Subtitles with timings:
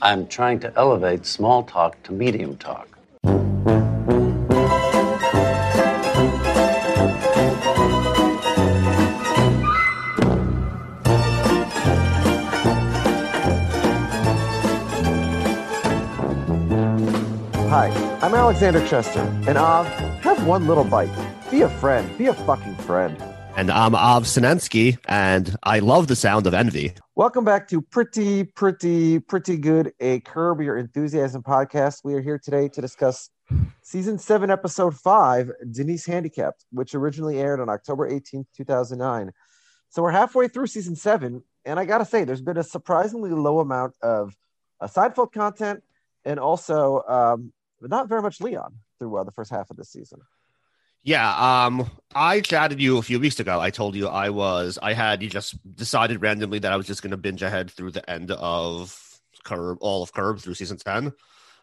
[0.00, 2.88] I'm trying to elevate small talk to medium talk.
[17.68, 17.88] Hi,
[18.22, 19.86] I'm Alexander Chester, and Av,
[20.20, 21.10] have one little bite.
[21.50, 22.16] Be a friend.
[22.16, 23.16] Be a fucking friend.
[23.54, 26.94] And I'm Av Sinensky, and I love the sound of envy.
[27.14, 32.00] Welcome back to Pretty, Pretty, Pretty Good, a Curb Your Enthusiasm podcast.
[32.02, 33.28] We are here today to discuss
[33.82, 39.30] season seven, episode five, Denise Handicapped, which originally aired on October 18th, 2009.
[39.90, 43.60] So we're halfway through season seven, and I gotta say, there's been a surprisingly low
[43.60, 44.34] amount of
[44.80, 45.82] uh, Seinfeld content
[46.24, 50.20] and also um, not very much Leon through uh, the first half of the season.
[51.04, 53.60] Yeah, um, I chatted you a few weeks ago.
[53.60, 57.02] I told you I was I had you just decided randomly that I was just
[57.02, 58.96] going to binge ahead through the end of
[59.44, 61.12] Curb, all of Curb through season ten.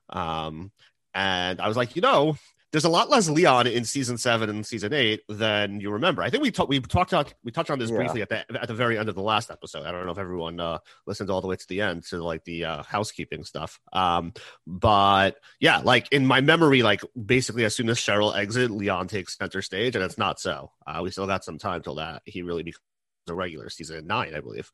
[0.09, 0.71] Um,
[1.13, 2.37] and I was like, you know,
[2.71, 6.21] there's a lot less Leon in season seven and season eight than you remember.
[6.21, 7.97] I think we talked we talked we touched on this Yeah.
[7.97, 9.85] briefly at the at the very end of the last episode.
[9.85, 12.43] I don't know if everyone uh, listened all the way to the end to like
[12.43, 13.79] the uh, housekeeping stuff.
[13.91, 14.33] Um,
[14.67, 19.37] but yeah, like in my memory, like basically as soon as Cheryl exits, Leon takes
[19.37, 20.71] center stage, and it's not so.
[20.85, 22.83] Uh, we still got some time till that he really becomes
[23.27, 24.69] a regular season nine, I believe.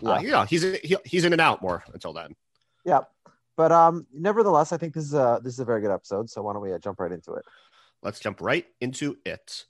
[0.00, 0.10] Yeah.
[0.10, 2.34] Uh, yeah, he's he, he's in and out more until then.
[2.84, 3.00] Yeah.
[3.56, 6.30] But um, nevertheless, I think this is a this is a very good episode.
[6.30, 7.44] So why don't we uh, jump right into it?
[8.02, 9.66] Let's jump right into it.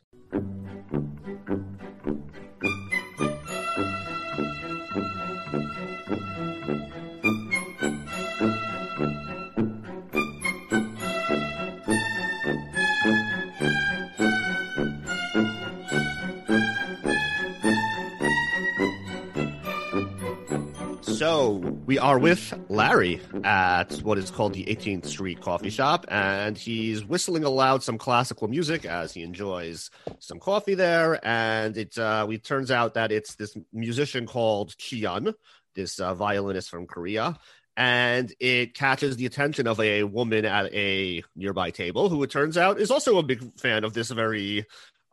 [21.20, 26.56] So we are with Larry at what is called the 18th Street Coffee Shop, and
[26.56, 31.20] he's whistling aloud some classical music as he enjoys some coffee there.
[31.22, 35.34] And it uh, we turns out that it's this musician called Chee-Yun,
[35.75, 37.38] this uh, violinist from Korea,
[37.76, 42.56] and it catches the attention of a woman at a nearby table, who it turns
[42.56, 44.64] out is also a big fan of this very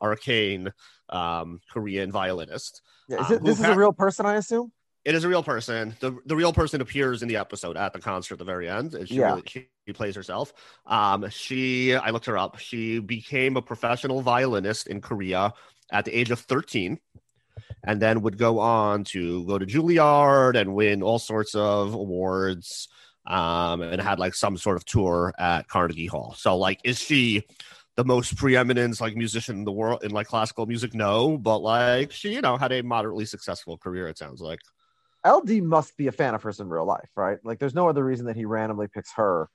[0.01, 0.71] arcane
[1.09, 2.81] um, Korean violinist.
[3.09, 4.71] Yeah, is Um, it, this who is a real person, I assume.
[5.07, 5.95] It is a real person.
[6.01, 8.93] The the real person appears in the episode at the concert at the very end.
[8.93, 9.27] And she, Yeah.
[9.29, 10.51] really, she, she plays herself.
[10.85, 12.57] Um, she I looked her up.
[12.59, 15.53] She became a professional violinist in Korea
[15.93, 16.99] at the age of 13
[17.85, 22.89] and then would go on to go to Juilliard and win all sorts of awards
[23.25, 26.35] um, and had like some sort of tour at Carnegie Hall.
[26.37, 27.43] So like is she
[27.95, 30.93] the most preeminent like musician in the world in like classical music?
[30.93, 34.59] No, but like she, you know, had a moderately successful career, it sounds like.
[35.25, 37.37] LD must be a fan of hers in real life, right?
[37.43, 39.49] Like, there's no other reason that he randomly picks her.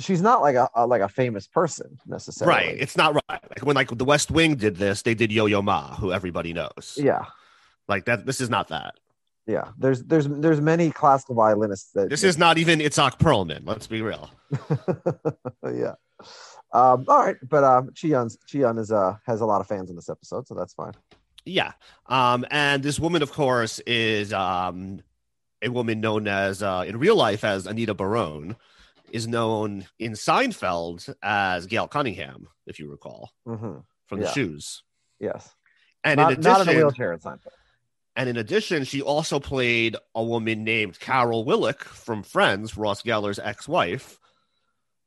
[0.00, 2.56] She's not like a, a like a famous person necessarily.
[2.56, 2.76] Right.
[2.80, 3.22] It's not right.
[3.50, 6.52] Like when like the West Wing did this, they did Yo Yo Ma, who everybody
[6.52, 6.98] knows.
[7.00, 7.26] yeah,
[7.86, 8.94] Like that this is not that.
[9.46, 9.68] yeah.
[9.78, 14.02] There's there's there's many classical violinists that This is not even Itzhak Perlman, let's be
[14.02, 14.30] real.
[15.64, 15.94] yeah.
[16.72, 19.96] Um, all right, but um, Chee-Yun's Chee-Yun is uh has a lot of fans in
[19.96, 20.94] this episode, so that's fine.
[21.44, 21.72] Yeah.
[22.06, 25.00] Um, and this woman, of course, is um
[25.62, 28.56] a woman known as uh in real life as Anita Barone,
[29.12, 34.32] is known in Seinfeld as Gail Cunningham, if you recall, hmm from the Yeah.
[34.32, 34.82] shoes.
[35.20, 35.54] Yes,
[36.02, 37.52] And not, in not in a wheelchair in Seinfeld.
[38.16, 43.40] And in addition, she also played a woman named Carol Willick from Friends, Ross Geller's
[43.40, 44.20] ex-wife,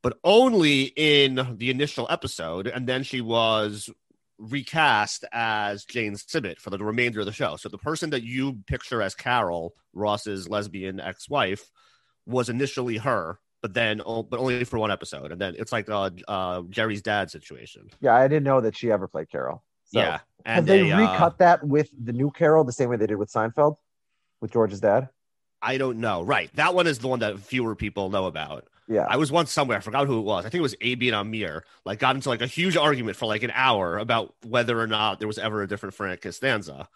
[0.02, 2.66] but only in the initial episode.
[2.66, 3.88] And then she was
[4.38, 7.56] recast as Jane Sibbett for the remainder of the show.
[7.56, 11.70] So the person that you picture as Carol, Ross's lesbian ex-wife,
[12.26, 15.32] was initially her, but then oh, but only for one episode.
[15.32, 17.88] And then it's like uh, uh, Jerry's dad situation.
[18.00, 19.62] Yeah, I didn't know that she ever played Carol.
[19.86, 20.20] So, yeah.
[20.44, 23.32] Have they uh, recut that with the new Carol the same way they did with
[23.32, 23.76] Seinfeld,
[24.40, 25.08] with George's dad?
[25.60, 26.22] I don't know.
[26.22, 26.54] Right.
[26.54, 28.68] That one is the one that fewer people know about.
[28.88, 30.46] Yeah, I was once somewhere, I forgot who it was.
[30.46, 33.26] I think it was AB and Amir, like got into like a huge argument for
[33.26, 36.88] like an hour about whether or not there was ever a different Frank Costanza.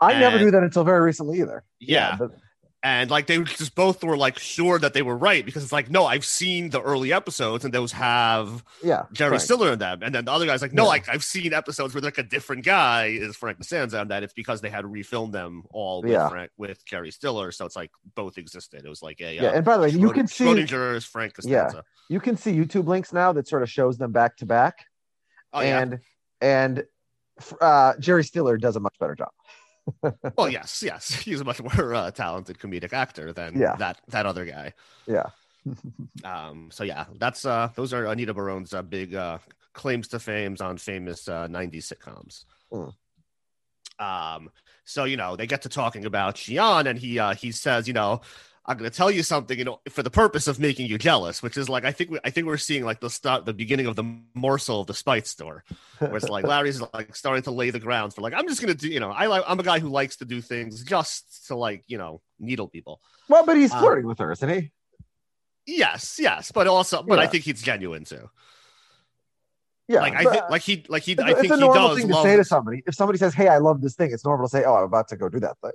[0.00, 1.64] I never and- knew that until very recently either.
[1.80, 2.16] Yeah.
[2.18, 2.30] but-
[2.84, 5.90] and like they just both were like sure that they were right because it's like
[5.90, 9.06] no i've seen the early episodes and those have Yeah.
[9.12, 9.42] jerry Frank.
[9.42, 10.88] stiller in them and then the other guy's like no Yeah.
[10.90, 14.34] like i've seen episodes where like a different guy is frank costanza and that it's
[14.34, 16.28] because they had refilmed them all with Yeah.
[16.28, 19.46] frank with jerry stiller so it's like both existed it was like Yeah.
[19.46, 21.70] uh, And by the way, you can see schrodinger's frank Yeah.
[22.10, 24.84] you can see YouTube links now that sort of shows them back to back.
[25.54, 25.98] oh yeah and
[26.42, 26.84] and
[27.60, 29.30] uh, Jerry Stiller does a much better job.
[30.36, 33.76] well yes yes he's a much more uh, talented comedic actor than Yeah.
[33.76, 34.72] that that other guy
[35.06, 35.26] Yeah.
[36.24, 39.38] Um, so yeah, that's uh, those are Anita Barone's uh, big uh,
[39.72, 42.44] claims to fame on famous uh, '90s sitcoms.
[42.70, 44.04] Hmm.
[44.04, 44.50] Um,
[44.84, 47.94] so you know they get to talking about Chee-Yun, and he uh, he says, you
[47.94, 48.20] know,
[48.66, 51.42] I'm going to tell you something, you know, for the purpose of making you jealous,
[51.42, 53.86] which is like I think we, I think we're seeing like the start, the beginning
[53.86, 55.64] of the morsel of the spite store,
[55.98, 58.74] where it's like Larry's like starting to lay the grounds for like I'm just going
[58.74, 61.48] to do, you know, I like I'm a guy who likes to do things just
[61.48, 63.00] to like you know needle people.
[63.28, 64.70] Well, but he's Um, flirting with her, isn't he?
[65.66, 68.30] Yes, yes, but also, but I think he's genuine too.
[69.88, 70.00] Yeah.
[70.00, 72.08] like I think, like he, like he, it's, I it's think a he does thing
[72.08, 72.82] to love, say to somebody.
[72.86, 75.08] If somebody says, "Hey, I love this thing," it's normal to say, "Oh, I'm about
[75.08, 75.72] to go do that thing."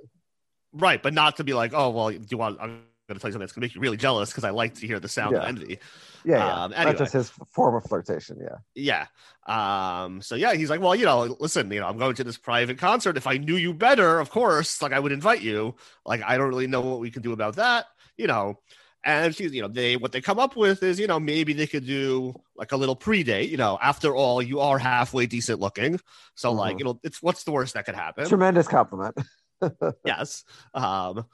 [0.72, 2.58] Right, but not to be like, oh well, do you want?
[2.60, 4.50] I'm going to tell you something that's going to make you really jealous because I
[4.50, 5.78] like to hear the sound of envy.
[6.24, 6.62] Yeah, yeah.
[6.64, 6.98] Um, Not anyway.
[6.98, 8.38] just his form of flirtation.
[8.40, 9.06] Yeah.
[9.46, 10.04] Yeah.
[10.04, 10.22] Um.
[10.22, 12.78] So yeah, he's like, well, you know, listen, you know, I'm going to this private
[12.78, 13.16] concert.
[13.16, 15.74] If I knew you better, of course, like I would invite you.
[16.06, 17.86] Like I don't really know what we can do about that,
[18.16, 18.60] you know.
[19.02, 21.66] And she's, you know, they what they come up with is, you know, maybe they
[21.66, 23.48] could do like a little pre-date.
[23.48, 25.98] You know, after all, you are halfway decent looking,
[26.34, 26.78] so like, Mhm.
[26.80, 28.28] you know, it's what's the worst that could happen?
[28.28, 29.16] Tremendous compliment.
[30.04, 31.24] yes um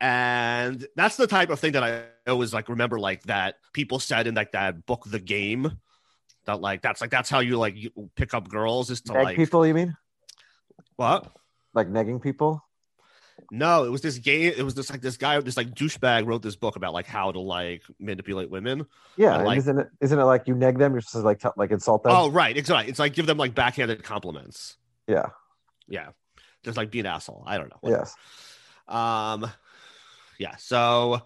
[0.00, 4.26] and that's the type of thing that i always like remember like that people said
[4.26, 5.78] in like that book the game
[6.46, 9.24] that like that's like that's how you like you pick up girls is to Neg
[9.24, 9.96] like people, you mean?
[10.96, 11.30] what
[11.74, 12.64] Like negging people?
[13.50, 16.40] no it was this game it was this like this guy this like douchebag wrote
[16.42, 18.86] this book about like how to like manipulate women
[19.16, 19.36] Yeah.
[19.36, 19.88] And like- isn't it?
[20.00, 20.92] Isn't it like you neg them?
[20.92, 22.12] You're supposed to like t- like insult them.
[22.14, 22.90] oh right exactly.
[22.90, 24.76] it's like give them like backhanded compliments
[25.08, 25.30] yeah.
[25.88, 26.08] yeah
[26.62, 28.02] just like be an asshole i don't know whatever.
[28.02, 28.14] Yes.
[28.90, 29.50] Um,
[30.38, 30.56] yeah.
[30.56, 31.22] So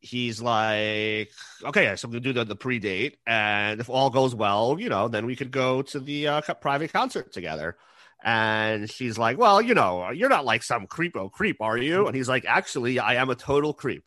[0.00, 1.30] he's like,
[1.64, 5.08] okay, so we'll do the, the pre date, and if all goes well, you know,
[5.08, 7.76] then we could go to the uh, private concert together.
[8.22, 12.06] And she's like, well, you know, you're not like some creepo creep, are you?
[12.06, 14.04] And he's like, actually, I am a total creep.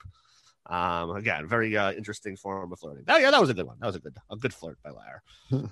[0.68, 3.06] Um, again, very uh, interesting form of flirting.
[3.08, 3.78] That, yeah, that was a good one.
[3.80, 5.24] That was a good, a good flirt by Lar.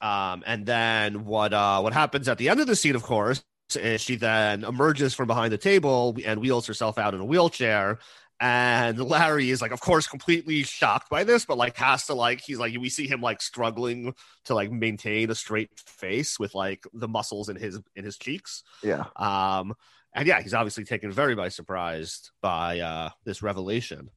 [0.00, 3.42] um, and then what, uh, what happens at the end of the scene, of course,
[3.76, 7.98] is she then emerges from behind the table and wheels herself out in a wheelchair.
[8.42, 12.40] And Larry is like, of course, completely shocked by this, but like has to like
[12.40, 14.14] he's like we see him like struggling
[14.46, 18.62] to like maintain a straight face with like the muscles in his in his cheeks.
[18.82, 19.04] Yeah.
[19.16, 19.74] Um,
[20.14, 24.08] and yeah, he's obviously taken very by surprise by uh this revelation.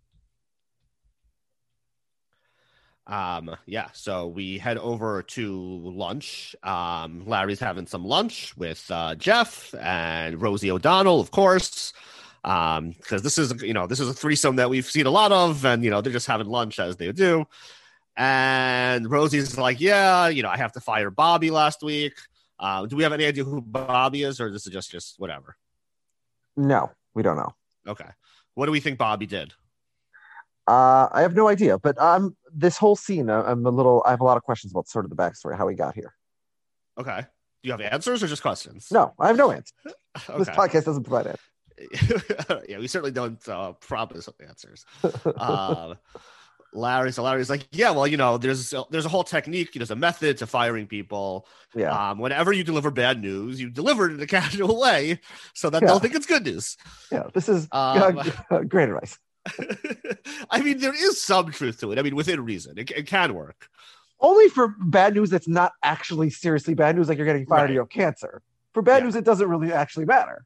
[3.06, 6.56] Um, yeah, so we head over to lunch.
[6.64, 11.94] Um, Larry's having some lunch with uh, Jeff and Rosie O'Donnell, of course.
[12.46, 15.32] Um, because this is you know, this is a threesome that we've seen a lot
[15.32, 17.46] of, and you know, they're just having lunch as they do.
[18.16, 22.14] And Rosie's like, Yeah, you know, I have to fire Bobby last week.
[22.60, 25.56] Uh, do we have any idea who Bobby is, or this is just just whatever?
[26.56, 27.56] No, we don't know.
[27.88, 28.10] Okay.
[28.56, 29.54] What do we think Bobby did?
[30.68, 34.02] Uh, I have no idea, but um, this whole scene, I'm a little.
[34.06, 36.14] I have a lot of questions about sort of the backstory, how he got here.
[36.98, 37.22] Okay.
[37.22, 38.88] Do you have answers or just questions?
[38.92, 39.74] No, I have no answer.
[40.38, 42.64] This podcast doesn't provide answers.
[42.70, 44.86] yeah, we certainly don't uh, promise answers.
[45.26, 45.96] Uh,
[46.76, 49.92] Larry, so Larry's like, yeah, well, you know, there's a, there's a whole technique, there's
[49.92, 51.48] a method to firing people.
[51.76, 55.20] Yeah, Um, whenever you deliver bad news, you deliver it in a casual way
[55.54, 55.88] so that Yeah.
[55.88, 56.78] they'll think it's good news.
[57.12, 57.24] yeah.
[57.34, 59.18] This is Um, uh, great advice.
[60.50, 62.00] I mean, there is some truth to it.
[62.00, 63.68] I mean, within reason, it, it can work.
[64.20, 67.70] Only for bad news that's not actually seriously bad news, like you're getting fired Right.
[67.72, 68.42] or you have cancer.
[68.74, 69.04] For bad Yeah.
[69.06, 70.46] news, it doesn't really actually matter.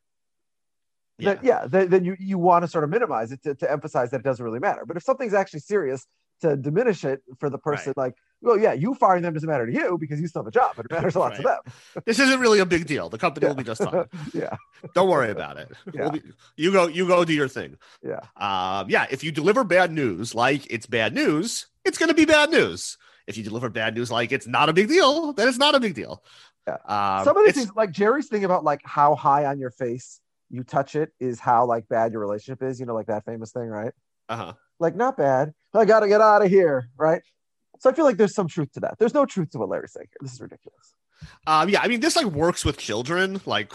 [1.19, 1.33] Yeah.
[1.35, 4.11] Then, yeah, then, then you, you want to sort of minimize it to, to emphasize
[4.11, 4.83] that it doesn't really matter.
[4.85, 6.05] But if something's actually serious,
[6.41, 9.73] to diminish it for the person, like, well, yeah, you firing them doesn't matter to
[9.73, 11.57] you because you still have a job, but it matters a lot to them.
[12.05, 13.09] This isn't really a big deal.
[13.09, 14.05] The company will be just fine.
[14.33, 14.55] yeah,
[14.93, 15.69] Don't worry about it.
[15.93, 16.01] Yeah.
[16.03, 16.21] We'll be-
[16.55, 17.77] you go, you go do your thing.
[18.03, 22.15] yeah, Um, yeah, if you deliver bad news like it's bad news, it's going to
[22.15, 22.97] be bad news.
[23.25, 25.79] If you deliver bad news like it's not a big deal, then it's not a
[25.79, 26.23] big deal.
[26.67, 26.77] Yeah.
[26.85, 30.19] Um, Some of these things, like Jerry's thing about like how high on your face
[30.49, 32.79] you touch it is how like bad your relationship is.
[32.79, 33.93] You know, like that famous thing, right?
[34.29, 34.53] uh-huh.
[34.79, 35.53] Like not bad.
[35.73, 37.21] I got to get out of here, right?
[37.79, 38.97] So I feel like there's some truth to that.
[38.97, 40.17] There's no truth to what Larry's saying here.
[40.21, 40.93] This is ridiculous.
[41.45, 43.41] Um, yeah, I mean, this like works with children.
[43.45, 43.71] Like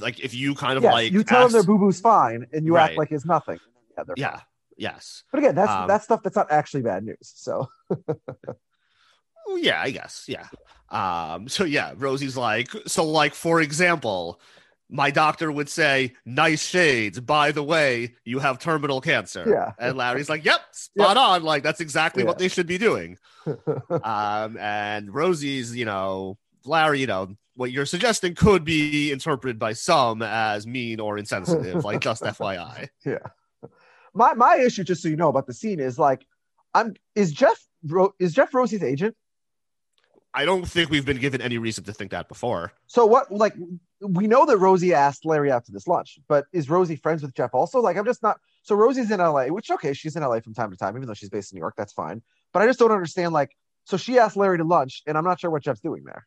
[0.00, 2.46] like if you kind of yes, like you tell them their ask- boo boo's fine,
[2.52, 2.90] and you Right.
[2.90, 3.58] act like it's nothing.
[3.98, 4.40] Yeah, yeah fine.
[4.78, 7.16] yes But again, that's Um, that's stuff that's not actually bad news.
[7.34, 7.68] So
[9.56, 10.24] yeah, I guess.
[10.28, 10.46] Yeah.
[10.90, 14.40] Um, so yeah, Rosie's like, so like, for example,
[14.92, 17.18] my doctor would say, nice shades.
[17.18, 19.44] By the way, you have terminal cancer.
[19.48, 19.72] Yeah.
[19.78, 21.42] And Larry's like, yep, spot on.
[21.42, 23.16] Like, that's exactly what they should be doing.
[24.04, 29.72] um, and Rosie's, you know, Larry, you know, what you're suggesting could be interpreted by
[29.72, 32.88] some as mean or insensitive, like just FYI.
[33.06, 33.18] yeah.
[34.14, 36.26] My my issue, just so you know about the scene, is like,
[36.74, 39.16] I'm is Jeff Ro- is Jeff Rosie's agent?
[40.34, 42.72] I don't think we've been given any reason to think that before.
[42.86, 43.30] So what?
[43.30, 43.54] Like,
[44.06, 47.34] we know that Rosie asked Larry out to this lunch, but is Rosie friends with
[47.34, 47.80] Jeff also?
[47.80, 48.38] Like, I'm just not.
[48.62, 51.14] So Rosie's in LA, which okay, she's in LA from time to time, even though
[51.14, 51.74] she's based in New York.
[51.76, 52.22] That's fine.
[52.52, 53.32] But I just don't understand.
[53.32, 56.26] Like, so she asked Larry to lunch, and I'm not sure what Jeff's doing there.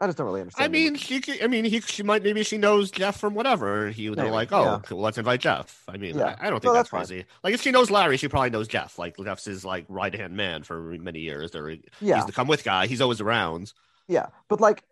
[0.00, 0.64] I just don't really understand.
[0.64, 1.20] I mean, she.
[1.20, 1.80] could- I mean, he.
[1.80, 2.24] She might.
[2.24, 3.90] Maybe she knows Jeff from whatever.
[3.90, 4.08] He.
[4.08, 4.78] They're Maybe, like, oh, yeah.
[4.82, 5.84] cool, let's invite Jeff.
[5.88, 6.34] I mean, Yeah.
[6.40, 7.24] I, I don't No, think that's, that's crazy.
[7.44, 8.98] Like, if she knows Larry, she probably knows Jeff.
[8.98, 11.52] Like, Jeff's his like right hand man for many years.
[11.52, 11.70] They're,
[12.00, 12.88] yeah, He's the come with guy.
[12.88, 13.72] He's always around.
[14.08, 14.82] Yeah, but like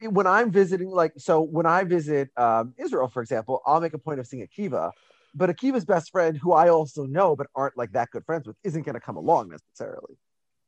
[0.00, 3.98] when I'm visiting, like so when I visit um, Israel, for example, I'll make a
[3.98, 4.92] point of seeing Akiva,
[5.34, 8.56] but Akiva's best friend, who I also know but aren't like that good friends with,
[8.64, 10.18] isn't going to come along necessarily.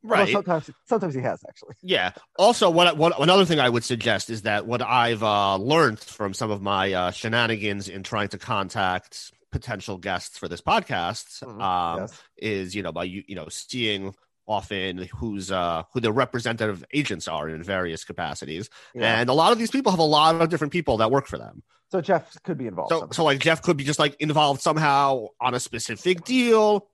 [0.03, 0.33] Right.
[0.33, 1.75] sometimes, sometimes he has actually.
[1.83, 2.13] Yeah.
[2.39, 6.33] Also, what, what another thing I would suggest is that what I've uh, learned from
[6.33, 11.61] some of my uh, shenanigans in trying to contact potential guests for this podcast Mhm,
[11.61, 12.23] um, yes.
[12.37, 14.15] is you know by you you know seeing
[14.47, 19.21] often who's uh who the representative agents are in various capacities Yeah.
[19.21, 21.39] and a lot of these people have a lot of different people that work for
[21.39, 22.91] them so Jeff could be involved.
[22.91, 23.13] so somehow.
[23.13, 26.89] so like jeff could be just like involved somehow on a specific deal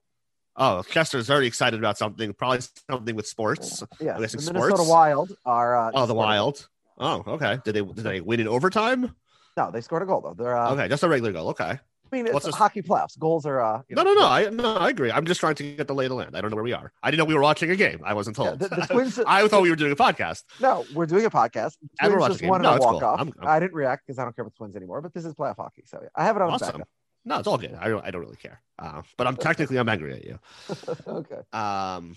[0.55, 4.89] oh chester's very excited about something probably something with sports guess the Minnesota sports.
[4.89, 5.87] Wild are.
[5.87, 6.67] Uh, oh the wild
[6.99, 9.15] oh okay did they did they win in overtime
[9.57, 10.35] No, they scored a goal though.
[10.35, 10.55] They're.
[10.55, 11.79] Uh, okay just a regular goal okay
[12.11, 13.17] I mean, it's What's this- hockey playoffs.
[13.19, 13.61] Goals are.
[13.61, 15.93] Uh, no know, no no i no i agree i'm just trying to get the
[15.93, 17.41] lay of the land i don't know where we are i didn't know we were
[17.41, 19.19] watching a game i wasn't Yeah, told the, the Twins.
[19.27, 21.73] i thought we were doing a podcast No, we're doing a podcast.
[22.01, 22.93] And we're watching just a won No, a it's cool.
[22.95, 23.19] walk off.
[23.19, 25.01] I'm- I'm- I didn't react because I don't care about the Twins anymore.
[25.01, 26.87] But this is playoff hockey, so yeah, I have it on awesome backup.
[27.25, 29.89] no it's all good i don't i don't really care uh, but i'm technically i'm
[29.89, 30.39] angry at you
[31.07, 32.15] okay, um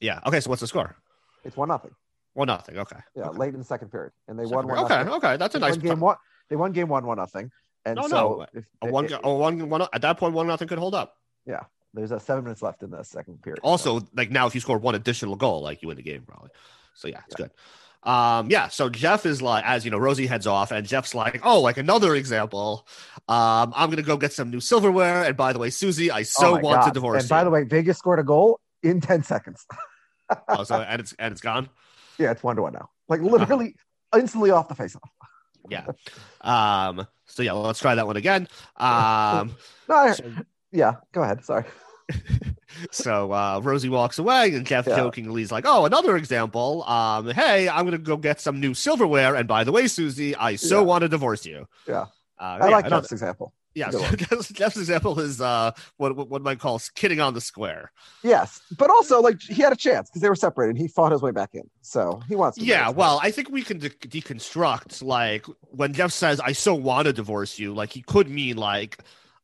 [0.00, 0.94] yeah okay so what's the score
[1.44, 1.92] it's one nothing.
[2.34, 3.38] one nothing okay Yeah, okay.
[3.38, 4.92] late in the second period, and they Second won one.
[4.92, 6.16] okay okay that's a They nice game one.
[6.50, 7.50] They won game one, one nothing.
[7.84, 10.46] And No, so no, if, a one, it- a one, one, at that point, one
[10.46, 11.16] nothing could hold up.
[11.46, 11.60] Yeah,
[11.94, 13.60] there's a seven minutes left in the second period.
[13.62, 16.50] Also, like now, if you score one additional goal, like you win the game probably.
[16.94, 17.50] So yeah, it's good.
[18.02, 18.68] Um, yeah.
[18.68, 21.78] So Jeff is like, as you know, Rosie heads off, and Jeff's like, oh, like
[21.78, 22.86] another example.
[23.28, 26.22] Um, I'm gonna go get some new silverware, and by the way, Susie, I Oh
[26.24, 26.94] so my want to God.
[26.94, 27.22] divorce.
[27.22, 27.44] And by you.
[27.44, 29.66] the way, Vegas scored a goal in ten seconds.
[30.48, 31.68] oh, so and it's and it's gone.
[32.18, 32.90] yeah, it's one to one now.
[33.08, 33.74] Like literally,
[34.14, 35.10] instantly off the face off.
[35.68, 35.86] Yeah.
[36.40, 37.06] Um.
[37.26, 38.48] So yeah, let's try that one again.
[38.76, 39.56] Um.
[39.88, 40.24] No, I, so,
[40.70, 41.44] yeah, go ahead.
[41.46, 41.64] Sorry.
[42.90, 44.96] so uh, Rosie walks away, and Jeff Yeah.
[44.96, 46.84] jokingly is like, "Oh, another example.
[46.84, 50.56] Um, hey, I'm gonna go get some new silverware, and by the way, Susie, I
[50.56, 50.84] so Yeah.
[50.84, 52.02] want to divorce you." Yeah.
[52.38, 53.52] uh, I yeah, like Jeff's example.
[53.78, 53.90] Yeah.
[54.16, 57.92] Jeff's, Jeff's example is uh, what what one might call kidding on the square.
[58.22, 60.76] Yes, but also like he had a chance because they were separated.
[60.76, 62.58] He fought his way back in, so he wants.
[62.58, 66.74] To Yeah, well, I think we can de- deconstruct like when Jeff says I so
[66.74, 68.98] want to divorce you, like he could mean like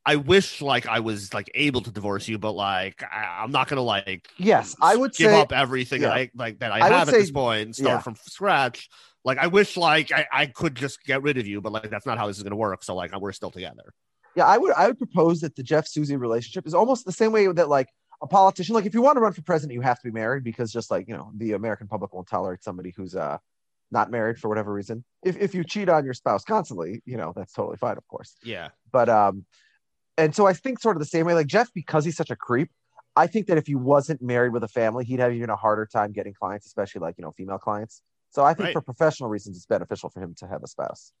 [0.05, 3.67] I wish like I was like able to divorce you, but like I, I'm not
[3.67, 6.09] gonna like yes, I would give say up everything yeah.
[6.09, 7.99] that I like that I, I have at say- this point and start yeah.
[7.99, 8.89] from scratch.
[9.23, 12.05] Like I wish like I, I could just get rid of you, but like that's
[12.05, 12.83] not how this is gonna work.
[12.83, 13.93] So like we're still together.
[14.35, 17.31] Yeah, I would I would propose that the Jeff Susie relationship is almost the same
[17.31, 17.89] way that like
[18.21, 20.43] a politician, like if you want to run for president, you have to be married
[20.43, 23.37] because just like you know the American public won't tolerate somebody who's uh
[23.91, 25.03] not married for whatever reason.
[25.23, 28.35] If if you cheat on your spouse constantly, you know that's totally fine, of course.
[28.43, 28.69] Yeah.
[28.91, 29.45] But um,
[30.17, 32.35] and so I think sort of the same way, like Jeff, because he's such a
[32.35, 32.71] creep.
[33.17, 35.85] I think that if he wasn't married with a family, he'd have even a harder
[35.85, 38.01] time getting clients, especially like you know female clients.
[38.31, 38.73] So I think Right.
[38.73, 41.13] for professional reasons, it's beneficial for him to have a spouse.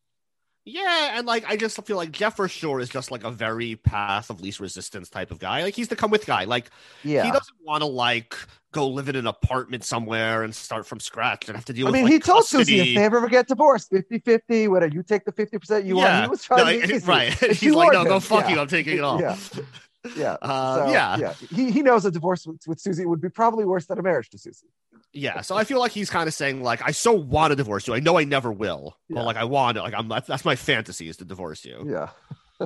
[0.67, 3.75] Yeah, and like I just feel like Jeff for sure is just like a very
[3.75, 5.61] path of least resistance type of guy.
[5.61, 6.45] Like he's the come with guy.
[6.45, 6.71] Like
[7.03, 8.35] Yeah, he doesn't want to like
[8.71, 11.91] go live in an apartment somewhere and start from scratch and have to deal I
[11.91, 11.93] with.
[11.93, 15.23] mean, like, he told Susie if they ever get divorced, 50 50, whether you take
[15.23, 16.03] the 50% you Yeah.
[16.13, 16.23] want.
[16.25, 17.07] He was trying No, to be easy.
[17.07, 17.31] right.
[17.53, 18.55] He's like, no, go fuck yeah.
[18.55, 18.59] you.
[18.59, 19.21] I'm taking it all.
[19.21, 19.37] Yeah.
[20.15, 20.37] Yeah.
[20.41, 21.33] Uh, So, yeah.
[21.53, 24.29] He, he knows a divorce with, with Susie would be probably worse than a marriage
[24.31, 24.67] to Susie.
[25.13, 27.87] Yeah, so I feel like he's kind of saying like, I so want to divorce
[27.87, 27.93] you.
[27.93, 29.15] I know I never will, Yeah.
[29.15, 29.81] but like I want it.
[29.81, 31.85] Like I'm that's, that's my fantasy is to divorce you.
[31.87, 32.09] Yeah,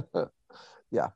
[0.91, 1.09] yeah.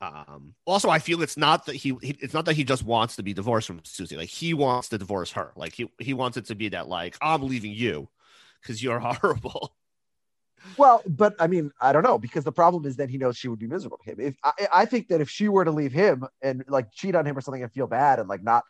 [0.00, 0.54] Um.
[0.66, 3.22] Also, I feel it's not that he, he it's not that he just wants to
[3.22, 4.16] be divorced from Susie.
[4.16, 5.52] Like he wants to divorce her.
[5.56, 8.08] Like he he wants it to be that like I'm leaving you
[8.60, 9.74] because you're horrible.
[10.76, 13.48] Well, but I mean, I don't know because the problem is that he knows she
[13.48, 14.20] would be miserable to him.
[14.20, 17.26] If I, I think that if she were to leave him and like cheat on
[17.26, 18.64] him or something and feel bad and like not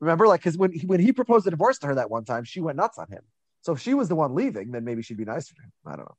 [0.00, 2.44] remember, like because when he, when he proposed a divorce to her that one time,
[2.44, 3.22] she went nuts on him.
[3.62, 5.72] So if she was the one leaving, then maybe she'd be nicer to him.
[5.86, 6.16] I don't know.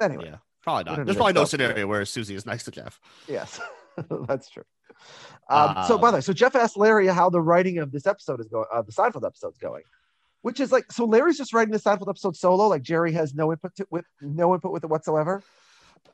[0.00, 1.04] Anyway, Yeah, probably not.
[1.04, 3.00] There's probably no scenario where Susie is nice to Jeff.
[3.28, 3.60] yes,
[4.28, 4.64] that's true.
[5.48, 8.40] Um, so by the way, so Jeff asked Larry how the writing of this episode
[8.40, 9.82] is going, uh, the Seinfeld episode's going,
[10.42, 13.52] which is like, so Larry's just writing the Seinfeld episode solo, like Jerry has no
[13.52, 15.42] input to, with no input with it whatsoever.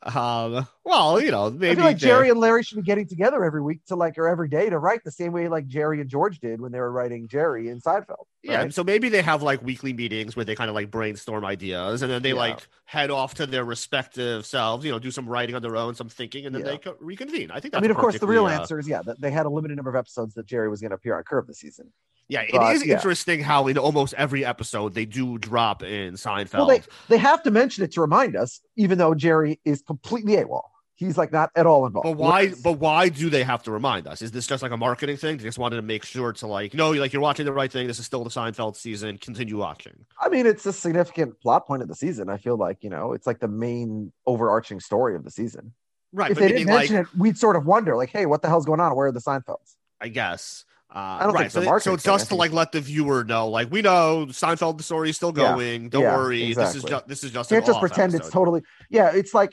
[0.03, 3.43] Um, well, you know, maybe I feel like Jerry and Larry should be getting together
[3.45, 6.09] every week to like or every day to write the same way like Jerry and
[6.09, 8.27] George did when they were writing Jerry in Seinfeld.
[8.43, 12.03] Yeah, so maybe they have like weekly meetings where they kind of like brainstorm ideas,
[12.03, 12.35] and then they Yeah.
[12.37, 14.85] like head off to their respective selves.
[14.85, 16.73] You know, do some writing on their own, some thinking, and then Yeah.
[16.73, 17.51] they co- reconvene.
[17.51, 17.75] I think.
[17.75, 19.77] I mean, of course, the real uh, answer is yeah, that they had a limited
[19.77, 21.93] number of episodes that Jerry was going to appear on Curb this season.
[22.29, 22.95] Yeah, it But, is yeah.
[22.95, 26.55] interesting how in almost every episode they do drop in Seinfeld.
[26.55, 30.37] Well, they they have to mention it to remind us, even though Jerry is completely
[30.37, 30.63] AWOL.
[30.97, 32.05] He's like not at all involved.
[32.05, 32.53] But why?
[32.65, 34.23] But why do they have to remind us?
[34.23, 35.37] Is this just like a marketing thing?
[35.37, 37.87] They just wanted to make sure to like, no, like you're watching the right thing.
[37.87, 39.19] This is still the Seinfeld season.
[39.19, 40.07] Continue watching.
[40.19, 42.31] I mean, it's a significant plot point of the season.
[42.31, 45.75] I feel like you know, it's like the main overarching story of the season.
[46.13, 46.31] Right.
[46.31, 48.49] if but they didn't like, mention it, we'd sort of wonder, like, hey, what the
[48.49, 48.97] hell's going on?
[48.97, 49.77] Where are the Seinfelds?
[50.01, 50.65] I guess.
[50.91, 51.45] Uh, don't think right.
[51.47, 54.27] it's So, a they- so just to like let the viewer know, like we know
[54.31, 55.53] Seinfeld the story is still Yeah.
[55.55, 55.89] going.
[55.89, 56.55] Don't Yeah, worry.
[56.55, 59.53] This is just this is just can't just pretend it's totally yeah it's like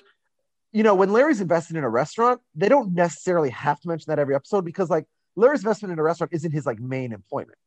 [0.71, 4.19] you know when larry's invested in a restaurant they don't necessarily have to mention that
[4.19, 7.57] every episode because like larry's investment in a restaurant isn't his like main employment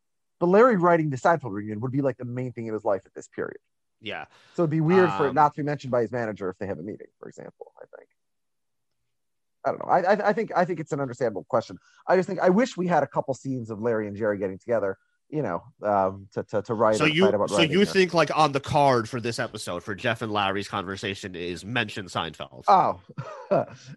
[0.40, 3.02] but larry writing the seinfeld reunion would be like the main thing in his life
[3.06, 3.58] at this period
[4.00, 4.24] Yeah.
[4.54, 6.58] so it'd be weird for it Um, not to be mentioned by his manager if
[6.58, 8.08] they have a meeting for example i think
[9.66, 12.26] i don't know I, I i think i think it's an understandable question i just
[12.28, 14.96] think i wish we had a couple scenes of larry and jerry getting together
[15.28, 18.30] you know um to to, to write So you about so you or- think like
[18.36, 22.62] on the card for this episode for Jeff and Larry's conversation is mention Seinfeld.
[22.68, 23.00] Oh,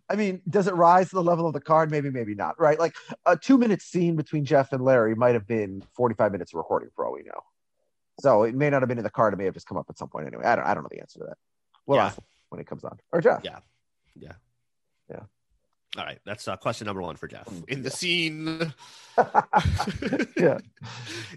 [0.09, 1.91] I mean, does it rise to the level of the card?
[1.91, 2.59] Maybe, maybe not.
[2.59, 2.79] Right?
[2.79, 2.95] Like
[3.27, 7.05] a two-minute scene between Jeff and Larry might have been forty-five minutes of recording, for
[7.05, 7.41] all we know.
[8.21, 9.33] So it may not have been in the card.
[9.35, 10.45] It may have just come up at some point anyway.
[10.45, 10.65] I don't.
[10.65, 11.37] I don't know the answer to that.
[11.85, 12.05] We'll Yeah.
[12.07, 12.17] ask
[12.49, 12.97] when it comes on.
[13.11, 13.41] Or Jeff.
[13.43, 13.59] Yeah.
[14.15, 14.33] Yeah.
[15.11, 15.19] Yeah.
[15.99, 17.43] All right, that's uh, question number one for Jeff.
[17.45, 18.73] Mm, In the scene,
[20.37, 20.59] Yeah.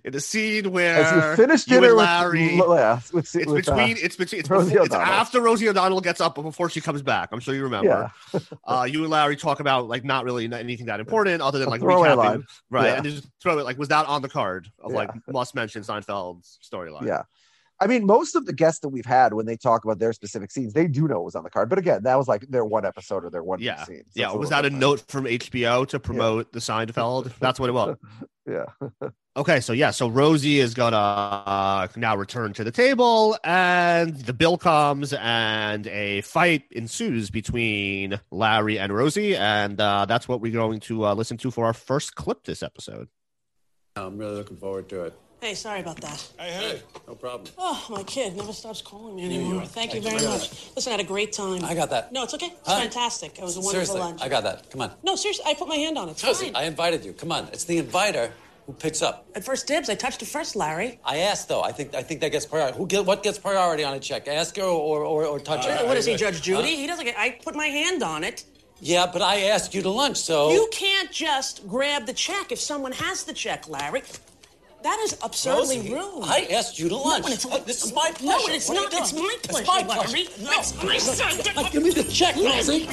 [0.04, 3.46] in the scene As where you finish you and dinner with, Larry, yeah, with, it's
[3.46, 6.42] with, uh, between it's between it's, Rosie before, it's after Rosie O'Donnell gets up, but
[6.42, 7.30] before she comes back.
[7.32, 8.08] I'm sure you remember.
[8.32, 11.68] yeah, Uh, you and Larry talk about like not really anything that important other than
[11.70, 12.44] like recapping, line.
[12.70, 12.84] right?
[12.86, 12.94] Yeah.
[12.94, 14.98] And just throw it like was that on the card of Yeah.
[14.98, 17.06] like must mention Seinfeld's storyline?
[17.06, 17.22] yeah.
[17.82, 20.50] I mean, most of the guests that we've had when they talk about their specific
[20.50, 21.68] scenes, they do know it was on the card.
[21.68, 23.82] But again, that was like their one episode or their one Yeah.
[23.84, 24.04] scene.
[24.06, 24.80] So Yeah, it's was little that a different.
[24.80, 27.32] note from HBO to promote the Seinfeld?
[27.40, 27.96] That's what it was.
[28.48, 28.64] Yeah.
[29.34, 34.34] Okay, so yeah, so Rosie is gonna uh, now return to the table, and the
[34.34, 40.52] bill comes, and a fight ensues between Larry and Rosie, and uh, that's what we're
[40.52, 43.08] going to uh, listen to for our first clip this episode.
[43.96, 45.14] I'm really looking forward to it.
[45.42, 46.24] Hey, sorry about that.
[46.38, 46.82] Hey, hey.
[47.08, 47.50] no problem.
[47.58, 49.62] Oh, my kid never stops calling me anymore.
[49.62, 49.66] are.
[49.66, 50.28] Thank you very you.
[50.28, 50.70] much.
[50.76, 51.64] Listen, I had a great time.
[51.64, 52.12] I got that.
[52.12, 52.46] No, it's okay.
[52.46, 52.78] It's Huh?
[52.78, 53.36] fantastic.
[53.40, 54.22] It was a wonderful Seriously, lunch.
[54.22, 54.70] I got that.
[54.70, 54.92] Come on.
[55.02, 56.12] No, seriously, I put my hand on it.
[56.12, 56.62] It's Seriously, fine.
[56.62, 57.12] I invited you.
[57.12, 57.48] Come on.
[57.48, 58.30] It's the inviter
[58.66, 59.26] who picks up.
[59.34, 61.00] At first dibs, I touched it first, Larry.
[61.04, 61.62] I asked though.
[61.62, 62.78] I think I think that gets priority.
[62.78, 64.28] Who get what gets priority on a check?
[64.28, 65.84] Ask her or or, or touch her.
[65.88, 66.76] what is he, Judge Judy?
[66.76, 67.18] He doesn't get.
[67.18, 68.44] I put my hand on it.
[68.78, 72.60] Yeah, but I asked you to lunch, so You can't just grab the check if
[72.60, 74.02] someone has the check, Larry.
[74.82, 76.24] That is absurdly Rosie, rude.
[76.24, 77.24] I asked you to lunch.
[77.26, 78.48] and it's- Uh, this is my pleasure.
[78.48, 79.00] No, it's What not.
[79.00, 80.24] It's my pleasure, It's my Larry.
[80.24, 80.42] pleasure.
[80.42, 81.40] No, It's my son.
[81.56, 82.88] Uh, give me the check, Rosie.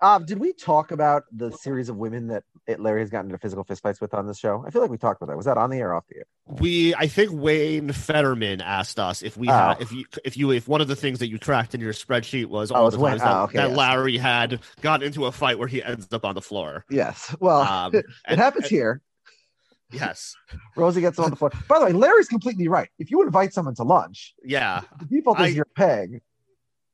[0.00, 3.38] Um, did we talk about the series of women that it, Larry has gotten into
[3.38, 4.62] physical fistfights with on this show?
[4.66, 5.36] I feel like we talked about that.
[5.36, 6.24] Was that on the air or off the air?
[6.46, 9.52] We, I think Wayne Federman asked us if we Oh.
[9.52, 11.92] had, if you, if you, if one of the things that you tracked in your
[11.94, 13.76] spreadsheet was all Oh, the Wayne- times that, oh, okay, that yes.
[13.78, 16.84] Larry had gotten into a fight where he ends up on the floor.
[16.90, 17.34] Yes.
[17.40, 19.00] Well, Um, it and- happens and- here.
[19.92, 20.34] Yes.
[20.76, 21.52] Rosie gets on the floor.
[21.68, 22.88] By the way, Larry's completely right.
[22.98, 24.82] If you invite someone to lunch, Yeah.
[24.98, 26.20] the default I- is you're paying.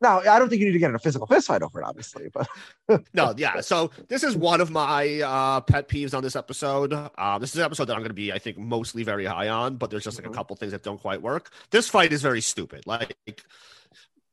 [0.03, 1.85] Now, I don't think you need to get in a physical fist fight over it,
[1.85, 2.49] obviously, but
[3.15, 3.61] No, yeah.
[3.61, 6.93] So this is one of my uh, pet peeves on this episode.
[6.93, 9.49] Uh, this is an episode that I'm going to be, I think, mostly very high
[9.49, 10.33] on, but there's just like Mhm.
[10.33, 11.51] a couple things that don't quite work.
[11.71, 12.87] This fight is very stupid.
[12.87, 13.17] Like,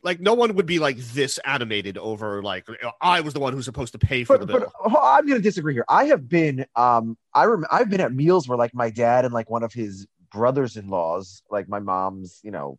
[0.02, 2.66] like no one would be like this animated over like
[3.02, 4.72] I was the one who's supposed to pay for but, the but bill.
[4.86, 5.86] oh, I'm going to disagree here.
[5.90, 9.34] I have been, um, I rem- I've been at meals where like my dad and
[9.34, 12.78] like one of his brothers-in-laws, like my mom's, you know,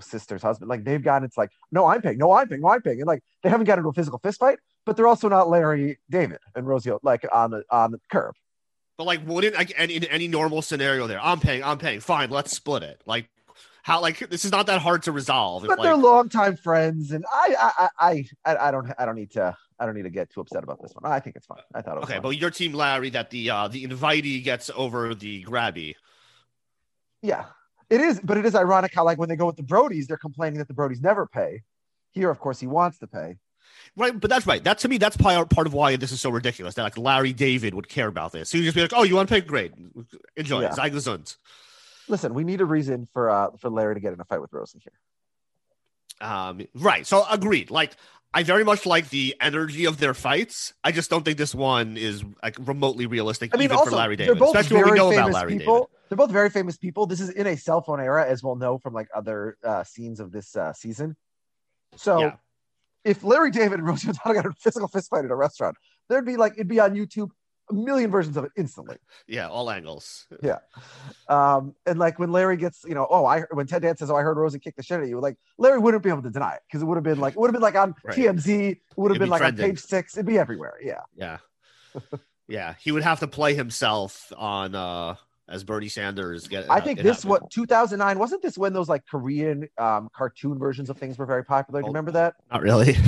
[0.00, 2.82] sister's husband, like they've gotten it's like, no, I'm paying, no, I'm paying, no, I'm
[2.82, 5.48] paying, and like they haven't gotten into a physical fist fight, but they're also not
[5.48, 8.34] Larry David and Rosie like on the on the curb.
[8.96, 11.20] But like, wouldn't like any, in any normal scenario there?
[11.20, 11.64] I'm paying.
[11.64, 12.00] I'm paying.
[12.00, 13.02] Fine, let's split it.
[13.06, 13.28] Like,
[13.82, 14.00] how?
[14.00, 15.64] Like, this is not that hard to resolve.
[15.66, 19.32] But like, they're longtime friends, and I, I, I, I, I don't, I don't need
[19.32, 21.10] to, I don't need to get too upset about this one.
[21.10, 21.58] I think it's fine.
[21.74, 22.22] I thought it was okay, fine.
[22.22, 25.96] but your team, Larry, that the uh the invitee gets over the grabby.
[27.20, 27.46] yeah,
[27.94, 28.20] it is.
[28.22, 30.68] But it is ironic how, like, when they go with the Brodies, they're complaining that
[30.68, 31.62] the Brodies never pay.
[32.12, 33.38] Here, of course, he wants to pay.
[33.96, 34.62] Right, but that's right.
[34.62, 36.74] That to me, that's part part of why this is so ridiculous.
[36.74, 38.50] That like Larry David would care about this.
[38.50, 39.40] He would just be like, "Oh, you want to pay?
[39.40, 39.72] Great,
[40.36, 40.62] enjoy.
[40.62, 40.72] Yeah.
[40.72, 41.36] Sei gesund."
[42.08, 44.52] Listen, we need a reason for uh for Larry to get in a fight with
[44.52, 46.28] Rosie here.
[46.28, 47.06] Um, right.
[47.06, 47.70] So agreed.
[47.70, 47.96] Like
[48.32, 50.74] I very much like the energy of their fights.
[50.82, 53.96] I just don't think this one is like remotely realistic, I mean, even also, for
[53.96, 54.42] Larry David.
[54.42, 55.74] Especially what we know about Larry people.
[55.74, 55.93] David.
[56.08, 57.06] They're both very famous people.
[57.06, 60.20] This is in a cell phone era, as we'll know from like other uh, scenes
[60.20, 61.16] of this uh, season.
[61.96, 62.36] So, Yeah.
[63.04, 65.76] if Larry David and Rosie O'Donnell got a physical fistfight at a restaurant,
[66.08, 67.30] there'd be like it'd be on YouTube,
[67.70, 68.96] a million versions of it instantly.
[69.26, 70.26] Yeah, all angles.
[70.42, 70.58] Yeah,
[71.28, 74.16] um, and like when Larry gets, you know, oh, I when Ted Dan says, "Oh,
[74.16, 76.30] I heard Rosie kick the shit out of you," like Larry wouldn't be able to
[76.30, 78.16] deny it because it would have been like it would have been like on Right.
[78.18, 79.64] TMZ, it would have been be like trending.
[79.64, 80.74] on page six, it'd be everywhere.
[80.82, 81.00] Yeah.
[81.16, 81.38] Yeah.
[82.48, 82.74] yeah.
[82.80, 85.14] He would have to play himself on uh
[85.48, 89.68] as Bernie Sanders get I think this what 2009 wasn't this when those like Korean
[89.78, 91.80] um, cartoon versions of things were very popular?
[91.80, 91.92] Do you Oh.
[91.92, 92.34] remember that?
[92.50, 92.96] not really.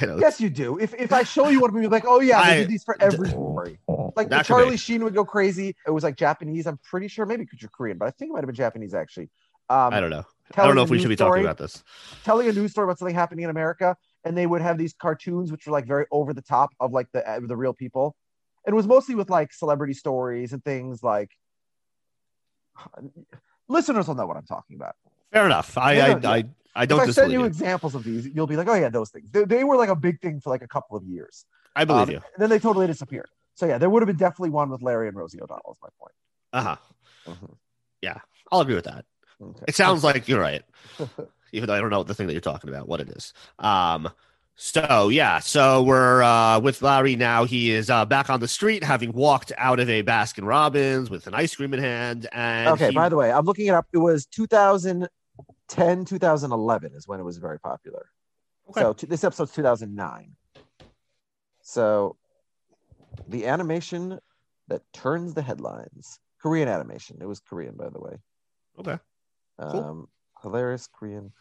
[0.00, 0.78] Yes, you do.
[0.78, 2.82] If if I show you one them, you're like, oh yeah, they I- did these
[2.82, 3.78] for every story.
[4.16, 4.76] Like the Charlie be.
[4.76, 5.76] Sheen would go crazy.
[5.86, 6.66] It was like Japanese.
[6.66, 8.94] I'm pretty sure, maybe because you're Korean, but I think it might have been Japanese
[8.94, 9.28] actually.
[9.70, 10.24] Um, I don't know.
[10.56, 11.84] I don't know if we should be story- talking about this.
[12.24, 15.52] telling a news story about something happening in America, and they would have these cartoons
[15.52, 18.16] which were like very over the top of like the uh, the real people.
[18.66, 21.30] and It was mostly with like celebrity stories and things like.
[23.68, 24.96] Listeners will know what I'm talking about.
[25.32, 25.76] Fair enough.
[25.78, 27.46] I Yeah, I, no, I, I don't if I send you you.
[27.46, 29.96] examples of these, you'll be like, "Oh yeah, those things." They, they were like a
[29.96, 31.44] big thing for like a couple of years.
[31.74, 32.16] I believe Um, you.
[32.16, 33.28] And then they totally disappeared.
[33.54, 35.72] So yeah, there would have been definitely one with Larry and Rosie O'Donnell.
[35.72, 36.14] Is my point.
[36.52, 36.76] Uh-huh.
[37.26, 37.54] Mhm.
[38.02, 38.18] Yeah.
[38.50, 39.04] I'll agree with that.
[39.40, 39.64] Okay.
[39.68, 40.62] It sounds like you're right.
[41.52, 43.32] Even though I don't know the thing that you're talking about, what it is.
[43.58, 44.10] Um
[44.54, 47.44] so yeah, so we're uh with Larry now.
[47.44, 51.26] He is uh back on the street having walked out of a Baskin Robbins with
[51.26, 52.28] an ice cream in hand.
[52.32, 52.88] And okay.
[52.90, 53.86] he- By the way, I'm looking it up.
[53.92, 58.06] It was 2010, 2011 is when it was very popular.
[58.70, 58.80] Okay.
[58.80, 60.36] So t- this episode's 2009.
[61.62, 62.16] So
[63.28, 64.18] the animation
[64.68, 67.18] that turns the headlines, Korean animation.
[67.20, 68.16] It was Korean, by the way.
[68.78, 68.98] Okay.
[69.58, 70.08] Um,
[70.42, 71.32] hilarious Korean.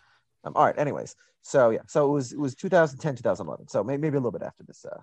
[0.43, 0.77] Um, all right.
[0.77, 3.67] Anyways, so yeah, so it was it was 2010, 2011.
[3.67, 4.86] So may- maybe a little bit after this.
[4.86, 4.99] Uh,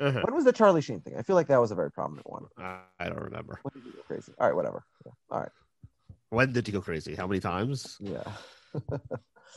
[0.00, 0.20] Uh-huh.
[0.24, 1.14] when was the Charlie Sheen thing?
[1.18, 2.44] I feel like that was a very prominent one.
[2.58, 3.58] I I don't remember.
[3.62, 4.32] When did he go crazy?
[4.38, 4.84] All right, whatever.
[5.06, 5.12] Yeah.
[5.30, 5.50] All right.
[6.30, 7.14] When did he go crazy?
[7.14, 7.96] How many times?
[8.00, 8.24] Yeah.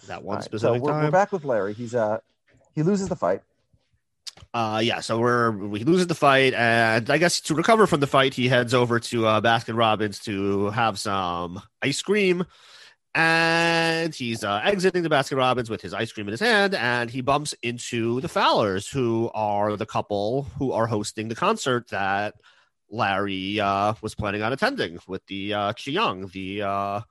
[0.07, 1.05] That one right, So specific we're, time.
[1.05, 1.73] we're back with Larry.
[1.73, 2.19] He's uh
[2.73, 3.41] he loses the fight.
[4.53, 8.07] Uh, yeah, so we're we loses the fight, and I guess to recover from the
[8.07, 12.45] fight, he heads over to uh, Baskin Robbins to have some ice cream,
[13.15, 17.10] and he's uh, exiting the Baskin Robbins with his ice cream in his hand, and
[17.10, 22.36] he bumps into the Fowlers, who are the couple who are hosting the concert that
[22.89, 27.01] Larry uh, was planning on attending with the uh, Chee-Yun, the uh,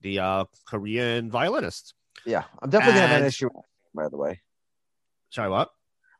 [0.00, 1.94] the uh, Korean violinist.
[2.24, 3.50] Yeah, I'm definitely gonna have an issue.
[3.92, 4.40] By the way,
[5.30, 5.70] Sorry, what?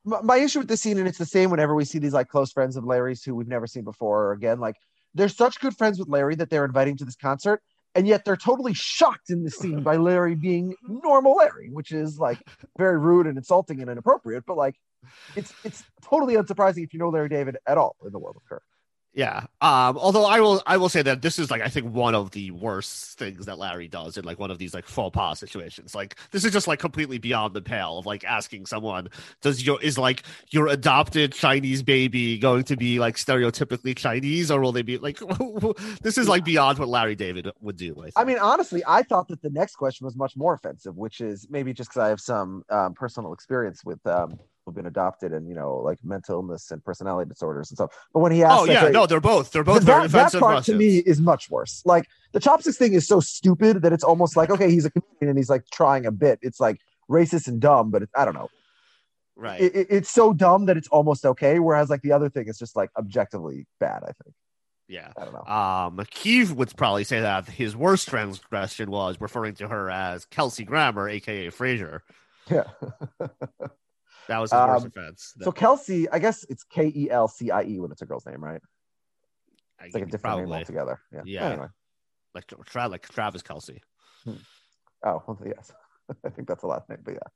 [0.04, 2.28] my, my issue with this scene, and it's the same whenever we see these like
[2.28, 4.60] close friends of Larry's who we've never seen before or again.
[4.60, 4.76] Like
[5.14, 7.62] they're such good friends with Larry that they're inviting to this concert,
[7.94, 12.18] and yet they're totally shocked in the scene by Larry being normal Larry, which is
[12.18, 12.38] like
[12.78, 14.44] very rude and insulting and inappropriate.
[14.46, 14.76] But like,
[15.34, 18.44] it's it's totally unsurprising if you know Larry David at all in the world of
[18.48, 18.62] Curb.
[19.12, 19.46] Yeah.
[19.60, 22.30] Um, although I will I will say that this is like I think one of
[22.30, 25.96] the worst things that Larry does in like one of these like faux pas situations.
[25.96, 29.08] Like this is just like completely beyond the pale of like asking someone,
[29.40, 34.60] does your is like your adopted Chinese baby going to be like stereotypically Chinese or
[34.60, 35.18] will they be like
[36.02, 37.96] this is like beyond what Larry David would do.
[38.16, 38.20] I.
[38.20, 41.48] I mean, honestly, I thought that the next question was much more offensive, which is
[41.50, 44.38] maybe just because I have some um, personal experience with um,
[44.70, 47.90] been adopted and you know, like mental illness and personality disorders and stuff.
[48.12, 50.64] But when he asked, Oh yeah, no, they're both they're both that, very that part
[50.64, 51.82] to me is much worse.
[51.84, 55.28] Like the chopsticks thing is so stupid that it's almost like okay, he's a comedian
[55.30, 56.38] and he's like trying a bit.
[56.42, 56.80] It's like
[57.10, 58.48] racist and dumb, but it, I don't know.
[59.36, 59.60] right.
[59.60, 61.58] It, it- it's so dumb that it's almost okay.
[61.58, 64.02] Whereas like the other thing is just like objectively bad.
[64.04, 64.34] I think.
[64.88, 65.12] yeah.
[65.16, 65.44] I don't know.
[65.52, 71.08] Um, would probably say that his worst transgression was referring to her as Kelsey Grammer,
[71.08, 72.00] aka Frasier.
[72.50, 72.64] Yeah.
[74.30, 75.34] That was his worst Um, offense.
[75.42, 78.24] so Kelsey, I guess it's K E L C I E when it's a girl's
[78.26, 78.62] name, right?
[79.80, 81.00] I- It's like a different name altogether.
[81.12, 81.22] Yeah.
[81.24, 81.48] Yeah.
[81.50, 81.66] Anyway.
[82.34, 83.80] like Tra- like Travis Kelce.
[84.28, 85.72] Oh, well, yes.
[86.24, 87.28] I think that's a last name, but yeah.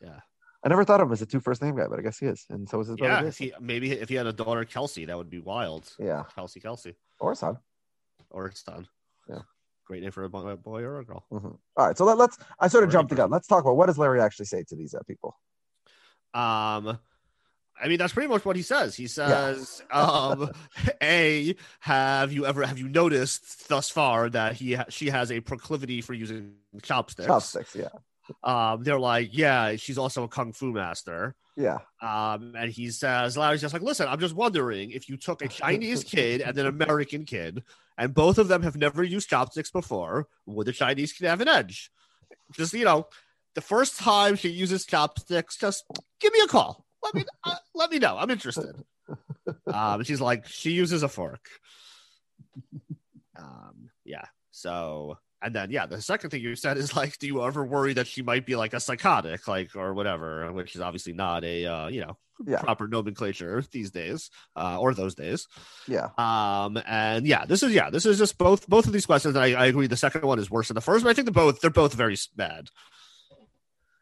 [0.00, 0.20] Yeah.
[0.64, 2.26] I never thought of him as a two first name guy, but I guess he
[2.26, 3.22] is, and so is his brother.
[3.24, 5.92] Yeah, if he, maybe if he had a daughter Kelsey, that would be wild.
[5.98, 7.58] yeah, Kelsey, Kelsey, or son.
[8.30, 8.86] or son.
[9.28, 9.42] Yeah.
[9.86, 11.24] great name for a bo- a boy or a girl.
[11.32, 11.58] Mhm.
[11.76, 13.28] All right, so let, us I sort of Or jumped the gun.
[13.30, 15.34] Let's talk about what does Larry actually say to these uh, people.
[16.34, 16.98] Um,
[17.82, 18.94] I mean, that's pretty much what he says.
[18.94, 20.50] He says, um,
[21.02, 25.40] "A, have you ever have you noticed thus far that he ha- she has a
[25.40, 27.88] proclivity for using chopsticks?" Chopsticks, yeah,
[28.44, 33.36] Um, they're like, "Yeah, she's also a kung fu master." yeah, Um, and he says,
[33.36, 36.66] Larry's just like, listen, I'm just wondering if you took a Chinese kid and an
[36.66, 37.62] American kid,
[37.98, 41.48] and both of them have never used chopsticks before, would the Chinese kid have an
[41.48, 41.90] edge?
[42.52, 43.08] Just, you know,
[43.54, 45.84] the first time she uses chopsticks, just
[46.20, 46.84] give me a call.
[47.02, 48.16] Let me, uh, let me know.
[48.18, 48.74] I'm interested.
[49.66, 51.44] Um, she's like, she uses a fork.
[53.36, 54.24] Um, yeah.
[54.50, 57.94] So, and then, yeah, the second thing you said is like, do you ever worry
[57.94, 61.66] that she might be like a psychotic, like, or whatever, which is obviously not a,
[61.66, 62.60] uh, you know, Yeah.
[62.60, 65.46] proper nomenclature these days, uh, or those days.
[65.88, 66.08] yeah.
[66.18, 69.34] Um, and yeah, this is, yeah, this is just both, both of these questions.
[69.36, 69.86] I, I agree.
[69.86, 71.94] The second one is worse than the first, but I think they're both, they're both
[71.94, 72.68] very bad,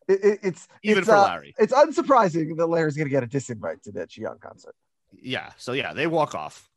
[0.08, 1.54] It, it, it's even it's, for uh, Larry.
[1.58, 4.74] It's unsurprising that Larry's going to get a disinvite to that Young concert.
[5.12, 5.50] Yeah.
[5.58, 6.68] So yeah, they walk off.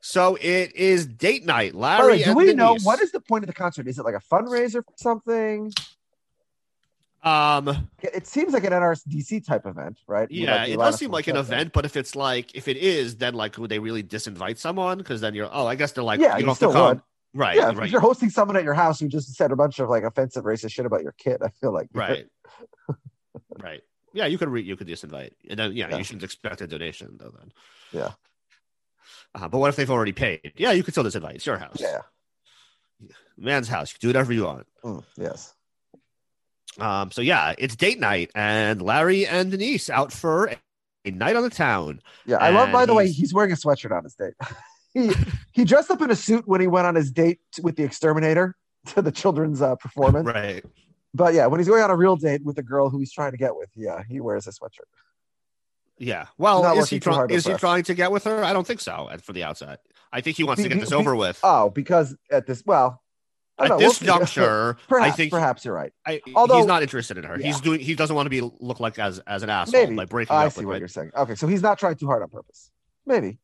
[0.00, 1.74] So it is date night.
[1.76, 3.86] Larry way, do we know what is the point of the concert?
[3.86, 5.72] Is it like a fundraiser for something?
[7.22, 10.28] Um, It seems like an NRSDC type event, right?
[10.28, 13.34] Yeah, it does seem like an event, but if it's like if it is, then
[13.34, 14.98] like would they really disinvite someone?
[14.98, 16.88] Because then you're oh, I guess they're like Yeah, you you still to come.
[16.88, 17.02] would.
[17.34, 19.78] Right, Yeah, if right, you're hosting someone at your house who just said a bunch
[19.78, 22.26] of like offensive racist shit about your kid, I feel like right,
[23.62, 23.80] right.
[24.12, 25.96] Yeah, you could re- you could just invite, and then yeah, Yeah.
[25.96, 27.30] you shouldn't expect a donation though.
[27.38, 27.52] Then
[27.92, 28.10] Yeah.
[29.34, 30.52] Uh, but what if they've already paid?
[30.56, 31.36] Yeah, you could still disinvite.
[31.36, 31.78] It's your house.
[31.80, 32.00] Yeah.
[33.38, 33.90] man's house.
[33.92, 34.66] You can do whatever you want.
[34.84, 35.54] Mm, yes.
[36.78, 40.52] Um, so yeah, it's date night, and Larry and Denise out for
[41.04, 42.02] a, night on the town.
[42.26, 42.36] Yeah.
[42.36, 44.34] I love, by the way, he's wearing a sweatshirt on his date.
[44.94, 45.12] he
[45.52, 48.56] he dressed up in a suit when he went on his date with the exterminator
[48.94, 50.26] to the children's uh, performance.
[50.26, 50.64] Right.
[51.14, 53.32] But yeah, when he's going on a real date with a girl who he's trying
[53.32, 54.88] to get with, yeah, he wears a sweatshirt.
[55.98, 56.26] Yeah.
[56.38, 58.42] Well, is he working try- is he trying to get with her?
[58.42, 59.08] I don't think so.
[59.22, 59.78] For the outside,
[60.12, 61.38] I think he wants Be- to get be- this be- over with.
[61.42, 63.00] Oh, because at this, well,
[63.58, 65.92] I At know, this we'll juncture, perhaps, I think perhaps you're right.
[66.06, 67.38] I, Although- he's not interested in her.
[67.38, 67.46] Yeah.
[67.46, 67.80] He's doing.
[67.80, 70.46] He doesn't want to be look like as as an asshole Maybe by breaking I
[70.46, 70.66] up see with.
[70.68, 71.10] what my- you're saying.
[71.14, 72.70] Okay, so he's not trying too hard on purpose.
[73.06, 73.38] Maybe.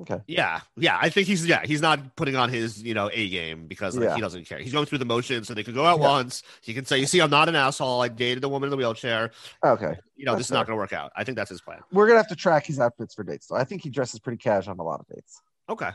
[0.00, 0.20] Okay.
[0.28, 0.96] Yeah, yeah.
[1.00, 1.62] I think he's yeah.
[1.64, 4.14] He's not putting on his you know a game because like, Yeah.
[4.14, 4.58] he doesn't care.
[4.58, 6.06] He's going through the motions, so they could go out Yeah.
[6.08, 6.44] once.
[6.60, 8.00] He can say, "You see, I'm not an asshole.
[8.00, 9.32] I dated a woman in the wheelchair.
[9.64, 9.96] Okay.
[10.16, 11.80] You know, That's this is not going to work out." I think that's his plan.
[11.92, 13.48] We're gonna have to track his outfits for dates.
[13.48, 15.42] So I think he dresses pretty cash on a lot of dates.
[15.70, 15.90] Okay.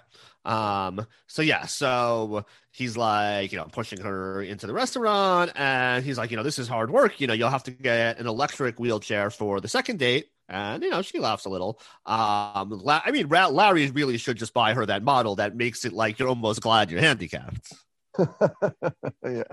[0.46, 6.18] Um, so yeah, so he's like, you know, pushing her into the restaurant, and he's
[6.18, 7.20] like, you know, this is hard work.
[7.20, 10.30] You know, you'll have to get an electric wheelchair for the second date.
[10.54, 11.80] And you know, she laughs a little.
[12.06, 15.84] Um, La- I mean, Ra- Larry really should just buy her that model that makes
[15.84, 17.74] it like you're almost glad you're handicapped.
[18.20, 19.44] yeah.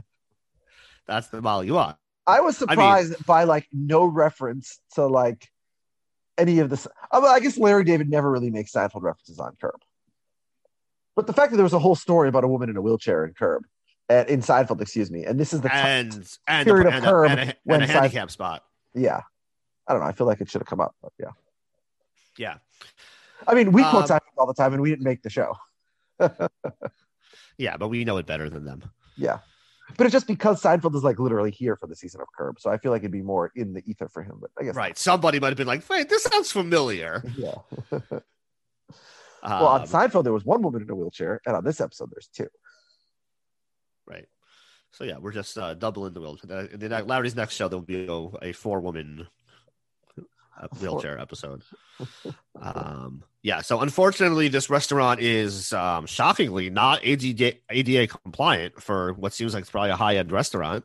[1.06, 1.96] That's the model you want.
[2.26, 5.48] I was I mean- surprised by like no reference to like
[6.36, 6.86] any of this.
[7.10, 9.80] I, mean, I guess Larry David never really makes Seinfeld references on Curb.
[11.16, 13.24] But the fact that there was a whole story about a woman in a wheelchair
[13.24, 13.64] in Curb,
[14.10, 17.04] uh, in Seinfeld, excuse me, and this is the And and period a, of and,
[17.04, 18.64] Curb a, and, a, when and a handicap spot.
[18.94, 19.22] yeah.
[19.90, 20.08] I don't know.
[20.08, 21.32] I feel like it should have come up, but yeah.
[22.38, 22.54] Yeah.
[23.46, 25.56] I mean, we quote Um, Seinfeld all the time, and we didn't make the show.
[27.58, 28.90] Yeah, but we know it better than them.
[29.16, 29.40] Yeah.
[29.98, 32.70] But it's just because Seinfeld is like literally here for the season of Curb, so
[32.70, 34.38] I feel like it'd be more in the ether for him.
[34.40, 34.96] But I guess Right.
[34.96, 37.22] Somebody might have been like, wait, this sounds familiar.
[37.36, 37.56] Yeah.
[37.90, 38.00] Um,
[39.42, 42.28] well, on Seinfeld there was one woman in a wheelchair, and on this episode there's
[42.28, 42.48] two.
[44.06, 44.26] Right.
[44.92, 46.66] So yeah, we're just uh, doubling the wheelchair.
[46.66, 49.24] In the, Larry's next show, there'll be a, a four woman uh,
[50.80, 51.62] wheelchair episode.
[52.60, 53.62] Um, yeah.
[53.62, 59.62] So unfortunately, this restaurant is um, shockingly not ADA, ADA compliant for what seems like
[59.62, 60.84] it's probably a high end restaurant.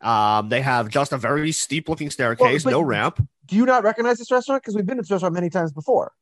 [0.00, 3.26] Um, they have just a very steep looking staircase, but- no ramp.
[3.46, 4.62] Do you not recognize this restaurant?
[4.62, 6.12] Because we've been to this restaurant many times before.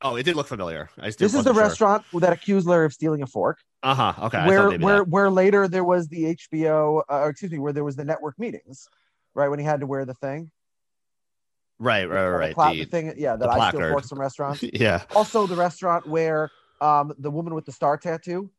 [0.00, 0.90] Oh, it did look familiar.
[0.96, 3.58] I just This is the restaurant that accused Larry of stealing a fork.
[3.82, 4.26] Uh huh.
[4.26, 4.46] Okay.
[4.46, 5.08] Where where that.
[5.08, 8.88] where later there was the HBO, uh, excuse me, where there was the network meetings,
[9.34, 9.48] right?
[9.48, 10.52] When he had to wear the thing,
[11.78, 12.08] Right.
[12.08, 12.24] Right.
[12.24, 12.54] The Right.
[12.54, 13.90] pla- The- the thing, yeah, that I steal placard.
[13.92, 14.62] forks from restaurants.
[14.72, 15.04] yeah.
[15.14, 18.50] also, the restaurant where um the woman with the star tattoo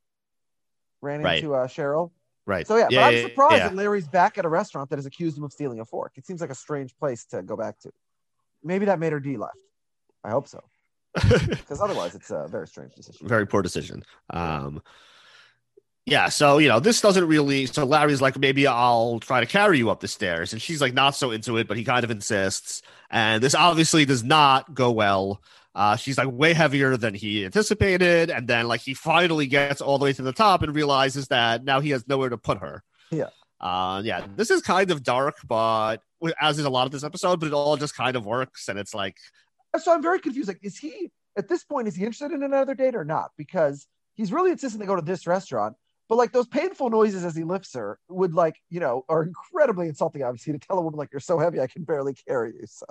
[1.02, 1.38] ran Right.
[1.44, 2.12] into uh, Cheryl.
[2.46, 2.66] Right.
[2.66, 3.68] So yeah, yeah, but I'm surprised yeah.
[3.70, 6.14] that Larry's back at a restaurant that has accused him of stealing a fork.
[6.16, 7.92] It seems like a strange place to go back to.
[8.64, 9.56] Maybe that made her D left.
[10.24, 10.60] I hope so,
[11.14, 13.28] because otherwise it's a very strange decision.
[13.28, 14.04] very poor decision.
[14.32, 14.82] Um,
[16.06, 17.66] yeah, so you know, this doesn't really.
[17.66, 20.94] So Larry's like, maybe I'll try to carry you up the stairs, and she's like,
[20.94, 24.92] not so into it, but he kind of insists, and this obviously does not go
[24.92, 25.42] well.
[25.76, 29.98] Uh, she's like way heavier than he anticipated, and then like he finally gets all
[29.98, 32.84] the way to the top and realizes that now he has nowhere to put her.
[33.12, 33.30] Yeah.
[33.60, 35.98] Uh, yeah, this is kind of dark, but
[36.42, 38.80] as is a lot of this episode, but it all just kind of works, and
[38.80, 39.18] it's like,
[39.78, 40.48] So I'm very confused.
[40.48, 43.32] Like, is he at this point is he interested in another date or not?
[43.38, 43.86] Because
[44.16, 45.76] he's really insisting they go to this restaurant,
[46.10, 49.88] but like those painful noises as he lifts her would like you know are incredibly
[49.88, 50.24] insulting.
[50.24, 52.66] Obviously, to tell a woman like you're so heavy I can barely carry you.
[52.66, 52.86] So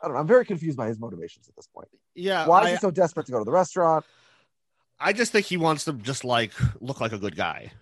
[0.00, 0.20] I don't know.
[0.20, 1.88] I'm very confused by his motivations at this point.
[2.14, 4.04] yeah, Why I, is he so desperate to go to the restaurant?
[5.00, 7.72] I just think he wants to just like look like a good guy.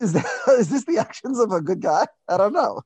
[0.00, 0.26] Is that
[0.58, 2.06] is this the actions of a good guy?
[2.28, 2.82] I don't know.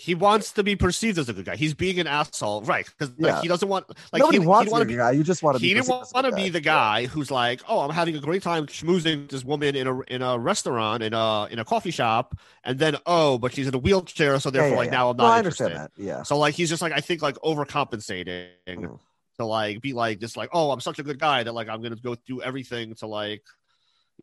[0.00, 1.56] He wants to be perceived as a good guy.
[1.56, 2.84] He's being an asshole, right?
[2.86, 3.34] Because Yeah.
[3.34, 5.10] like, he doesn't want like Nobody he, wants he to be a good guy.
[5.12, 5.68] You just want to be.
[5.68, 8.66] He didn't want to be the guy who's like, oh, I'm having a great time
[8.66, 12.78] schmoozing this woman in a in a restaurant in a in a coffee shop, and
[12.78, 14.90] then oh, but she's in a wheelchair, so therefore yeah, like yeah.
[14.98, 15.64] now I'm not No, I interested.
[15.64, 16.02] understand that.
[16.02, 16.22] Yeah.
[16.22, 18.98] So like he's just like I think like overcompensating Mhm.
[19.38, 21.82] to like be like just like oh I'm such a good guy that like I'm
[21.82, 23.42] gonna go do everything to like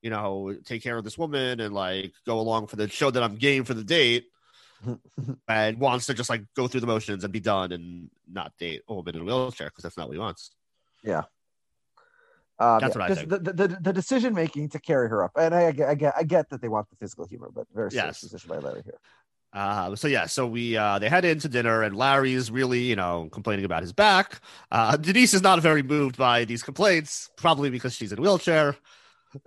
[0.02, 3.22] you know take care of this woman and like go along for the show that
[3.22, 4.26] I'm game for the date
[5.48, 8.82] and wants to just like go through the motions and be done and not date
[8.88, 10.52] a woman in a wheelchair because that's not what he wants.
[12.62, 13.30] Um, That's yeah, what I think.
[13.30, 16.14] The, the, the, decision making to carry her up, and I, I, get, I get
[16.16, 19.00] I get that they want the physical humor, but very serious decision by Larry here.
[19.52, 23.30] Uh, so yeah, so we uh, they head into dinner, and Larry's really you know
[23.32, 24.42] complaining about his back.
[24.72, 28.76] Uh, Denise is not very moved by these complaints, probably because she's in a wheelchair.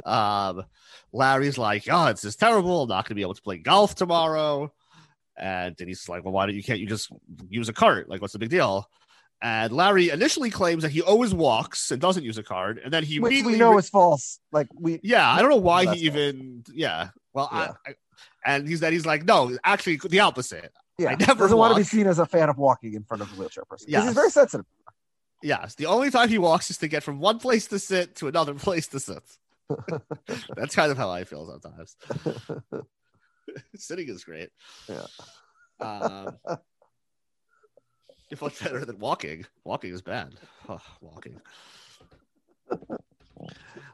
[0.05, 0.65] Um,
[1.13, 2.83] Larry's like, "Oh, it's just terrible.
[2.83, 4.73] I'm not going to be able to play golf tomorrow."
[5.37, 7.11] And Denise is like, "Well, why don't you can't you just
[7.49, 8.09] use a cart?
[8.09, 8.89] Like, what's the big deal?"
[9.43, 13.03] And Larry initially claims that he always walks and doesn't use a cart, and then
[13.05, 14.39] he Which we know re- is false.
[14.53, 15.99] Like we, yeah, I don't know why he false.
[15.99, 17.09] even yeah.
[17.33, 17.73] Well, Yeah.
[17.87, 17.95] I, I
[18.47, 20.73] and he's that he's like, no, actually the opposite.
[20.99, 23.23] yeah, I never doesn't want to be seen as a fan of walking in front
[23.23, 23.89] of a wheelchair person.
[23.91, 24.05] Yes.
[24.05, 24.67] he's very sensitive.
[25.43, 28.29] Yes, the only time he walks is to get from one place to sit to
[28.29, 29.23] another place to sit.
[30.57, 31.97] That's kind of how I feel sometimes.
[33.77, 34.51] Sitting is great.
[34.89, 35.07] Yeah.
[35.81, 36.39] Um,
[38.31, 39.47] it's much better than walking.
[39.65, 40.35] Walking is bad.
[40.69, 41.41] Oh, walking.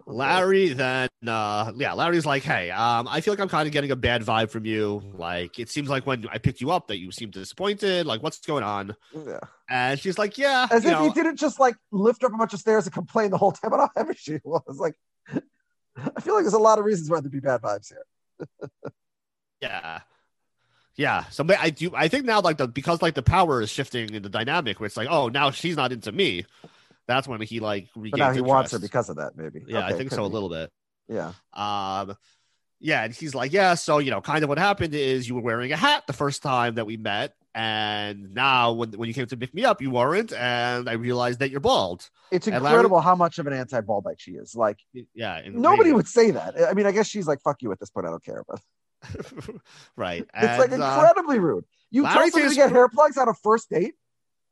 [0.06, 3.90] Larry then uh yeah, Larry's like, hey, um, I feel like I'm kind of getting
[3.90, 5.02] a bad vibe from you.
[5.14, 8.06] Like it seems like when I picked you up that you seemed disappointed.
[8.06, 8.96] Like, what's going on?
[9.14, 12.36] Yeah, And she's like, Yeah, as if know, he didn't just like lift up a
[12.36, 14.78] bunch of stairs and complain the whole time about how heavy she was.
[14.78, 14.94] Like,
[15.28, 18.48] I feel like there's a lot of reasons why there'd be bad vibes here.
[19.61, 20.01] Yeah.
[20.96, 21.25] Yeah.
[21.31, 24.23] So I do I think now like the because like the power is shifting in
[24.23, 26.44] the dynamic where it's like, oh now she's not into me.
[27.07, 29.64] That's when he like regains But now he wants her because of that, maybe.
[29.66, 30.70] Yeah, I think so a little bit.
[31.09, 31.33] Yeah.
[31.53, 32.16] Um
[32.83, 35.42] yeah, and he's like, Yeah, so you know, kind of what happened is you were
[35.42, 39.27] wearing a hat the first time that we met, and now when when you came
[39.27, 42.09] to pick me up, you weren't, and I realized that you're bald.
[42.31, 44.55] It's And Larry- incredible how much of an anti-baldite she is.
[44.55, 44.79] Like
[45.14, 45.42] Yeah.
[45.51, 45.96] nobody radio.
[45.96, 46.55] would say that.
[46.68, 48.07] I mean, I guess she's like, "Fuck you" at this point.
[48.07, 48.61] I don't care, but
[49.96, 50.26] right.
[50.34, 51.64] it's like And, uh, incredibly rude.
[51.90, 53.94] You tell somebody to get hair plugs on a first date?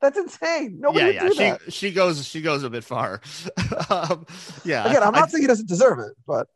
[0.00, 0.78] That's insane.
[0.80, 1.28] Nobody yeah, would yeah.
[1.28, 1.72] do She that.
[1.72, 3.20] she goes she goes a bit far.
[3.90, 4.26] um,
[4.64, 4.88] yeah.
[4.88, 6.46] Again, I'm I- not saying he doesn't deserve it, but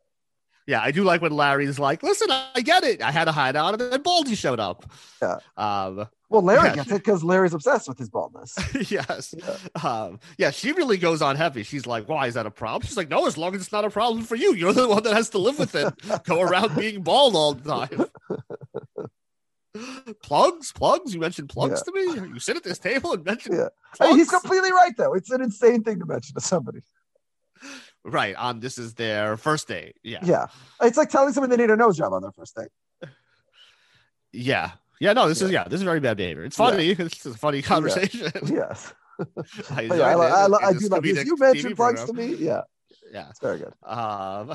[0.65, 3.01] Yeah, I do like when Larry's like, "Listen, I get it.
[3.01, 4.85] I had a hide on, and then Baldy showed up."
[5.21, 5.37] Yeah.
[5.57, 6.07] Um.
[6.29, 6.75] well, Larry Yeah.
[6.75, 8.55] gets it because Larry's obsessed with his baldness.
[8.91, 9.35] yes.
[9.37, 9.57] Yeah.
[9.83, 10.19] Um.
[10.37, 10.51] Yeah.
[10.51, 11.63] She really goes on heavy.
[11.63, 13.83] She's like, "Why is that a problem?" She's like, "No, as long as it's not
[13.83, 14.53] a problem for you.
[14.53, 15.93] You're the one that has to live with it.
[16.23, 18.05] Go around being bald all the time."
[20.21, 21.13] plugs, plugs.
[21.13, 22.01] You mentioned plugs to me.
[22.33, 23.69] You sit at this table and mention Yeah.
[23.99, 25.13] I mean, he's completely right, though.
[25.13, 26.79] It's an insane thing to mention to somebody.
[28.05, 28.59] Right on.
[28.59, 29.93] This is their first day.
[30.03, 30.19] Yeah.
[30.23, 30.47] Yeah,
[30.81, 32.67] it's like telling someone they need a nose job on their first day.
[34.31, 34.71] Yeah.
[34.99, 35.13] Yeah.
[35.13, 35.65] No, this is yeah.
[35.65, 36.43] This is very bad behavior.
[36.43, 36.89] It's funny.
[36.89, 38.31] It's a funny conversation.
[38.47, 38.93] Yes,
[39.69, 40.15] I, yeah, I,
[40.47, 41.05] li- I, I do love.
[41.05, 42.33] You mentioned plugs to me.
[42.35, 42.61] Yeah,
[43.11, 43.29] Yeah.
[43.29, 43.73] it's very good.
[43.83, 44.53] Um,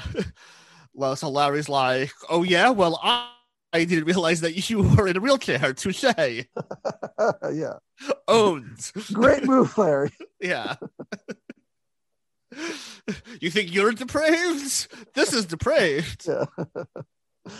[0.94, 3.30] well, so Larry's like, "Oh yeah, well I,
[3.72, 5.72] I didn't realize that you were in a wheelchair.
[5.74, 7.74] Touche, yeah,
[8.26, 8.90] owned.
[9.12, 10.10] great move, Larry.
[10.40, 10.74] yeah.
[13.40, 14.88] you think you're depraved?
[15.14, 16.26] This is depraved.
[17.46, 17.54] Yeah.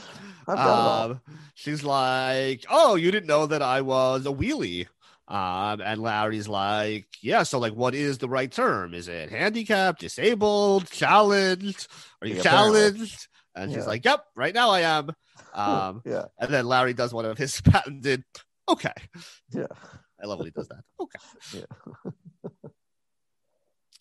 [0.46, 1.11] I've got it all.
[1.12, 1.20] Um,
[1.55, 4.86] she's like, "Oh, you didn't know that I was a wheelie."
[5.28, 8.92] Um, and Larry's like, "Yeah, so like, what is the right term?
[8.94, 11.86] Is it handicapped, disabled, challenged?
[12.20, 13.86] Are you Yeah, challenged?" And she's Yeah.
[13.86, 15.11] like, "Yep, right now I am."
[15.55, 18.24] Um, yeah, and then Larry does one of his patented.
[18.68, 18.92] Okay,
[19.51, 19.66] yeah,
[20.22, 20.82] I love when he does that.
[21.01, 21.18] Okay.
[21.55, 22.11] yeah.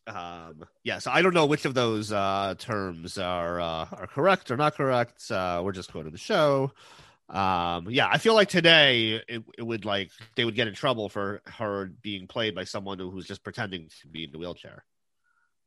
[0.08, 4.50] Um, yeah, so I don't know which of those uh, terms are uh, are correct
[4.52, 5.30] or not correct.
[5.30, 6.72] Uh, we're just quoting the show.
[7.30, 11.10] Um, yeah, I feel like today it, it would like they would get in trouble
[11.10, 14.86] for her being played by someone who's just pretending to be in the wheelchair.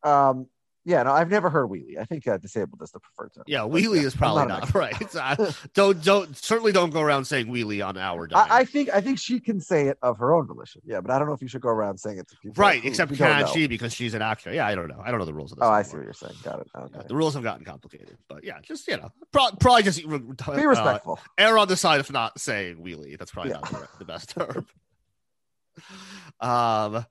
[0.03, 0.47] Um,
[0.85, 1.99] yeah, no, I've never heard wheelie.
[1.99, 3.45] I think uh, disabled is the preferred term.
[3.47, 5.15] Yeah, wheelie is probably not not, right.
[5.15, 8.51] Uh, don't don't certainly don't go around saying wheelie on our dime.
[8.51, 10.81] I, I think I think she can say it of her own volition.
[10.85, 12.63] Yeah, but I don't know if you should go around saying it to people.
[12.63, 14.53] right, who- except can she because she's an actor?
[14.53, 15.03] Yeah, I don't know.
[15.05, 15.67] I don't know the rules of this.
[15.67, 16.35] Oh, I see what you're saying.
[16.43, 16.69] Got it.
[16.75, 16.89] Okay.
[16.97, 20.57] Yeah, the rules have gotten complicated, but yeah, just you know, pro- probably just uh,
[20.57, 21.19] Be respectful.
[21.39, 23.19] err on the side of not saying wheelie.
[23.19, 23.59] That's probably Yeah.
[23.61, 24.67] not the, the best term.
[26.41, 27.05] um,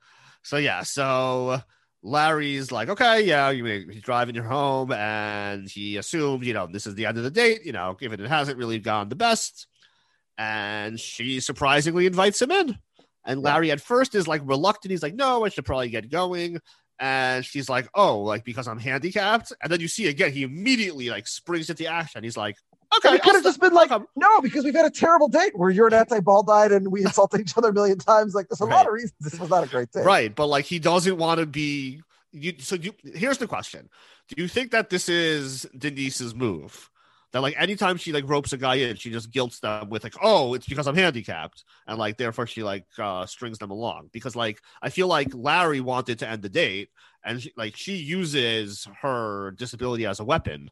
[0.44, 1.62] so yeah, so
[2.02, 6.88] Larry's like, okay, yeah, you he's driving your home, and he assumed, you know, this
[6.88, 9.68] is the end of the date, you know, given it hasn't really gone the best,
[10.38, 12.78] and she surprisingly invites him in,
[13.26, 14.92] and Larry at first is like reluctant.
[14.92, 16.60] He's like, no, I should probably get going.
[17.02, 21.10] And she's like, "Oh, like because I'm handicapped." And then you see again, he immediately
[21.10, 22.26] like springs into action.
[22.26, 22.58] He's like,
[22.98, 25.70] "Okay, it could have just been like, no, because we've had a terrible date where
[25.70, 28.34] you're an anti-baldite and we insulted each other a million times.
[28.34, 30.06] Like, there's a lot of reasons this was not a great date.
[30.06, 32.02] Right, but like he doesn't want to be.
[32.32, 33.90] You, so you, here's the question:
[34.28, 36.90] Do you think that this is Denise's move?
[37.32, 40.16] That like anytime she like ropes a guy in, she just guilts them with like,
[40.22, 44.10] "Oh, it's because I'm handicapped," and like therefore she like uh strings them along.
[44.12, 46.90] Because like I feel like Larry wanted to end the date,
[47.24, 50.72] and she, like she uses her disability as a weapon.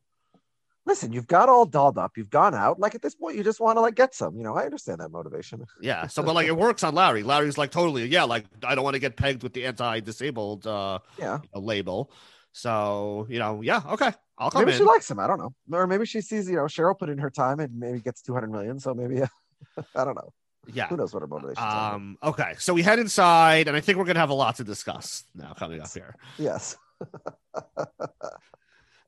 [0.87, 2.17] Listen, you've got all dolled up.
[2.17, 2.79] You've gone out.
[2.79, 4.37] Like at this point, you just want to like get some.
[4.37, 5.65] You know, I understand that motivation.
[5.81, 6.07] Yeah.
[6.13, 7.23] So, but like it works on Larry.
[7.23, 10.99] Larry's like totally, yeah, like I don't want to get pegged with the anti-disabled uh
[11.19, 11.39] Yeah.
[11.53, 12.09] label.
[12.53, 14.77] So you know, yeah, okay, I'll come Maybe in.
[14.77, 15.19] she likes him.
[15.19, 15.53] I don't know.
[15.77, 18.49] Or maybe she sees, you know, Cheryl put in her time and maybe gets 200
[18.49, 18.79] million.
[18.79, 19.21] So maybe,
[19.95, 20.31] I don't know.
[20.73, 20.87] yeah.
[20.87, 21.95] Who knows what her motivations are.
[21.95, 22.17] Um.
[22.23, 22.53] Okay.
[22.59, 25.53] So we head inside, and I think we're gonna have a lot to discuss now
[25.53, 26.15] coming up here.
[26.39, 26.77] Yes.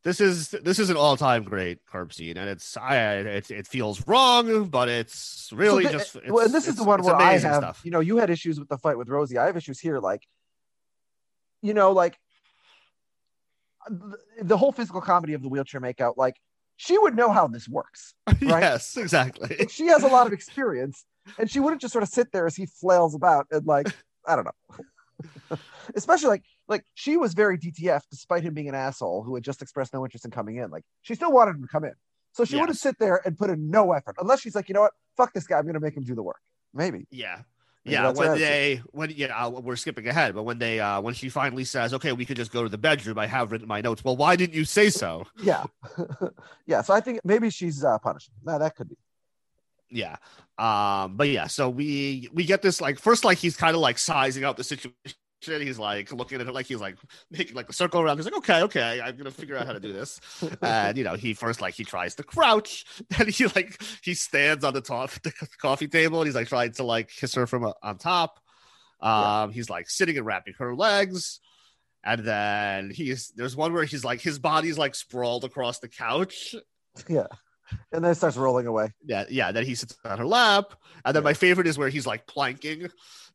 [0.04, 4.08] This is this is an all-time great curb scene, and it's I it, it feels
[4.08, 7.16] wrong, but it's really So the- just it's, well, and this is the one where
[7.16, 7.82] I have, stuff.
[7.84, 9.38] you know, you had issues with the fight with Rosie.
[9.38, 10.00] I have issues here.
[10.00, 10.26] Like,
[11.62, 12.18] you know, like
[13.90, 16.14] the, the whole physical comedy of the wheelchair makeout.
[16.16, 16.38] Like,
[16.78, 18.14] she would know how this works.
[18.42, 18.62] Right?
[18.62, 19.54] yes, exactly.
[19.60, 21.04] Like, she has a lot of experience,
[21.38, 23.88] and she wouldn't just sort of sit there as he flails about and like,
[24.26, 25.58] I don't know.
[25.96, 29.62] Especially like, like she was very DTF, despite him being an asshole who had just
[29.62, 30.70] expressed no interest in coming in.
[30.70, 31.94] Like, she still wanted him to come in,
[32.32, 34.74] so she would have sit there and put in no effort unless she's like, you
[34.74, 36.40] know what, fuck this guy, I'm gonna make him do the work.
[36.74, 37.08] Maybe.
[37.12, 37.42] Yeah.
[37.86, 41.14] Maybe Yeah, when they when yeah, uh, we're skipping ahead, but when they uh when
[41.14, 43.80] she finally says, "Okay, we could just go to the bedroom," I have written my
[43.80, 44.04] notes.
[44.04, 45.26] Well, why didn't you say so?
[45.42, 45.64] Yeah,
[46.66, 46.82] yeah.
[46.82, 48.34] So I think maybe she's uh, punishing.
[48.44, 48.98] No, that could be.
[49.90, 50.18] Yeah.
[50.58, 53.98] Um, but yeah, so we we get this like first like he's kind of like
[53.98, 54.94] sizing out the situation.
[55.42, 56.98] He's like looking at it like he's like
[57.32, 58.18] making like a circle around.
[58.18, 60.20] He's like, okay, okay, I'm gonna figure out how to do this.
[60.62, 62.86] and you know, he first like he tries to crouch,
[63.20, 65.32] and he like he stands on the top of the
[65.62, 68.40] coffee table, and he's like trying to like kiss her from uh, on top.
[69.02, 71.40] Um, he's like sitting and wrapping her legs.
[72.04, 76.56] And then he's there's one where he's like his body's like sprawled across the couch,
[77.10, 77.28] Yeah,
[77.92, 78.94] and then it starts rolling away.
[79.06, 79.52] yeah, yeah.
[79.52, 82.88] Then he sits on her lap, and then my favorite is where he's like planking,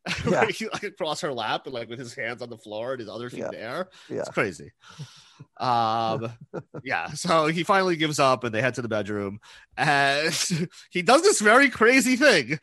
[0.31, 0.47] Yeah.
[0.47, 3.09] he like across her lap and like with his hands on the floor and his
[3.09, 3.47] other feet Yeah.
[3.47, 3.89] in the air.
[4.11, 4.19] Yeah.
[4.21, 4.73] It's crazy.
[5.59, 6.33] Um,
[6.85, 7.09] yeah.
[7.15, 9.41] So he finally gives up, and they head to the bedroom,
[9.77, 10.33] and
[10.91, 12.59] he does this very crazy thing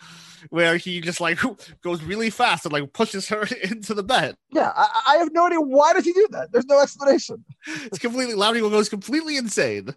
[0.50, 1.40] where he just like
[1.82, 4.36] goes really fast and like pushes her into the bed.
[4.52, 6.52] Yeah, I, I have no idea why does he do that.
[6.52, 7.44] There's no explanation.
[7.86, 9.94] It's completely Larry goes completely insane.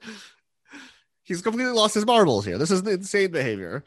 [1.22, 2.58] He's completely lost his marbles here.
[2.58, 3.84] This is insane behavior.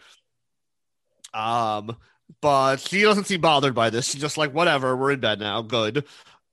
[1.33, 1.95] Um,
[2.41, 4.09] but she doesn't seem bothered by this.
[4.09, 5.61] She's just like, whatever, we're in bed now.
[5.61, 6.05] Good.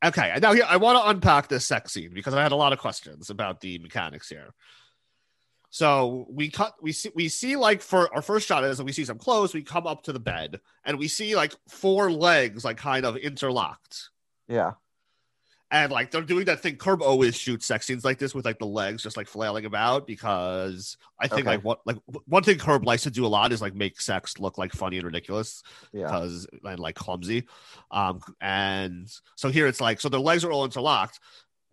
[0.05, 0.37] Okay.
[0.41, 2.79] Now here I want to unpack this sex scene because I had a lot of
[2.79, 4.55] questions about the mechanics here.
[5.71, 9.05] So we cut we see we see like for our first shot is we see
[9.05, 12.77] some clothes, we come up to the bed, and we see like four legs like
[12.77, 14.11] kind of interlocked.
[14.47, 14.75] Yeah,
[15.71, 16.77] And like they're doing that thing.
[16.77, 20.07] Curb always shoots sex scenes like this with like the legs just like flailing about
[20.07, 21.57] because I think Okay.
[21.57, 21.97] like what like
[22.27, 24.99] one thing Curb likes to do a lot is like make sex look like funny
[24.99, 25.63] and ridiculous
[25.93, 27.49] yeah, because and like clumsy.
[27.91, 31.19] Um and so here it's like so their legs are all interlocked.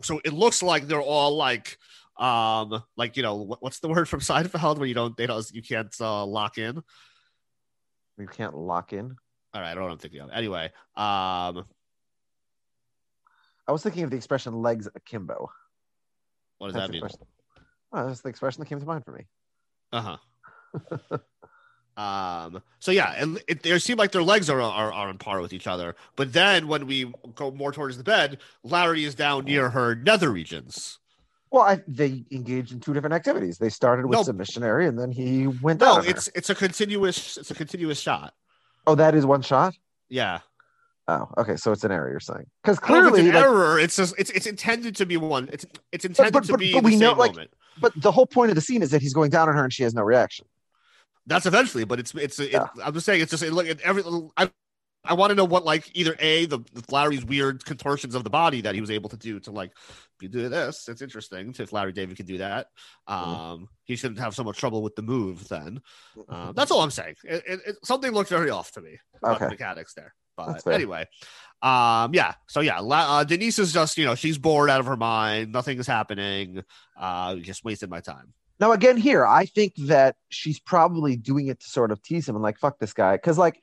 [0.01, 1.77] So it looks like they're all like
[2.17, 5.45] um like you know what, what's the word from Seinfeld where you don't they don't
[5.51, 6.81] you can't uh, lock in.
[8.17, 9.15] You can't lock in.
[9.53, 10.29] All right, I don't know what I'm thinking of.
[10.31, 11.65] Anyway, um
[13.67, 15.49] I was thinking of the expression "legs akimbo."
[16.57, 17.03] what does That's that mean?
[17.03, 17.27] expression.
[17.93, 19.25] Oh, that's the expression that came to mind for me.
[19.91, 20.17] Uh
[20.71, 21.17] huh.
[21.97, 25.41] Um, so yeah, and it, it seemed like their legs are, are are on par
[25.41, 25.95] with each other.
[26.15, 30.31] But then when we go more towards the bed, Larry is down near her nether
[30.31, 30.99] regions.
[31.51, 33.57] Well, I, they engage in two different activities.
[33.57, 34.23] They started with No.
[34.23, 35.97] submission area, and then he went No, down.
[35.99, 36.09] on her.
[36.11, 38.33] it's it's a continuous it's a continuous shot.
[38.87, 39.75] oh, that is one shot.
[40.07, 40.39] Yeah,
[41.11, 41.55] Oh, okay.
[41.57, 42.09] So it's an error.
[42.09, 43.79] You're saying because I don't think clearly, it's an like, error.
[43.79, 45.49] It's just it's it's intended to be one.
[45.51, 47.51] It's it's intended but- to but- be but the we know, like- moment.
[47.79, 49.73] but the whole point of the scene is that he's going down on her and
[49.73, 50.45] she has no reaction.
[51.27, 52.67] That's eventually, but it's it's it, Yeah.
[52.83, 54.03] I'm just saying it's just look at every
[54.37, 54.49] I
[55.03, 58.29] I want to know what like either a the, the Larry's weird contortions of the
[58.29, 59.71] body that he was able to do to like
[60.19, 60.87] be do this.
[60.87, 62.67] It's interesting if Larry David can do that.
[63.09, 63.29] Mm-hmm.
[63.31, 65.81] Um, he shouldn't have so much trouble with the move then.
[66.29, 67.15] Uh, that's all I'm saying.
[67.23, 69.47] It, it, it- something looked very off to me Okay.
[69.47, 70.13] mechanics there.
[70.35, 71.05] But anyway,
[71.61, 72.33] um, yeah.
[72.47, 75.51] So yeah, uh, Denise is just you know she's bored out of her mind.
[75.51, 76.63] Nothing is happening.
[76.97, 78.33] Uh, just wasted my time.
[78.61, 82.35] Now, again, here, I think that she's probably doing it to sort of tease him
[82.35, 83.17] and like, fuck this guy.
[83.17, 83.59] Cause like,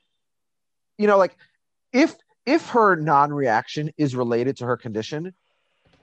[0.97, 1.37] you know, like
[1.93, 2.13] if
[2.45, 5.33] if her non-reaction is related to her condition,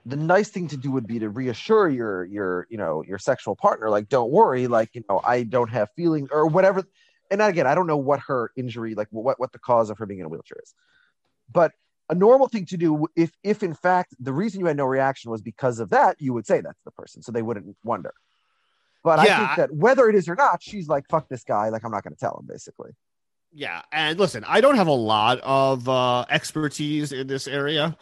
[0.07, 3.55] the nice thing to do would be to reassure your your, you know, your sexual
[3.55, 6.83] partner, like, don't worry, like, you know, I don't have feelings or whatever.
[7.29, 10.05] And again, I don't know what her injury, like what what the cause of her
[10.05, 10.73] being in a wheelchair is.
[11.51, 11.73] But
[12.09, 15.29] a normal thing to do if if in fact the reason you had no reaction
[15.29, 17.21] was because of that, you would say that's the person.
[17.21, 18.13] So they wouldn't wonder.
[19.03, 21.69] But I think that whether it is or not, she's like, fuck this guy.
[21.69, 22.91] Like, I'm not going to tell him, basically.
[23.53, 27.97] Yeah, and listen, I don't have a lot of uh, expertise in this area,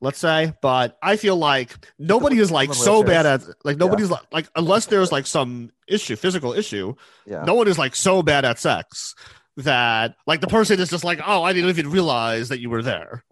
[0.00, 4.22] let's say, but I feel like nobody is like so bad at like nobody's like,
[4.30, 6.94] like unless there's like some issue, physical issue,
[7.26, 7.44] Yeah.
[7.44, 9.14] no one is like so bad at sex
[9.56, 12.82] that like the person is just like, oh, I didn't even realize that you were
[12.82, 13.24] there.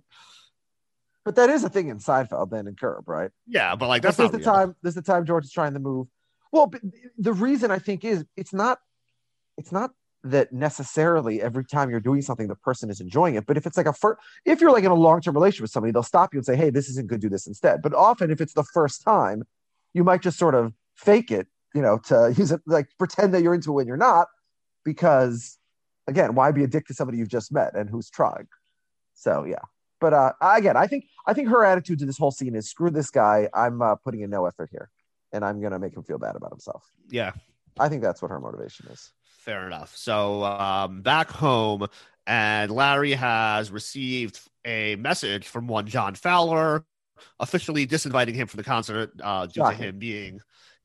[1.25, 3.31] But that is a thing in Seinfeld then in Curb, right?
[3.47, 4.45] Yeah, but like that's not the real.
[4.47, 4.77] time.
[4.83, 6.09] is the time George is trying to move.
[6.51, 6.81] Well, but
[7.19, 8.79] the reason I think is it's not.
[9.59, 9.91] It's not
[10.25, 13.47] that necessarily every time you're doing something the person is enjoying it.
[13.47, 15.71] But if it's like a first, if you're like in a long term relationship with
[15.71, 17.21] somebody, they'll stop you and say, "Hey, this isn't good.
[17.21, 19.45] Do this instead." But often, if it's the first time,
[19.95, 23.43] you might just sort of fake it, you know, to use it like pretend that
[23.43, 24.29] you're into it when you're not,
[24.85, 25.59] because
[26.07, 28.49] again, why be a dick to somebody you've just met and who's trying?
[29.15, 29.63] So yeah.
[30.01, 32.91] But uh, again, I think I think her attitude to this whole scene is screw
[32.91, 33.49] this guy.
[33.53, 34.91] I'm uh, putting in no effort here,
[35.33, 36.85] and I'm gonna make him feel bad about himself.
[37.11, 37.33] Yeah,
[37.79, 39.13] I think that's what her motivation is.
[39.49, 39.97] Fair enough.
[39.97, 41.87] So um, back home,
[42.27, 46.85] and Larry has received a message from one John Fowler,
[47.41, 50.41] officially disinviting him from the concert uh, due to him being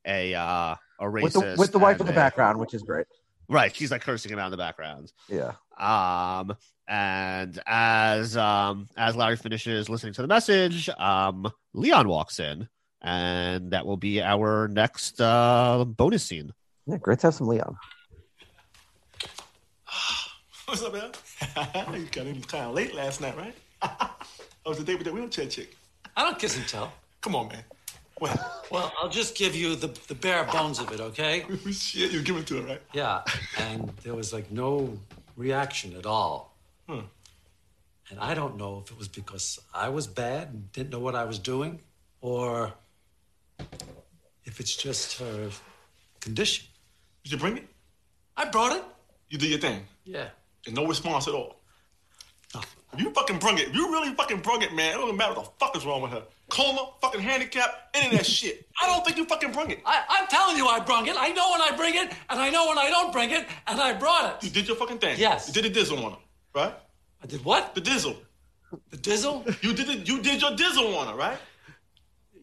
[0.06, 2.84] a uh, a racist With the with the wife in the a- background, which is
[2.84, 3.06] great.
[3.50, 5.12] Right, she's like cursing him out in the background.
[5.28, 5.52] Yeah.
[5.78, 6.56] Um,
[6.88, 12.70] and as um as Larry finishes listening to the message, um, Leon walks in,
[13.02, 16.54] and that will be our next uh bonus scene.
[16.86, 17.76] Yeah, great to have some Leon.
[20.66, 21.12] What's up, man?
[22.00, 23.56] you got in kind of late last night, right?
[23.82, 24.10] I
[24.66, 25.76] was the date with that wheelchair chick.
[26.16, 26.94] I don't kiss and tell.
[27.22, 27.64] Come on, man.
[28.20, 31.46] Well, Well, I'll just give you the, the bare bones of it, okay?
[31.72, 32.82] shit, you give it to her, right?
[32.94, 33.22] Yeah,
[33.58, 34.98] and there was like no
[35.36, 36.56] reaction at all.
[36.88, 37.02] Hmm.
[38.10, 41.16] And I don't know if it was because I was bad and didn't know what
[41.16, 41.80] I was doing,
[42.22, 42.74] or
[44.46, 45.50] if it's just her
[46.20, 46.66] condition.
[47.24, 47.68] Did you bring it?
[48.36, 48.84] I brought it.
[49.34, 49.84] You did your thing.
[50.06, 50.28] Yeah.
[50.68, 51.56] And no response at all.
[52.96, 55.66] You fucking brung it, you really fucking brung it, man, it don't matter what the
[55.66, 56.22] fuck is wrong with her.
[56.50, 58.68] Coma, fucking handicap, any of that shit.
[58.80, 59.80] I don't think you fucking brung it.
[59.88, 61.16] I, I'm telling you, I brung it.
[61.18, 63.82] I know when I bring it, and I know when I don't bring it, and
[63.82, 64.44] I brought it.
[64.44, 65.18] You did your fucking thing.
[65.18, 65.48] Yes.
[65.48, 66.18] You did the dizzle on her,
[66.54, 66.76] right?
[67.24, 67.74] I did what?
[67.74, 68.16] The dizzle.
[68.92, 69.64] The dizzle?
[69.64, 70.08] You did it.
[70.08, 71.40] You did your dizzle on her, right?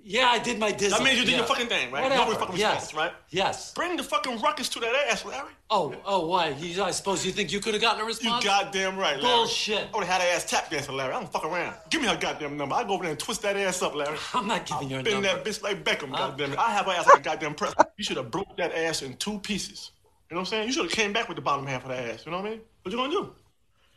[0.03, 0.91] Yeah, I did my dizzle.
[0.91, 1.37] That means you did yeah.
[1.39, 2.03] your fucking thing, right?
[2.03, 2.33] Whatever.
[2.33, 2.83] No fucking yes.
[2.83, 3.13] response, right?
[3.31, 3.75] Yes.
[3.75, 5.51] Bring the fucking ruckus to that ass, Larry.
[5.69, 6.49] Oh, oh, why?
[6.49, 8.43] You, I suppose you think you could have gotten a response?
[8.43, 9.37] You goddamn right, Larry.
[9.37, 9.89] Bullshit.
[9.93, 11.13] I would have had her ass tap dancing, Larry.
[11.13, 11.77] I don't fuck around.
[11.91, 12.75] Give me her goddamn number.
[12.75, 14.17] I go over there and twist that ass up, Larry.
[14.35, 15.29] I'm not giving you a Bend number.
[15.29, 16.29] that bitch like Beckham, Huh?
[16.29, 16.59] goddamn it.
[16.59, 17.75] I have her ass like a goddamn press.
[17.97, 19.91] You should have broke that ass in two pieces.
[20.31, 20.67] You know what I'm saying?
[20.69, 22.25] You should have came back with the bottom half of that ass.
[22.25, 22.61] You know what I mean?
[22.83, 23.33] What you gonna do?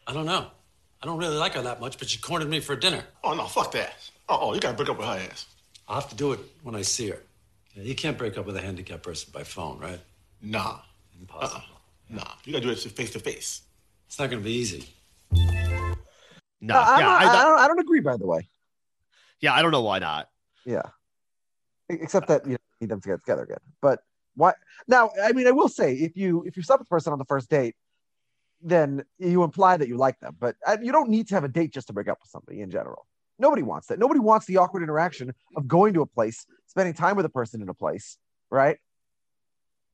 [0.07, 0.47] I don't know.
[1.01, 3.03] I don't really like her that much, but she cornered me for dinner.
[3.23, 3.93] Oh no, fuck that.
[4.29, 5.45] Oh, oh, you gotta break up with her ass.
[5.93, 7.19] I'll have to do it when I see her.
[7.75, 9.99] You can't break up with a handicapped person by phone, right?
[10.41, 10.79] Nah,
[11.21, 11.61] Impossible.
[12.09, 12.23] nah.
[12.45, 13.61] You gotta do it face to face.
[14.07, 14.89] It's not going to be easy.
[15.31, 15.39] No,
[16.61, 18.47] No, I'm yeah, not- I, I, don't- don't, I don't agree, by the way.
[19.39, 20.29] yeah, I don't know why not.
[20.65, 20.81] Yeah.
[21.89, 23.59] Except that you know, need them to get together again.
[23.79, 23.99] But
[24.35, 24.53] why
[24.87, 25.11] now?
[25.23, 27.25] I mean, I will say if you if you stop with a person on the
[27.25, 27.75] first date,
[28.63, 30.37] then you imply that you like them.
[30.39, 32.61] But uh, you don't need to have a date just to break up with somebody
[32.61, 33.05] in general.
[33.39, 33.99] Nobody wants that.
[33.99, 37.61] Nobody wants the awkward interaction of going to a place, spending time with a person
[37.61, 38.17] in a place,
[38.49, 38.77] right?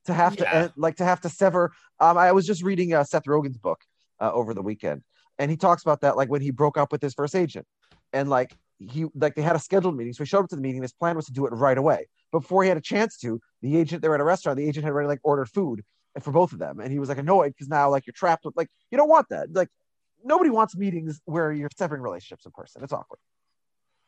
[0.05, 1.71] to have to end, like to have to sever.
[1.99, 3.81] Um, I was just reading uh, Seth Rogen's book
[4.19, 5.03] uh, over the weekend,
[5.37, 7.65] and he talks about that, like when he broke up with his first agent,
[8.13, 10.61] and like he like they had a scheduled meeting, so he showed up to the
[10.61, 10.81] meeting.
[10.81, 12.07] His plan was to do it right away.
[12.31, 14.57] But before he had a chance to, the agent they were at a restaurant.
[14.57, 15.83] The agent had already like ordered food
[16.21, 18.55] for both of them, and he was like annoyed because now like you're trapped with
[18.55, 19.53] like you don't want that.
[19.53, 19.69] Like
[20.23, 22.83] nobody wants meetings where you're severing relationships in person.
[22.83, 23.19] It's awkward.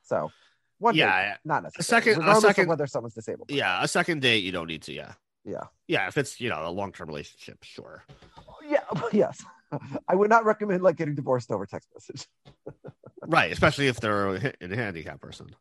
[0.04, 0.32] So
[0.80, 2.04] one Yeah, date, not necessarily.
[2.04, 3.52] second- a regardless second- of whether someone's disabled.
[3.52, 4.94] Yeah, a second date you don't need to.
[4.94, 5.14] Yeah,
[5.46, 5.64] Yeah.
[5.88, 6.08] yeah.
[6.08, 8.04] If it's you know a long term relationship, sure.
[8.68, 9.44] Yeah, yes.
[10.08, 12.28] I would not recommend like getting divorced over text message.
[13.28, 15.56] Right, especially if they're a ha- handicapped person.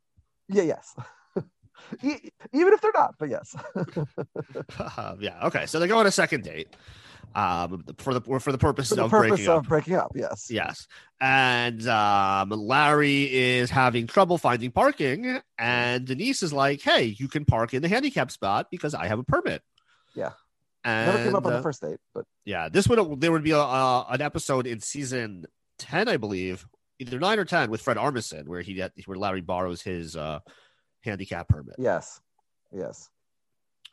[0.49, 0.97] Yeah, yes.
[2.03, 3.55] Even if they're not, but yes.
[5.21, 5.47] yeah.
[5.47, 5.67] Okay.
[5.67, 6.75] So they go on a second date,
[7.35, 9.69] um, for the for the purposes For the of purpose breaking of up.
[9.69, 10.49] breaking up, yes.
[10.51, 10.87] Yes.
[11.21, 17.45] And um, Larry is having trouble finding parking, and Denise is like, "Hey, you can
[17.45, 19.63] park in the handicap spot because I have a permit."
[20.15, 20.31] Yeah.
[20.83, 23.45] And Never came up on uh, the first date, but yeah, this would there would
[23.45, 25.45] be a, uh, an episode in season
[25.79, 26.67] ten, I believe,
[26.99, 30.41] either nine or ten, with Fred Armisen, where he where Larry borrows his uh,
[31.03, 31.77] handicap permit.
[31.79, 32.21] yes.
[32.73, 33.11] Yes.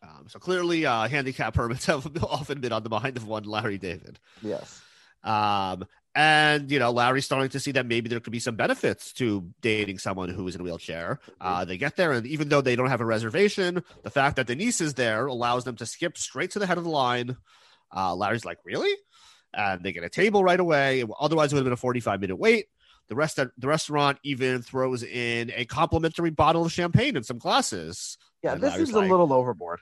[0.04, 3.78] Um, so clearly, uh, handicap permits have often been on the mind of one Larry
[3.78, 4.20] David.
[4.42, 4.82] Yes.
[5.24, 5.86] Um,
[6.16, 9.50] and you know, Larry's starting to see that maybe there could be some benefits to
[9.62, 11.20] dating someone who is in a wheelchair.
[11.40, 14.48] Uh, they get there, and even though they don't have a reservation, the fact that
[14.48, 17.38] Denise is there allows them to skip straight to the head of the line.
[17.96, 18.94] Uh, Larry's like, "Really?"
[19.54, 21.04] And they get a table right away.
[21.20, 22.66] Otherwise, it would have been a forty-five minute wait.
[23.10, 28.18] The rest the restaurant even throws in a complimentary bottle of champagne and some glasses.
[28.44, 29.80] Yeah, And this Larry's seems like- a little overboard.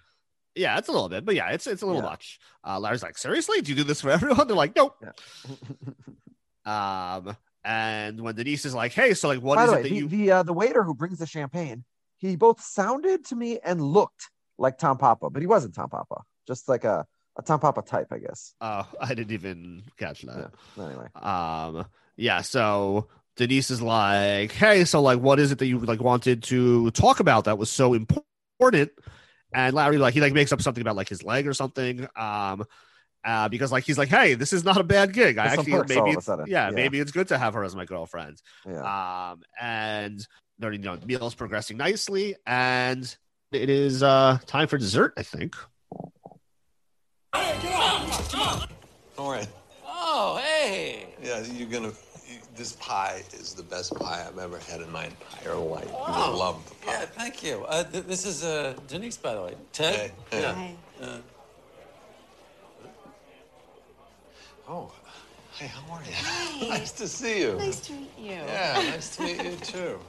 [0.56, 2.10] Yeah, it's a little bit, but yeah, it's it's a little Yeah.
[2.10, 2.40] much.
[2.66, 4.48] Uh, Larry's like, seriously, do you do this for everyone?
[4.48, 4.96] They're like, nope.
[5.02, 5.12] Yeah.
[6.66, 9.84] Um, and when Denise is like, hey, so like, what By is the it way,
[9.84, 10.08] that the, you?
[10.08, 11.84] the uh, the waiter who brings the champagne,
[12.18, 16.22] he both sounded to me and looked like Tom Papa, but he wasn't Tom Papa.
[16.48, 17.06] Just like a,
[17.38, 18.54] a Tom Papa type, I guess.
[18.62, 20.52] Oh, I didn't even catch that.
[20.80, 21.08] Anyway.
[21.16, 21.86] Um,
[22.18, 22.42] yeah.
[22.42, 26.92] So Denise is like, hey, so like, what is it that you like wanted to
[26.92, 28.92] talk about that was so important?
[29.56, 32.08] And Larry like he like makes up something about like his leg or something.
[32.16, 32.66] Um.
[33.24, 35.40] Uh, because like he's like, hey, this is not a bad gig.
[35.40, 36.70] I There's actually maybe it's, yeah, Yeah.
[36.70, 38.40] maybe it's good to have her as my girlfriend.
[38.68, 39.32] Yeah.
[39.32, 40.28] Um, and
[40.60, 43.18] they're you know the meal is progressing nicely, and
[43.52, 45.14] it is uh time for dessert.
[45.18, 45.56] I think.
[49.18, 49.48] All right.
[49.88, 51.08] Oh, hey.
[51.24, 51.94] Yeah, you're gonna.
[52.56, 55.86] You, this pie is the best pie I've ever had in my entire life.
[55.86, 56.92] You Oh, will love the pie.
[56.94, 57.66] Yeah, thank you.
[57.68, 59.56] Uh, th- this is uh, Denise, by the way.
[59.74, 60.12] Ted?
[60.32, 60.76] Hey, hey.
[61.02, 61.06] Yeah.
[61.08, 61.18] Uh,
[64.68, 64.92] Oh,
[65.60, 66.10] hey, how are you?
[66.12, 66.68] Hi.
[66.80, 67.54] nice to see you.
[67.56, 68.32] Nice to meet you.
[68.32, 70.00] Yeah, nice to meet you too.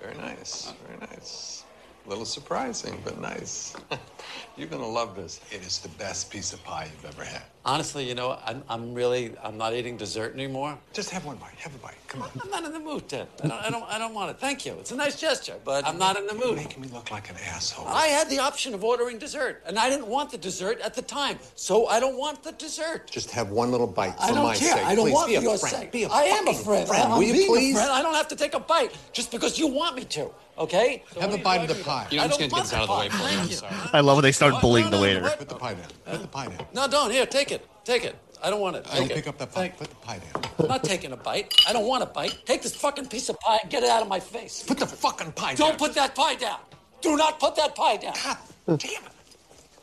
[0.00, 1.64] Very nice, very nice.
[2.06, 3.74] A little surprising, but nice.
[4.56, 5.40] You're gonna love this.
[5.50, 7.42] It is the best piece of pie you've ever had.
[7.64, 10.78] Honestly, you know, I'm, I'm really, I'm not eating dessert anymore.
[10.92, 11.54] Just have one bite.
[11.58, 11.94] Have a bite.
[12.08, 12.30] Come on.
[12.42, 13.26] I'm not in the mood, Ted.
[13.42, 14.38] I don't, I don't, I don't want it.
[14.38, 14.74] Thank you.
[14.80, 16.56] It's a nice gesture, but I'm not in the You're mood.
[16.56, 17.86] making me look like an asshole.
[17.88, 21.02] I had the option of ordering dessert, and I didn't want the dessert at the
[21.02, 23.10] time, so I don't want the dessert.
[23.10, 24.76] Just have one little bite for I don't my care.
[24.76, 24.86] sake.
[24.86, 25.76] I don't Please, want be for a your friend.
[25.76, 25.92] sake.
[25.92, 26.88] Be a I am a fucking friend.
[26.88, 27.02] friend.
[27.12, 27.74] I'm Will you please?
[27.74, 27.92] a friend.
[27.92, 30.30] I don't have to take a bite just because you want me to.
[30.58, 31.02] Okay?
[31.14, 32.06] So Have a bite of the pie.
[32.10, 33.32] You I know, I'm just don't gonna get this out of the way want for
[33.34, 33.40] you.
[33.40, 33.90] I'm sorry.
[33.94, 35.22] I love when they start bullying the waiter.
[35.38, 35.86] Put the pie down.
[36.04, 36.66] Put the pie down.
[36.74, 37.10] No, don't.
[37.10, 37.51] Here, take it.
[37.84, 38.16] Take it.
[38.42, 38.86] I don't want it.
[38.90, 39.68] I don't pick up that pie.
[39.68, 40.42] Thank- Put the pie down.
[40.58, 41.54] I'm not taking a bite.
[41.68, 42.36] I don't want a bite.
[42.44, 44.62] Take this fucking piece of pie and get it out of my face.
[44.66, 45.68] Put the fucking pie down.
[45.68, 46.58] Don't put that pie down.
[47.00, 48.14] Do not put that pie down.
[48.24, 49.12] God damn it.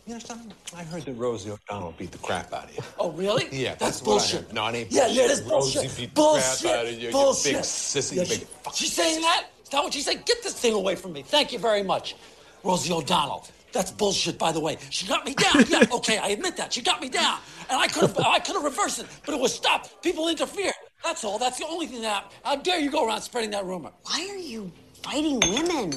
[0.06, 0.52] You know something?
[0.76, 2.84] I heard that Rosie O'Donnell beat the crap out of you.
[2.98, 3.48] Oh, really?
[3.52, 4.42] Yeah, that's, that's what I bullshit.
[4.48, 4.54] heard.
[4.54, 5.74] No, it ain't Yeah, yeah, that's bullshit.
[5.76, 5.84] bullshit.
[5.84, 6.62] Rosie beat the bullshit.
[6.62, 7.54] crap out of you, you bullshit.
[7.54, 9.46] big sissy, Yeah, big she- fucking She's saying that?
[9.64, 10.26] Is that what she said?
[10.26, 11.22] Get this thing away from me.
[11.22, 12.16] Thank you very much,
[12.64, 13.46] Rosie O'Donnell.
[13.72, 14.78] That's bullshit, by the way.
[14.90, 15.64] She got me down.
[15.68, 16.74] Yeah, okay, I admit that.
[16.74, 17.40] She got me down,
[17.70, 20.02] and I could have, I could have reversed it, but it was stopped.
[20.02, 20.74] People interfered.
[21.04, 21.38] That's all.
[21.40, 22.24] That's the only thing that.
[22.24, 22.34] happened.
[22.44, 23.92] How dare you go around spreading that rumor?
[24.04, 24.72] Why are you
[25.04, 25.94] fighting women?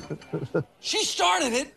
[0.81, 1.75] She started it.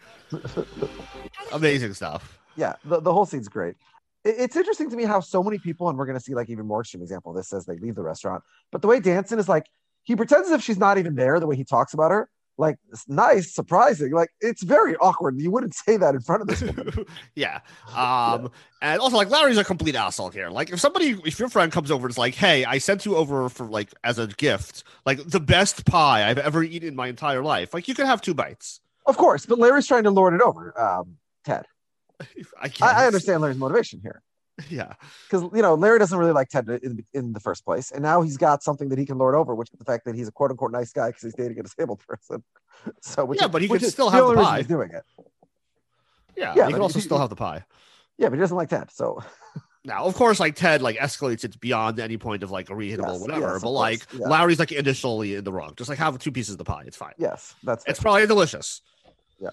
[1.52, 2.38] Amazing stuff.
[2.56, 3.76] yeah the, the whole scene's great
[4.24, 6.50] It- it's interesting to me how so many people and we're going to see like
[6.50, 9.40] even more extreme example of this as they leave the restaurant but the way danson
[9.40, 9.66] is like
[10.04, 12.78] he pretends as if she's not even there the way he talks about her like
[12.92, 16.64] it's nice surprising like it's very awkward you wouldn't say that in front of this
[17.36, 17.60] yeah.
[17.96, 18.52] Um,
[18.82, 20.50] and also like Larry's a complete asshole here.
[20.50, 23.16] Like if somebody, if your friend comes over and is like, "Hey, I sent you
[23.16, 27.08] over for like as a gift, like the best pie I've ever eaten in my
[27.08, 27.74] entire life.
[27.74, 30.80] Like you could have two bites." of course but larry's trying to lord it over
[30.80, 31.66] um ted
[32.62, 32.72] I.
[32.82, 34.22] I, I understand larry's motivation here
[34.70, 34.94] Yeah.
[35.30, 38.22] because you know Larry doesn't really like Ted in, in the first place, and now
[38.22, 40.32] he's got something that he can lord over, which is the fact that he's a
[40.32, 42.44] quote unquote nice guy because he's dating a disabled person.
[43.02, 44.58] So, which Yeah, is- but he could still have the pie.
[44.60, 45.04] He's doing it.
[46.36, 46.54] Yeah.
[46.56, 47.64] Yeah, you can also he- still have the pie.
[48.18, 48.92] Yeah, but he doesn't like Ted.
[48.92, 49.22] So
[49.86, 53.14] Now, of course, like Ted like escalates it beyond any point of like a reasonable
[53.14, 53.54] Yes, whatever.
[53.54, 54.28] yes, but like yeah.
[54.28, 55.74] Larry's like initially in the wrong.
[55.76, 56.84] Just like have two pieces of the pie.
[56.88, 57.14] It's fine.
[57.18, 58.04] yes, that's It's fair.
[58.04, 58.82] probably delicious.
[59.40, 59.50] Yeah.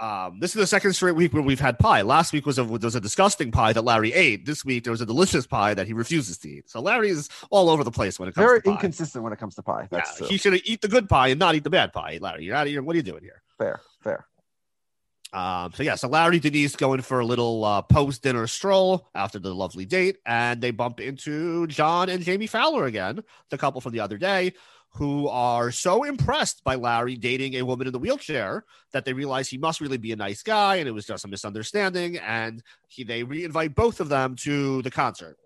[0.00, 2.02] Um, this is the second straight week where we've had pie.
[2.02, 4.44] Last week was a there was a disgusting pie that Larry ate.
[4.44, 6.68] This week there was a delicious pie that he refuses to eat.
[6.68, 8.72] So Larry is all over the place when it comes very to pie.
[8.72, 9.88] inconsistent when it comes to pie.
[9.92, 10.26] Yeah, true.
[10.26, 12.18] he should eat the good pie and not eat the bad pie.
[12.20, 12.82] Larry, you're out of here.
[12.82, 13.42] What are you doing here?
[13.56, 14.26] fair, fair.
[15.32, 19.40] Um, so yeah, so Larry Denise going for a little uh, post dinner stroll after
[19.40, 23.20] the lovely date, and they bump into John and Jamie Fowler again,
[23.50, 24.52] the couple from the other day,
[24.94, 29.48] who are so impressed by Larry dating a woman in the wheelchair that they realize
[29.48, 32.16] he must really be a nice guy, and it was just a misunderstanding.
[32.18, 35.36] And he they reinvite both of them to the concert.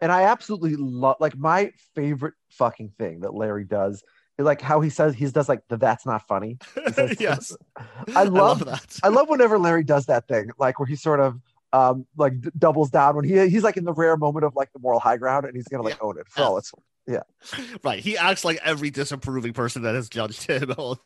[0.00, 4.02] And I absolutely love like my favorite fucking thing that Larry does
[4.36, 6.58] is like how he says he does like the that's not funny.
[6.86, 7.56] He says- yes,
[8.14, 8.98] I love that.
[9.02, 11.40] I love whenever Larry does that thing, like where he sort of
[11.72, 14.72] um like d- doubles down when he he's like in the rare moment of like
[14.72, 16.72] the moral high ground and he's gonna like own it for all it's
[17.06, 17.22] yeah.
[17.84, 17.98] right.
[17.98, 20.72] He acts like every disapproving person that has judged him.
[20.78, 21.00] all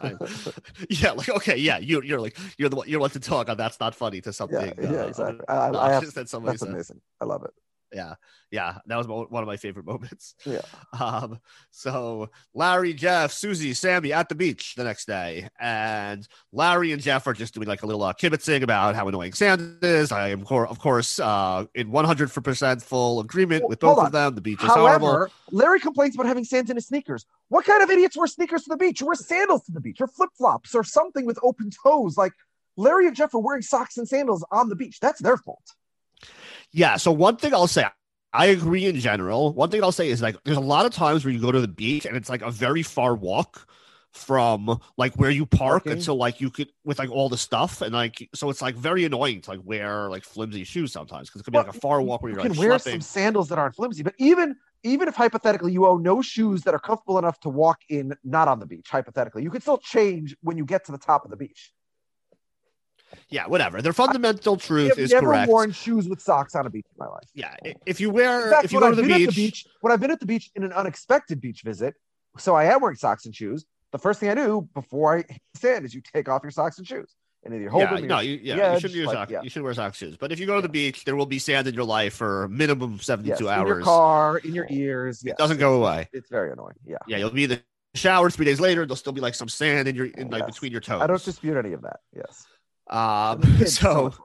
[0.00, 0.18] time.
[0.90, 3.48] yeah, like okay, yeah, you you're like you're the one you're the one to talk
[3.48, 4.72] on that's not funny to something.
[4.78, 5.44] Yeah, yeah, uh, exactly.
[5.48, 6.68] I, I, I have, that that's said.
[6.68, 7.00] amazing.
[7.20, 7.50] I love it.
[7.92, 8.14] Yeah,
[8.50, 10.34] yeah, that was one of my favorite moments.
[10.44, 10.60] Yeah.
[11.00, 11.38] Um,
[11.70, 17.26] so Larry, Jeff, Susie, Sammy at the beach the next day, and Larry and Jeff
[17.26, 20.10] are just doing like a little uh, kibitzing about how annoying Sand is.
[20.10, 24.12] I am, cor- of course, uh, in one hundred percent full agreement with both of
[24.12, 24.34] them.
[24.34, 25.08] The beach is horrible.
[25.08, 27.26] However, Larry complains about having sand in his sneakers.
[27.48, 29.00] What kind of idiots wear sneakers to the beach?
[29.00, 32.16] You wear sandals to the beach or flip flops or something with open toes.
[32.16, 32.32] Like
[32.76, 34.98] Larry and Jeff are wearing socks and sandals on the beach.
[35.00, 35.62] That's their fault.
[36.72, 36.96] Yeah.
[36.96, 37.86] So one thing I'll say,
[38.32, 39.52] I agree in general.
[39.54, 41.60] One thing I'll say is like there's a lot of times where you go to
[41.60, 43.68] the beach and it's like a very far walk
[44.12, 45.92] from like where you park Parking.
[45.92, 49.04] until like you could with like all the stuff and like so it's like very
[49.04, 52.00] annoying to like wear like flimsy shoes sometimes because it could be like a far
[52.00, 52.90] walk where You you're can like wear schlepping.
[52.92, 56.74] some sandals that aren't flimsy, but even even if hypothetically you own no shoes that
[56.74, 60.36] are comfortable enough to walk in, not on the beach, hypothetically, you can still change
[60.42, 61.72] when you get to the top of the beach.
[63.30, 63.80] Yeah, whatever.
[63.82, 65.48] Their fundamental I truth is never correct.
[65.50, 67.28] worn shoes with socks on a beach in my life.
[67.34, 67.54] Yeah,
[67.86, 70.00] if you wear fact, if you go to I've the beach, the beach, when I've
[70.00, 71.94] been at the beach in an unexpected beach visit,
[72.38, 73.64] so I am wearing socks and shoes.
[73.92, 75.24] The first thing I do before I
[75.56, 78.06] sand is you take off your socks and shoes, and either you hold yeah, them.
[78.06, 79.32] no, you, yeah, yeah, you shouldn't use like- socks.
[79.32, 79.42] yeah.
[79.42, 80.16] You should wear sock shoes.
[80.16, 82.48] But if you go to the beach, there will be sand in your life for
[82.48, 83.68] minimum seventy two yes, two in hours.
[83.68, 85.24] your car, in your ears.
[85.24, 86.08] It doesn't go away.
[86.12, 86.74] It's very annoying.
[86.86, 87.62] Yeah, Yeah, you'll be in the
[87.94, 88.84] shower three days later.
[88.84, 90.50] There'll still be like some sand in your in like Yes.
[90.54, 91.00] between your toes.
[91.02, 92.00] I don't dispute any of that.
[92.14, 92.46] Yes.
[92.90, 94.24] Um, And the kids, so so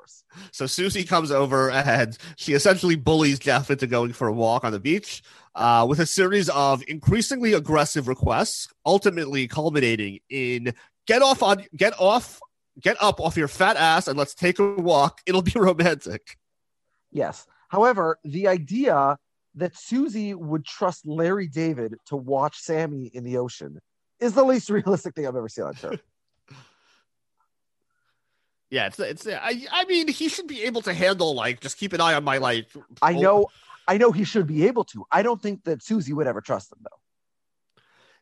[0.51, 4.71] so Susie comes over and she essentially bullies Jeff into going for a walk on
[4.71, 5.23] the beach
[5.55, 10.73] uh, with a series of increasingly aggressive requests, ultimately culminating in
[11.05, 12.39] get off on get off
[12.79, 15.21] get up off your fat ass and let's take a walk.
[15.25, 16.37] It'll be romantic.
[17.11, 17.45] Yes.
[17.69, 19.17] However, the idea
[19.55, 23.79] that Susie would trust Larry David to watch Sammy in the ocean
[24.19, 25.93] is the least realistic thing I've ever seen on show.
[28.73, 29.27] Yeah, it's it's.
[29.27, 32.23] I I mean, he should be able to handle like just keep an eye on
[32.23, 32.65] my like.
[33.03, 33.45] I oh, know,
[33.87, 35.05] I know he should be able to.
[35.11, 36.97] I don't think that Susie would ever trust him though.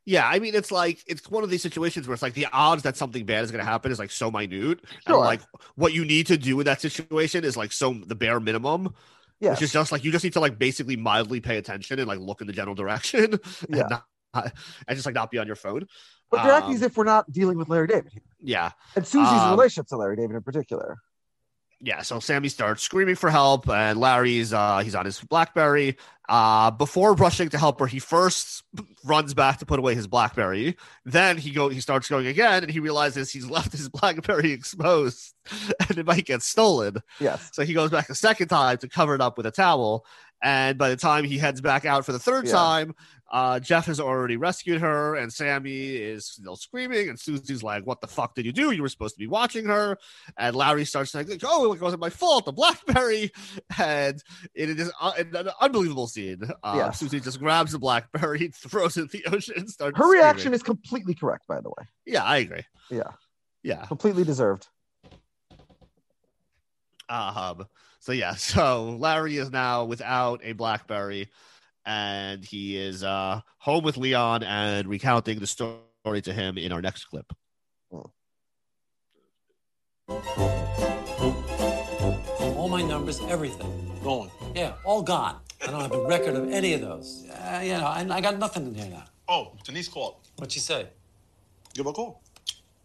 [0.04, 2.84] Yeah, I mean, it's like it's one of these situations where it's like the odds
[2.84, 5.20] that something bad is going to happen is like so minute, and Sure.
[5.20, 5.40] like
[5.76, 8.94] what you need to do in that situation is like so the bare minimum,
[9.40, 12.10] Yeah, which is just like you just need to like basically mildly pay attention and
[12.10, 13.40] like look in the general direction,
[13.70, 13.80] Yeah.
[13.82, 14.52] and, not, and
[14.92, 15.88] just like not be on your phone.
[16.30, 18.22] But they're acting Um, as if we're not dealing with Larry David here.
[18.42, 20.98] Yeah, and Susie's um, relationship to Larry David in particular.
[21.82, 22.02] yeah.
[22.04, 25.98] So Sammy starts screaming for help, and Larry's uh he's on his BlackBerry.
[26.30, 28.64] Uh, before rushing to help her, he first
[29.04, 30.78] runs back to put away his BlackBerry.
[31.04, 35.34] Then he go he starts going again, and he realizes he's left his BlackBerry exposed,
[35.90, 36.96] and it might get stolen.
[37.20, 37.50] Yes.
[37.52, 40.06] So he goes back a second time to cover it up with a towel.
[40.44, 42.54] And by the time he heads back out for the third Yeah.
[42.54, 42.96] time,
[43.32, 47.10] uh, Jeff has already rescued her, and Sammy is still screaming.
[47.10, 48.72] And Susie's like, "What the fuck did you do?
[48.72, 49.98] You were supposed to be watching her."
[50.38, 52.46] And Larry starts saying, like, "Oh, it wasn't my fault.
[52.46, 53.32] The BlackBerry."
[53.80, 54.22] And
[54.54, 56.42] it is uh, an unbelievable scene.
[56.62, 56.92] Uh.
[56.92, 59.98] Susie just grabs the BlackBerry, throws it in the ocean, and starts.
[59.98, 60.22] Her screaming.
[60.24, 61.86] reaction is completely correct, by the way.
[62.06, 62.64] yeah, I agree.
[62.90, 63.12] Yeah,
[63.64, 63.86] Yeah.
[63.86, 64.68] completely deserved.
[67.10, 67.66] Um,
[68.00, 71.30] so yeah, so Larry is now without a BlackBerry,
[71.86, 76.82] and he is uh home with Leon and recounting the story to him in our
[76.82, 77.32] next clip.
[82.48, 83.92] All my numbers, everything.
[84.04, 84.30] Gone.
[84.56, 85.40] Yeah, all gone.
[85.62, 87.26] I don't have a record of any of those.
[87.30, 89.04] Uh, you know, I, I got nothing in here now.
[89.28, 90.16] Oh, Denise called.
[90.38, 90.88] What'd she say?
[91.74, 92.22] Give her a call.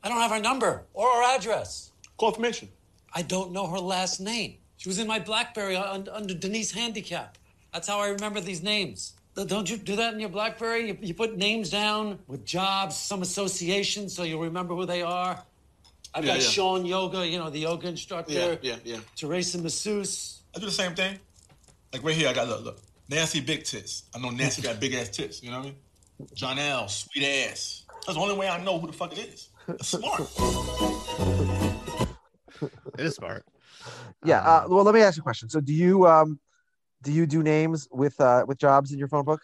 [0.03, 1.93] I don't have her number or her address.
[2.19, 2.69] Call information.
[3.15, 4.59] I don't know her last name.
[4.77, 7.39] She was in my BlackBerry un- under Denise Handicap.
[7.77, 9.13] That's how I remember these names.
[9.35, 10.89] Don't you do that in your BlackBerry?
[10.89, 15.39] You, you put names down with jobs, some associations, so you'll remember who they are.
[16.15, 16.49] I've Yeah, got yeah.
[16.49, 18.33] Sean Yoga, you know, the yoga instructor.
[18.33, 18.97] Yeah, yeah, yeah.
[19.15, 20.41] Teresa Masseuse.
[20.55, 21.19] I do the same thing.
[21.93, 22.79] Like right here, I got look, look.
[23.11, 24.05] Nancy big tits.
[24.15, 25.43] I know Nancy got big ass tits.
[25.43, 26.29] You know what I mean?
[26.33, 26.89] John L.
[26.89, 27.85] Sweet ass.
[28.07, 29.51] That's the only way I know who the fuck it is.
[29.69, 30.23] That's smart.
[32.99, 33.45] It is smart.
[34.25, 34.41] Yeah.
[34.41, 35.51] Uh, well, let me ask you a question.
[35.51, 36.41] So, do you um,
[37.07, 39.41] do you do names with uh with jobs in your phone book?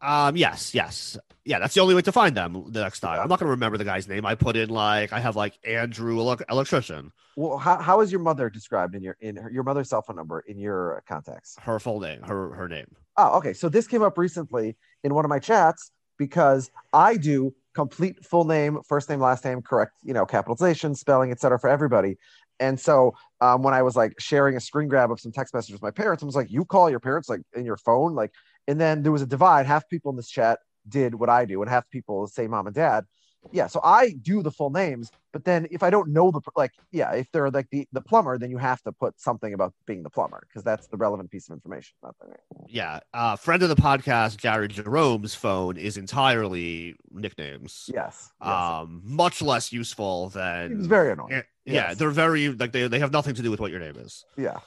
[0.00, 1.58] Um, yes, yes, yeah.
[1.58, 3.20] That's the only way to find them the next time.
[3.20, 4.24] I'm not gonna remember the guy's name.
[4.24, 7.12] I put in like I have like Andrew elec- electrician.
[7.36, 10.16] Well, how, how is your mother described in your in her, your mother's cell phone
[10.16, 11.56] number in your contacts?
[11.60, 12.86] Her full name, her her name.
[13.16, 13.52] Oh, okay.
[13.52, 18.44] So this came up recently in one of my chats because I do complete full
[18.44, 21.58] name, first name, last name, correct, you know, capitalization, spelling, etc.
[21.58, 22.16] for everybody.
[22.60, 25.72] And so um, when I was like sharing a screen grab of some text messages
[25.72, 28.32] with my parents, I was like, "You call your parents like in your phone, like."
[28.68, 29.66] And then there was a divide.
[29.66, 32.74] Half people in this chat did what I do, and half people say mom and
[32.74, 33.04] dad.
[33.52, 36.72] Yeah, so I do the full names, but then if I don't know the like,
[36.92, 40.02] yeah, if they're like the the plumber, then you have to put something about being
[40.02, 42.66] the plumber because that's the relevant piece of information, not the name.
[42.68, 47.88] Yeah, uh, friend of the podcast, Jared Jerome's phone is entirely nicknames.
[47.92, 48.30] Yes.
[48.40, 48.48] yes.
[48.48, 50.72] Um, much less useful than.
[50.78, 51.30] It's very annoying.
[51.32, 51.96] Yeah, Yes.
[51.98, 54.24] they're very like they they have nothing to do with what your name is.
[54.36, 54.58] Yeah.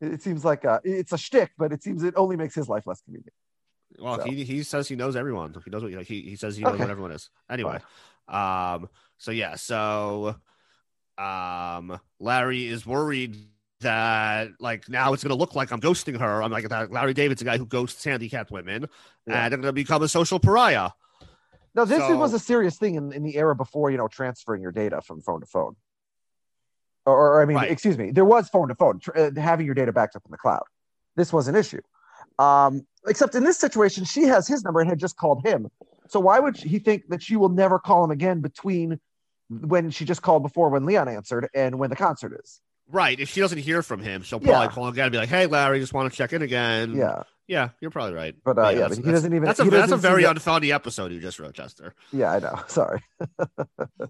[0.00, 2.68] It it seems like uh it's a shtick, but it seems it only makes his
[2.68, 3.32] life less convenient.
[3.98, 5.54] Well, So- he he says he knows everyone.
[5.64, 6.82] He knows what he he says he knows Okay.
[6.84, 7.30] what everyone is.
[7.50, 7.78] Anyway,
[8.28, 8.88] um,
[9.18, 10.36] so yeah, so
[11.18, 13.36] um, Larry is worried
[13.80, 16.42] that like now it's gonna look like I'm ghosting her.
[16.42, 16.90] I'm like that.
[16.92, 18.86] Larry David's a guy who ghosts handicapped women,
[19.26, 19.44] Yeah.
[19.44, 20.90] and they're gonna become a social pariah.
[21.74, 24.62] No, this So- was a serious thing in, in the era before, you know, transferring
[24.62, 25.74] your data from phone to phone.
[27.06, 27.70] Or, or I mean, Right.
[27.70, 30.30] excuse me, there was phone to phone, tr- uh, having your data backed up in
[30.30, 30.62] the cloud.
[31.16, 31.80] This was an issue.
[32.42, 35.68] Um, except in this situation, she has his number and had just called him.
[36.08, 39.00] So why would he think that she will never call him again between
[39.48, 42.60] when she just called before when Leon answered and when the concert is?
[42.88, 43.18] Right.
[43.18, 44.72] If she doesn't hear from him, she'll probably Yeah.
[44.72, 47.22] call again and be like, "Hey, Larry, just want to check in again." Yeah.
[47.48, 48.34] Yeah, you're probably right.
[48.44, 51.12] But, uh, yeah, that's- but he doesn't even- That's a that's a very unfunny episode
[51.12, 51.94] you just wrote, Chester.
[52.12, 52.54] Yeah, I know.
[52.68, 53.02] Sorry.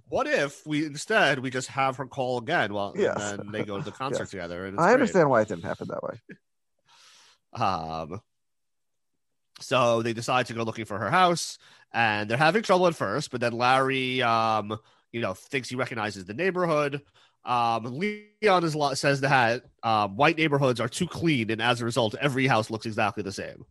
[0.09, 2.73] What if we instead we just have her call again?
[2.73, 3.33] Well, Yes.
[3.33, 4.31] and then they go to the concert Yes.
[4.31, 4.65] together.
[4.67, 4.95] And it's I great.
[4.95, 6.21] understand why it didn't happen that way.
[7.53, 8.21] Um,
[9.61, 11.59] so they decide to go looking for her house,
[11.93, 13.31] and they're having trouble at first.
[13.31, 14.79] But then Larry, um,
[15.13, 17.03] you know, thinks he recognizes the neighborhood.
[17.45, 22.15] Um, Leon is says that um, white neighborhoods are too clean, and as a result,
[22.21, 23.65] every house looks exactly the same.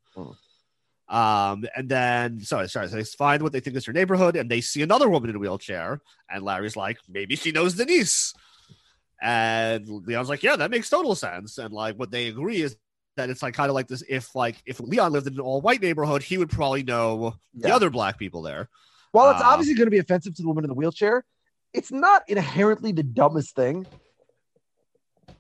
[1.08, 4.50] Um, and then sorry, sorry, so they find what they think is her neighborhood, and
[4.50, 8.34] they see another woman in a wheelchair, and Larry's like, maybe she knows Denise.
[9.22, 11.58] And Leon's like, yeah, that makes total sense.
[11.58, 12.76] And like, what they agree is
[13.18, 14.04] that it's like kind of like this.
[14.08, 17.74] If like if Leon lived in an all white neighborhood, he would probably know the
[17.74, 18.70] other black people there.
[19.12, 21.26] While it's Uh, obviously going to be offensive to the woman in the wheelchair,
[21.74, 23.86] it's not inherently the dumbest thing,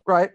[0.05, 0.32] right?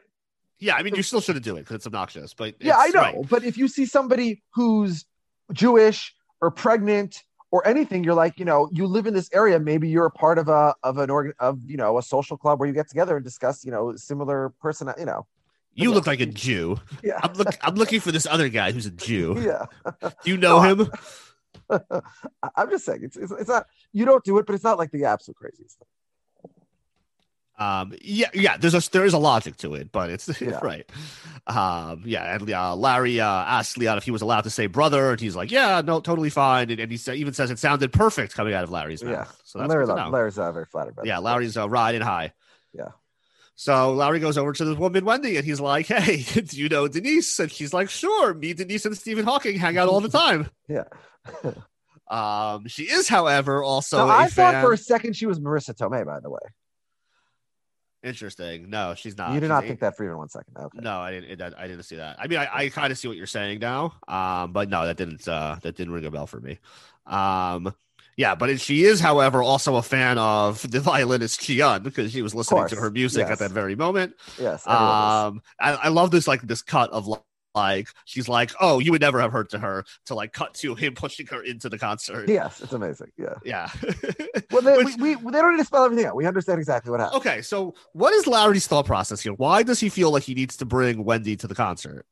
[0.58, 2.32] Yeah, I mean, you still shouldn't do it because it's obnoxious.
[2.32, 3.00] But yeah, I know.
[3.00, 3.28] right.
[3.28, 5.04] But if you see somebody who's
[5.52, 9.58] Jewish or pregnant or anything, you're like, you know, you live in this area.
[9.60, 12.58] Maybe you're a part of a of an organ of you know a social club
[12.58, 14.90] where you get together and discuss you know similar person.
[14.98, 15.26] You know,
[15.76, 16.80] You look like a Jew.
[17.04, 17.20] Yeah.
[17.22, 17.48] I'm look.
[17.62, 19.36] I'm looking for this other guy who's a Jew.
[19.44, 19.66] yeah.
[20.24, 20.90] Do you know him?
[21.70, 22.00] I-
[22.56, 24.90] I'm just saying it's, it's it's not you don't do it, but it's not like
[24.90, 25.88] the absolute craziest thing.
[27.58, 28.58] Um, yeah, yeah.
[28.58, 30.60] There's a there is a logic to it, but it's Yeah.
[30.62, 30.88] right.
[31.46, 32.34] Um, yeah.
[32.36, 35.34] And uh, Larry uh, asked Leon if he was allowed to say brother, and he's
[35.34, 38.52] like, "Yeah, no, totally fine." And, and he sa- even says it sounded perfect coming
[38.52, 39.12] out of Larry's mouth.
[39.12, 39.24] Yeah.
[39.44, 40.10] So that's Larry, good to know.
[40.10, 41.18] Larry's uh, very flattered Yeah.
[41.18, 42.34] Larry's uh, riding high.
[42.74, 42.88] Yeah.
[43.58, 46.86] So Larry goes over to the woman Wendy, and he's like, "Hey, do you know
[46.88, 50.48] Denise?" And she's like, "Sure, me, Denise, and Stephen Hawking hang out all the time."
[50.68, 50.84] Yeah.
[52.08, 56.06] Um, she is, however, also Now, I thought for a second she was Marisa Tomei,
[56.06, 56.38] by the way.
[58.04, 58.70] Interesting.
[58.70, 59.30] No, she's not.
[59.32, 60.56] you did She's not a- think that for even one second.
[60.56, 60.78] Okay.
[60.80, 61.42] No, I didn't.
[61.42, 62.16] I I didn't see that.
[62.20, 63.94] I mean, I, I kind of see what you're saying now.
[64.06, 65.26] Um, but no, that didn't.
[65.26, 66.60] Uh, that didn't ring a bell for me.
[67.06, 67.74] Um,
[68.16, 72.34] yeah, but she is, however, also a fan of the violinist Chee-Yun because she was
[72.34, 73.32] listening to her music yes.
[73.32, 74.14] at that very moment.
[74.40, 74.66] Yes.
[74.66, 77.06] Um, I, I love this like this cut of
[77.54, 80.74] like she's like, oh, you would never have heard to her to like cut to
[80.74, 82.28] him pushing her into the concert.
[82.28, 83.10] yes, it's amazing.
[83.16, 83.34] Yeah.
[83.44, 83.70] Yeah.
[84.52, 86.14] Well, they, Which- we, we, they don't need to spell everything out.
[86.14, 87.18] We understand exactly what happened.
[87.18, 89.32] okay, so what is Larry's thought process here?
[89.32, 92.06] Why does he feel like he needs to bring Wendy to the concert?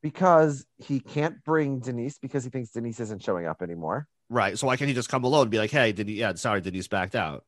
[0.00, 4.06] Because he can't bring Denise because he thinks Denise isn't showing up anymore.
[4.28, 4.58] Right.
[4.58, 6.60] So why can't he just come alone and be like, hey, did he, yeah, sorry,
[6.60, 7.44] Denise backed out.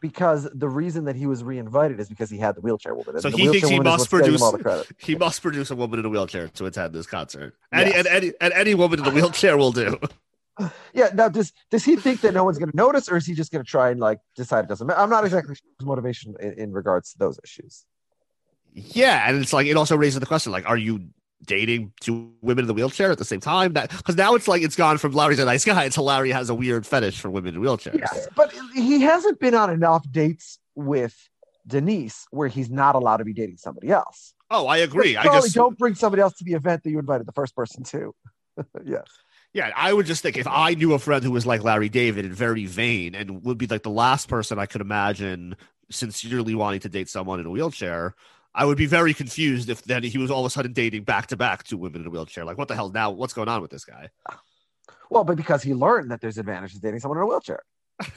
[0.00, 3.14] because the reason that he was reinvited is because he had the wheelchair woman.
[3.14, 4.42] And So he thinks he must what's getting him produce.
[4.42, 4.86] all the credit.
[4.98, 7.54] He must produce a woman in a wheelchair to attend this concert.
[7.72, 7.98] Any Yes.
[7.98, 9.98] and any and any woman in a wheelchair will do.
[10.92, 11.10] Yeah.
[11.14, 13.52] Now, does does he think that no one's going to notice, or is he just
[13.52, 14.98] going to try and like decide it doesn't matter?
[14.98, 17.84] I'm not exactly sure his motivation in, in regards to those issues.
[18.72, 21.10] Yeah, and it's like it also raises the question: like, are you
[21.44, 23.72] dating two women in the wheelchair at the same time?
[23.74, 26.50] That because now it's like it's gone from Larry's a nice guy until Larry has
[26.50, 27.98] a weird fetish for women in wheelchairs.
[27.98, 31.16] Yes, but he hasn't been on enough dates with
[31.66, 34.34] Denise where he's not allowed to be dating somebody else.
[34.50, 35.16] Oh, I agree.
[35.16, 37.82] I just don't bring somebody else to the event that you invited the first person
[37.84, 38.14] to.
[38.84, 39.02] yeah.
[39.54, 42.24] Yeah, I would just think if I knew a friend who was like Larry David
[42.24, 45.56] and very vain and would be like the last person I could imagine
[45.90, 48.14] sincerely wanting to date someone in a wheelchair,
[48.58, 51.28] I would be very confused if then he was all of a sudden dating back
[51.28, 52.44] to back two women in a wheelchair.
[52.44, 53.10] Like, what the hell now?
[53.12, 54.10] What's going on with this guy?
[55.10, 57.62] Well, but because he learned that there's advantages dating someone in a wheelchair.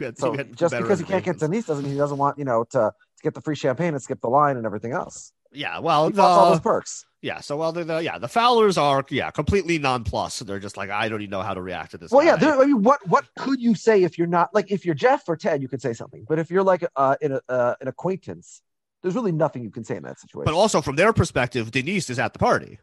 [0.00, 1.38] Had- So just because he can't get.
[1.38, 4.02] Denise doesn't mean he doesn't want, you know, to, to get the free champagne and
[4.02, 5.32] skip the line and everything else.
[5.52, 7.06] Yeah, well, He wants all those perks.
[7.22, 10.44] yeah, so well, the, the yeah, the Fowlers are yeah completely nonplussed.
[10.46, 12.10] They're just like, I don't even know how to react to this.
[12.10, 12.36] Well, yeah.
[12.36, 12.40] guy.
[12.46, 15.22] There, I mean, what what could you say if you're not like if you're Jeff
[15.28, 16.24] or Ted, you could say something.
[16.28, 18.60] But if you're like uh, in a, uh, an acquaintance,
[19.02, 20.44] there's really nothing you can say in that situation.
[20.44, 22.78] but also from their perspective, Denise is at the party,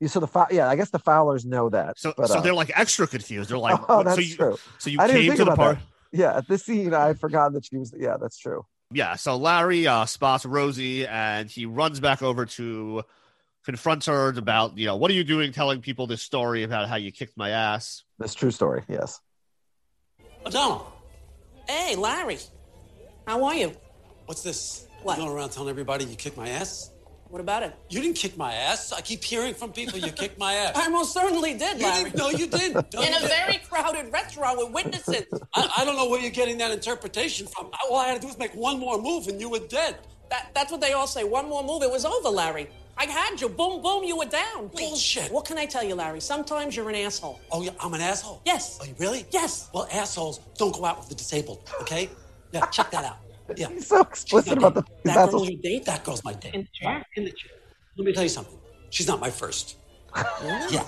[0.00, 1.98] Yeah, so the Fow- yeah, I guess the Fowlers know that.
[1.98, 3.50] so but, so uh, they're like extra confused.
[3.50, 4.56] They're like, oh, what- that's so you true.
[4.78, 5.80] so you I came to the about party.
[6.12, 7.94] Yeah, at this scene, I forgot that she was.
[7.96, 8.64] Yeah, that's true.
[8.92, 13.04] Yeah, so Larry uh, spots Rosie and he runs back over to
[13.64, 16.96] confront her about, you know, what are you doing telling people this story about how
[16.96, 18.02] you kicked my ass?
[18.18, 18.82] This true story.
[18.88, 19.20] Yes.
[20.44, 20.90] O'Donnell,
[21.68, 22.38] Hey, Larry.
[23.30, 23.70] How are you?
[24.26, 24.88] what's this?
[25.04, 25.16] What?
[25.16, 26.90] You going around telling everybody you kicked my ass?
[27.28, 27.76] What about it?
[27.88, 28.92] You didn't kick my ass.
[28.92, 30.72] I keep hearing from people you kicked my ass.
[30.74, 32.04] I most certainly did, You Larry.
[32.10, 32.86] didn't, no, you didn't.
[32.92, 35.26] No, In you a very crowded restaurant with witnesses.
[35.54, 37.70] I, I don't know where you're getting that interpretation from.
[37.88, 39.98] All I had to do was make one more move and you were dead.
[40.30, 41.22] That, that's what they all say.
[41.22, 42.68] One more move, it was over, Larry.
[42.98, 43.48] I had you.
[43.48, 44.66] Boom, boom, you were down.
[44.76, 45.30] Bullshit.
[45.30, 46.20] What can I tell you, Larry?
[46.20, 47.40] Sometimes you're an asshole.
[47.52, 48.42] Oh, yeah, I'm an asshole?
[48.44, 48.80] Yes.
[48.82, 49.24] Oh, you really?
[49.30, 49.70] Yes.
[49.72, 52.10] Well, assholes don't go out with the disabled, okay?
[52.52, 53.18] Yeah, check that out.
[53.56, 53.68] Yeah.
[53.68, 54.82] He's so explicit about the.
[54.82, 55.84] That That's girl's your date?
[55.86, 56.54] That girl's my date.
[56.54, 57.04] In the chair?
[57.16, 57.50] In the chair.
[57.96, 58.58] Let me tell you something.
[58.90, 59.76] She's not my first.
[60.16, 60.84] yeah,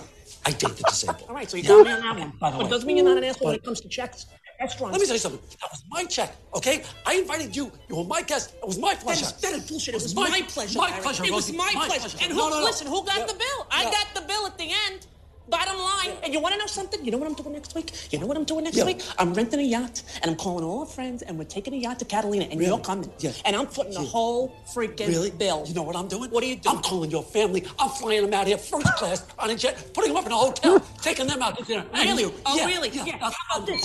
[0.47, 1.25] I date the disabled.
[1.29, 1.69] All right, so you Yeah.
[1.69, 2.33] got me on that one.
[2.41, 2.67] By the But way.
[2.69, 4.27] it doesn't mean you're not an asshole when it comes to checks.
[4.61, 4.93] Restaurants.
[4.93, 5.41] Let me tell you something.
[5.61, 6.85] That was my check, okay?
[7.05, 7.73] I invited you.
[7.89, 8.55] You were my guest.
[8.63, 9.25] It was my pleasure.
[9.25, 9.95] is, that is bullshit.
[9.95, 10.79] It was, It my, was my- pleasure.
[10.79, 12.01] my pleasure, It was my, My pleasure.
[12.01, 12.19] pleasure.
[12.23, 12.65] And who, No, no, no.
[12.65, 13.27] listen, who got Yeah.
[13.27, 13.67] the bill?
[13.73, 13.91] I Yeah.
[13.91, 15.07] got the bill at the end.
[15.49, 16.17] Bottom line.
[16.23, 17.05] And you want to know something?
[17.05, 17.93] You know what I'm doing next week?
[18.13, 18.85] You know what I'm doing next Yeah.
[18.85, 19.03] week?
[19.19, 21.99] I'm renting a yacht and I'm calling all our friends and we're taking a yacht
[21.99, 23.11] to Catalina and you're coming.
[23.19, 23.33] Yeah.
[23.45, 25.31] And I'm footing the whole freaking Really?
[25.31, 25.65] bill.
[25.67, 26.31] You know what I'm doing?
[26.31, 26.77] What are you doing?
[26.77, 27.65] I'm calling your family.
[27.79, 30.37] I'm flying them out here first class on a jet, putting them up in a
[30.37, 31.85] hotel, taking them out to dinner.
[31.93, 32.23] Really?
[32.25, 32.35] you.
[32.47, 32.91] Oh, yeah, really?
[32.91, 33.05] Yeah.
[33.07, 33.19] Yeah.
[33.19, 33.85] How about this?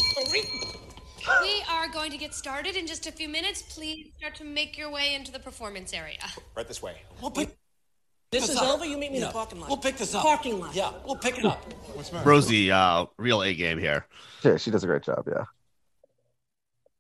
[1.42, 3.62] We are going to get started in just a few minutes.
[3.64, 6.20] Please start to make your way into the performance area.
[6.56, 7.02] Right this way.
[7.22, 7.58] We'll pick
[8.32, 8.76] This is up.
[8.76, 8.86] over.
[8.86, 9.70] You meet me in the parking lot.
[9.70, 10.24] We'll pick this up.
[10.24, 10.76] Parking lot.
[10.76, 11.64] Yeah, we'll pick it up.
[12.26, 14.06] Rosie, uh, real A game here.
[14.44, 15.28] Yeah, she does a great job.
[15.28, 15.46] Yeah.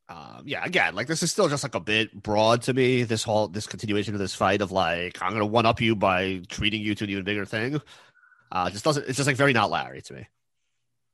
[0.09, 3.03] Um, yeah, again, like this is still just like a bit broad to me.
[3.03, 6.41] This whole this continuation of this fight of like I'm gonna one up you by
[6.47, 7.81] treating you to an even bigger thing.
[8.49, 9.05] Uh, just doesn't.
[9.07, 10.27] It's just like very not Larry to me.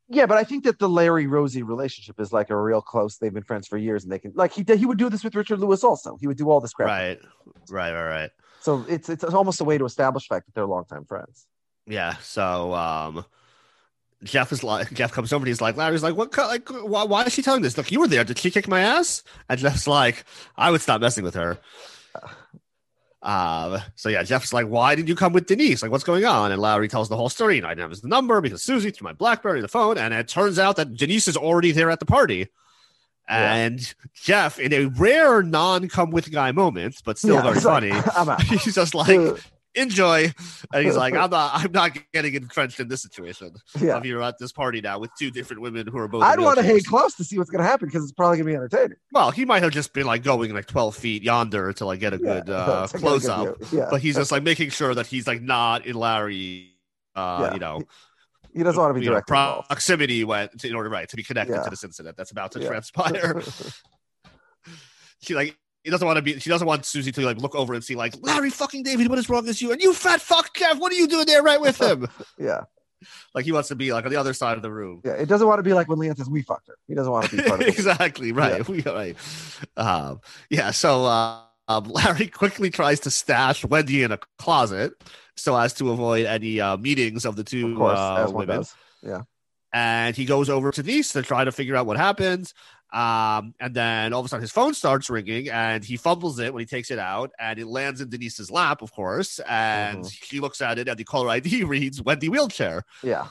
[0.10, 3.18] Yeah, but I think that the Larry Rosie relationship is like a real close.
[3.18, 4.78] They've been friends for years, and they can like he did.
[4.78, 6.16] He would do this with Richard Lewis also.
[6.22, 6.88] He would do all this crap.
[6.88, 7.20] Right,
[7.70, 8.30] right, right, right.
[8.64, 11.48] So it's it's almost a way to establish the fact that they're longtime friends.
[11.86, 12.16] Yeah.
[12.22, 13.26] So um,
[14.24, 17.26] Jeff is like Jeff comes over and he's like Larry's like what like why, why
[17.26, 17.78] is she telling this?
[17.78, 18.24] Look, you were there.
[18.24, 19.22] Did she kick my ass?
[19.50, 20.24] And Jeff's like
[20.58, 21.60] I would stop messing with her.
[23.22, 25.82] Um, so yeah, Jeff's like, why did you come with Denise?
[25.82, 26.52] Like, what's going on?
[26.52, 27.58] And Larry tells the whole story.
[27.58, 30.28] And I didn't have his number because Susie threw my Blackberry the phone, and it
[30.28, 32.50] turns out that Denise is already there at the party.
[33.28, 37.94] And Jeff, in a rare non-come with guy moment, but still Yeah, very it's like,
[38.16, 39.40] funny, he's just like,
[39.76, 40.32] enjoy.
[40.74, 43.52] And he's like, I'm not, I'm not getting entrenched in this situation.
[43.80, 43.96] Yeah.
[43.98, 46.24] Of you're at this party now with two different women who are both.
[46.24, 48.48] I'd want to hang close to see what's going to happen because it's probably going
[48.48, 48.98] to be entertaining.
[49.12, 52.14] Well, he might have just been like going like 12 feet yonder to like get
[52.14, 53.58] a Yeah, good uh, close up.
[53.72, 53.88] Yeah.
[53.90, 56.72] But he's just like making sure that he's like not in Larry,
[57.16, 57.54] uh, Yeah.
[57.54, 57.82] you know,
[58.56, 61.24] He doesn't want to be you know, proximity went to, in order right to be
[61.24, 61.64] connected Yeah.
[61.64, 62.68] to this incident that's about to Yeah.
[62.68, 63.42] transpire.
[65.22, 66.40] she like he doesn't want to be.
[66.40, 69.10] She doesn't want Susie to like look over and see like Larry fucking David.
[69.10, 69.72] What is wrong with you?
[69.74, 70.80] And you fat fuck Kev.
[70.80, 72.08] What are you doing there right with him?
[72.40, 72.62] Yeah.
[73.36, 75.02] like he wants to be like on the other side of the room.
[75.04, 75.14] Yeah.
[75.14, 76.76] It doesn't want to be like when Leanne says we fucked her.
[76.88, 77.74] He doesn't want to be part of it.
[77.74, 78.66] exactly right.
[78.68, 79.18] We right.
[79.76, 80.72] Um, yeah.
[80.72, 84.94] So uh, um, Larry quickly tries to stash Wendy in a closet
[85.36, 88.64] so as to avoid any uh, meetings of the two Of course, uh, women.
[89.02, 89.22] Yeah.
[89.74, 92.54] And he goes over to Denise to try to figure out what happens.
[92.94, 96.54] Um, and then all of a sudden his phone starts ringing and he fumbles it
[96.54, 99.40] when he takes it out and it lands in Denise's lap, of course.
[99.50, 100.12] And Mhm.
[100.14, 102.86] she looks at it and the caller ID reads Wendy Wheelchair.
[103.02, 103.28] Yeah.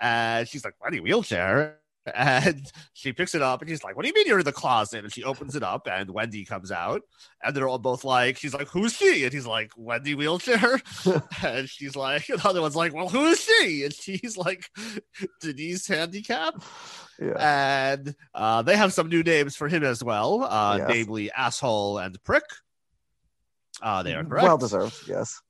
[0.00, 1.76] And she's like, Wendy Wheelchair?
[2.12, 4.52] And she picks it up and she's like, What do you mean you're in the
[4.52, 5.04] closet?
[5.04, 7.02] And she opens it up and Wendy comes out.
[7.42, 9.24] And they're all both like, She's like, Who's she?
[9.24, 10.80] And he's like, Wendy Wheelchair.
[11.42, 13.84] and she's like, And the other one's like, Well, who is she?
[13.84, 14.70] And she's like,
[15.40, 16.62] Denise Handicap.
[17.20, 17.92] Yeah.
[17.92, 20.88] And uh, they have some new names for him as well, uh, Yes.
[20.88, 22.42] namely Asshole and Prick.
[23.82, 24.44] Uh, they are correct.
[24.44, 24.96] Well deserved.
[25.08, 25.40] Yes.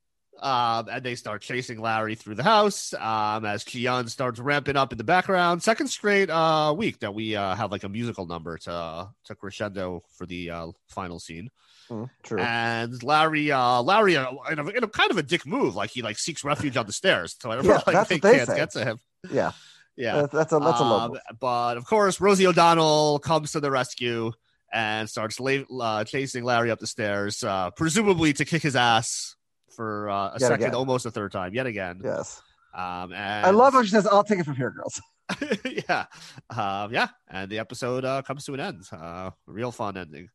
[0.41, 4.91] Um, and they start chasing Larry through the house um, as Chee-Yun starts ramping up
[4.91, 5.63] in the background.
[5.63, 10.03] Second straight uh, week that we uh, have like a musical number to to crescendo
[10.17, 11.49] for the uh, final scene.
[11.89, 12.39] Mm, true.
[12.39, 15.91] And Larry, uh, Larry, uh, in, a, in a kind of a dick move, like
[15.91, 17.35] he like seeks refuge on the stairs.
[17.39, 18.55] So I Yeah, like that's they what they can't say.
[18.57, 18.99] get to him.
[19.31, 19.51] Yeah.
[19.97, 20.99] Yeah, That's, that's a that's a low.
[20.99, 24.33] um, but of course, Rosie O'Donnell comes to the rescue
[24.73, 29.37] and starts la- uh, chasing Larry up the stairs, uh, presumably to kick his ass
[29.75, 30.75] for uh, a Yet second, again.
[30.75, 32.01] almost a third time, yet again.
[32.03, 32.41] Yes.
[32.73, 35.01] Um, and I love how she says, "I'll take it from here, girls."
[35.89, 36.05] yeah,
[36.49, 38.83] um, yeah, and the episode uh, comes to an end.
[38.91, 40.29] Uh, real fun ending.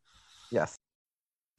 [0.50, 0.76] Yes.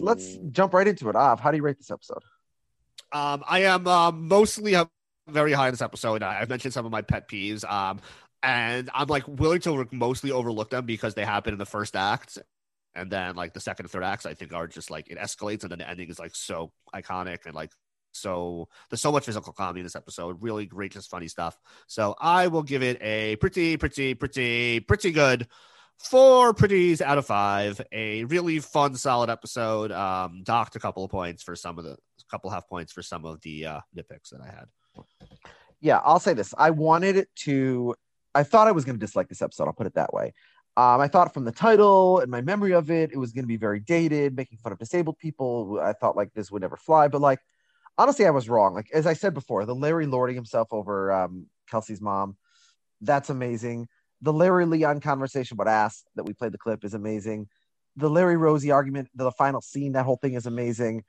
[0.00, 1.16] Let's jump right into it.
[1.16, 2.22] Av, how do you rate this episode?
[3.12, 4.86] Um, I am uh, mostly uh,
[5.28, 6.22] very high in this episode.
[6.22, 7.64] I, I've mentioned some of my pet peeves.
[7.70, 8.00] Um,
[8.42, 12.38] and I'm like willing to mostly overlook them because they happen in the first act.
[12.94, 15.62] And then like the second and third acts, I think are just like it escalates,
[15.62, 17.70] and then the ending is like so iconic and like
[18.14, 20.38] so there's so much physical comedy in this episode.
[20.40, 21.56] Really great, just funny stuff.
[21.86, 25.46] So I will give it a pretty, pretty, pretty, pretty good
[25.98, 27.80] four pretties out of five.
[27.92, 29.92] A really fun, solid episode.
[29.92, 31.96] Um, docked a couple of points for some of the
[32.30, 34.66] couple half points for some of the uh, nitpicks that I had.
[35.80, 36.54] Yeah, I'll say this.
[36.56, 37.94] I wanted it to.
[38.34, 39.66] I thought I was going to dislike this episode.
[39.66, 40.32] I'll put it that way.
[40.76, 43.48] Um, I thought from the title and my memory of it, it was going to
[43.48, 45.78] be very dated, making fun of disabled people.
[45.80, 47.38] I thought like this would never fly, but like
[47.98, 48.74] honestly, I was wrong.
[48.74, 52.36] Like as I said before, the Larry lording himself over um, Kelsey's mom,
[53.00, 53.88] that's amazing.
[54.22, 57.48] The Larry Leon conversation about ass that we played the clip is amazing.
[57.96, 61.04] The Larry Rosie argument, the final scene, that whole thing is amazing.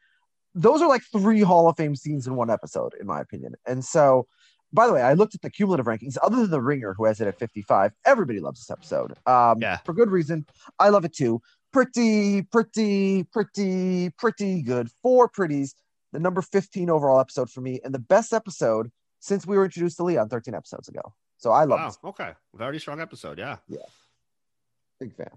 [0.53, 3.55] Those are like three Hall of Fame scenes in one episode, in my opinion.
[3.65, 4.27] And so,
[4.71, 6.17] by the way, I looked at the cumulative rankings.
[6.21, 9.13] Other than the Ringer, who has it at 55, everybody loves this episode.
[9.25, 9.77] Um, Yeah.
[9.86, 10.45] for good reason.
[10.79, 11.41] I love it too.
[11.73, 14.89] Pretty, pretty, pretty, pretty good.
[15.01, 15.75] Four pretties.
[16.16, 18.89] The number 15 overall episode for me, and the best episode
[19.20, 21.01] since we were introduced to Leon 13 episodes ago.
[21.36, 21.88] So I love Wow.
[21.88, 21.97] this.
[22.05, 22.32] Okay.
[22.53, 23.38] Very strong episode.
[23.38, 23.57] Yeah.
[23.68, 23.80] Yeah.
[24.97, 25.28] Big fan.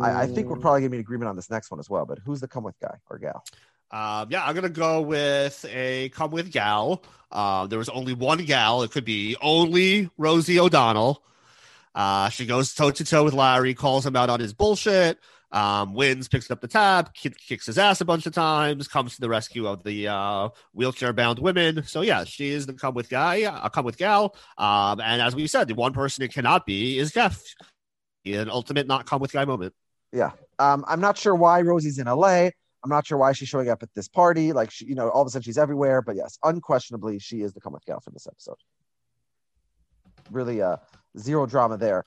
[0.00, 2.06] I, I think we're probably gonna be in agreement on this next one as well.
[2.06, 3.44] But who's the come with guy or gal?
[3.90, 7.02] Um, yeah, I'm gonna go with a come with gal.
[7.32, 8.82] Uh, there was only one gal.
[8.82, 11.22] It could be only Rosie O'Donnell.
[11.94, 15.18] Uh, she goes toe to toe with Larry, calls him out on his bullshit.
[15.50, 19.14] Um, wins, picks up the tab, ki- kicks his ass a bunch of times, comes
[19.14, 21.84] to the rescue of the uh, wheelchair bound women.
[21.84, 24.36] So yeah, she is the come with guy, uh, come with gal.
[24.58, 27.42] Um, and as we said, the one person it cannot be is Jeff.
[28.26, 29.72] An ultimate not come with guy moment.
[30.12, 30.32] Yeah.
[30.58, 32.50] Um, I'm not sure why Rosie's in LA.
[32.84, 34.52] I'm not sure why she's showing up at this party.
[34.52, 36.02] Like, she, you know, all of a sudden she's everywhere.
[36.02, 38.56] But yes, unquestionably, she is the come with gal for this episode.
[40.30, 40.76] Really, uh,
[41.16, 42.04] zero drama there.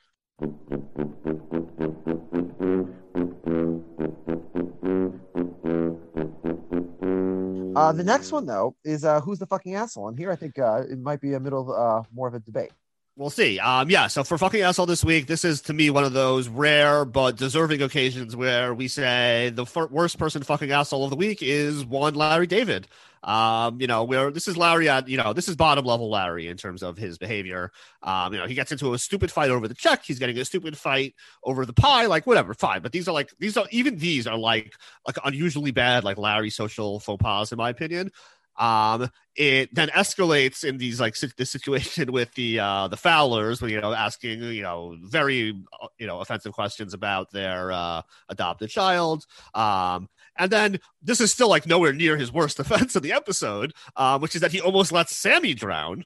[7.73, 10.10] Uh, the next one though is uh, who's the fucking asshole?
[10.10, 12.72] And here I think uh, it might be a middle, uh, more of a debate.
[13.18, 13.60] We'll see.
[13.60, 14.08] Um, yeah.
[14.08, 17.36] So for fucking asshole this week, this is to me one of those rare but
[17.36, 21.86] deserving occasions where we say the fir- worst person fucking asshole of the week is
[21.86, 22.88] one Larry David.
[23.24, 26.48] Um, you know, where this is Larry at, you know, this is bottom level Larry
[26.48, 27.72] in terms of his behavior.
[28.02, 30.04] Um, you know, he gets into a stupid fight over the check.
[30.04, 31.14] He's getting a stupid fight
[31.44, 32.82] over the pie, like whatever, fine.
[32.82, 34.74] But these are like these are even these are like
[35.06, 38.10] like unusually bad, like Larry social faux pas, in my opinion.
[38.62, 43.72] Um, it then escalates in these like this situation with the uh the Fowlers, when
[43.72, 48.70] you know asking you know very uh, you know offensive questions about their uh, adopted
[48.70, 49.26] child.
[49.56, 53.74] Um, and then this is still like nowhere near his worst offense of the episode,
[53.96, 56.06] um, which is that he almost lets Sammy drown.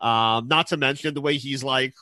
[0.00, 1.94] Um, not to mention the way he's like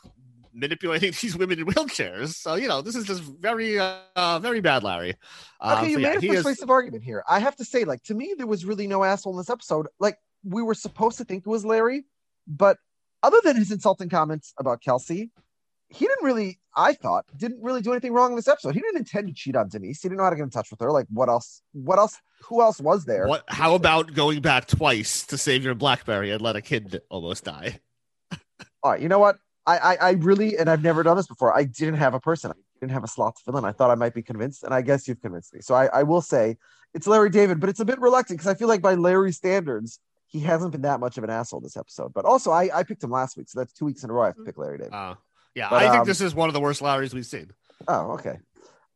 [0.59, 2.35] manipulating these women in wheelchairs.
[2.35, 5.15] So you know, this is just very, uh, very bad, Larry.
[5.61, 7.23] Um, Okay, you so, made a he is- persuasive argument here.
[7.29, 9.87] I have to say, like to me, there was really no asshole in this episode.
[9.99, 12.05] Like we were supposed to think it was Larry,
[12.47, 12.79] but
[13.23, 15.31] other than his insulting comments about Kelsey,
[15.89, 16.59] he didn't really.
[16.77, 18.73] I thought didn't really do anything wrong in this episode.
[18.75, 20.01] He didn't intend to cheat on Denise.
[20.01, 20.93] He didn't know how to get in touch with her.
[20.93, 21.61] Like what else?
[21.73, 22.17] What else?
[22.45, 23.27] Who else was there?
[23.27, 23.43] What?
[23.49, 27.81] How about going back twice to save your BlackBerry and let a kid almost die?
[28.85, 29.39] All right, you know what?
[29.69, 31.57] I, I I really and I've never done this before.
[31.57, 32.51] I didn't have a person.
[32.51, 33.65] I didn't have a slot to fill in.
[33.65, 35.61] I thought I might be convinced, and I guess you've convinced me.
[35.61, 36.57] So I, I will say
[36.95, 40.01] it's Larry David, but it's a bit reluctant because I feel like by Larry standards,
[40.27, 42.15] he hasn't been that much of an asshole this episode.
[42.15, 44.23] But also, I, I picked him last week, so that's two weeks in a row
[44.23, 44.95] I've picked Larry David.
[44.95, 45.15] Uh,
[45.55, 47.51] yeah, But, I think um, this is one of the worst Larrys we've seen.
[47.87, 48.39] Oh, okay.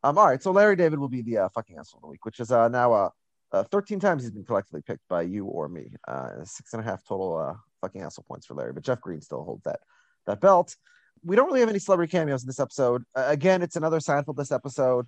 [0.04, 0.42] Um, all right.
[0.42, 2.68] So Larry David will be the uh, fucking asshole of the week, which is uh,
[2.68, 3.10] now uh,
[3.52, 5.92] uh, 13 times he's been collectively picked by you or me.
[6.06, 9.20] Uh, six and a half total uh, fucking asshole points for Larry, but Jeff Greene
[9.20, 9.80] still holds that
[10.26, 10.76] that belt.
[11.24, 13.04] We don't really have any celebrity cameos in this episode.
[13.14, 15.06] Uh, again, it's another Seinfeld this episode.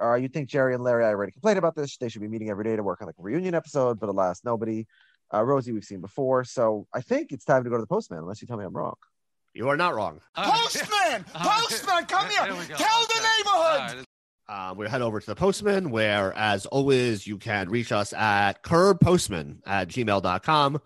[0.00, 1.96] Uh, you'd think Jerry and Larry, I already complained about this.
[1.96, 4.40] They should be meeting every day to work on like a reunion episode, but alas,
[4.44, 4.86] nobody.
[5.32, 6.44] Uh, Rosie, we've seen before.
[6.44, 8.72] So I think it's time to go to the postman, unless you tell me I'm
[8.72, 8.94] wrong.
[9.54, 10.20] You are not wrong.
[10.36, 11.24] Postman!
[11.34, 12.44] Postman, come here!
[12.76, 14.04] Tell the neighborhood!
[14.48, 18.62] Uh, we head over to the postman, where, as always, you can reach us at
[18.62, 20.80] curbpostman at gmail.com.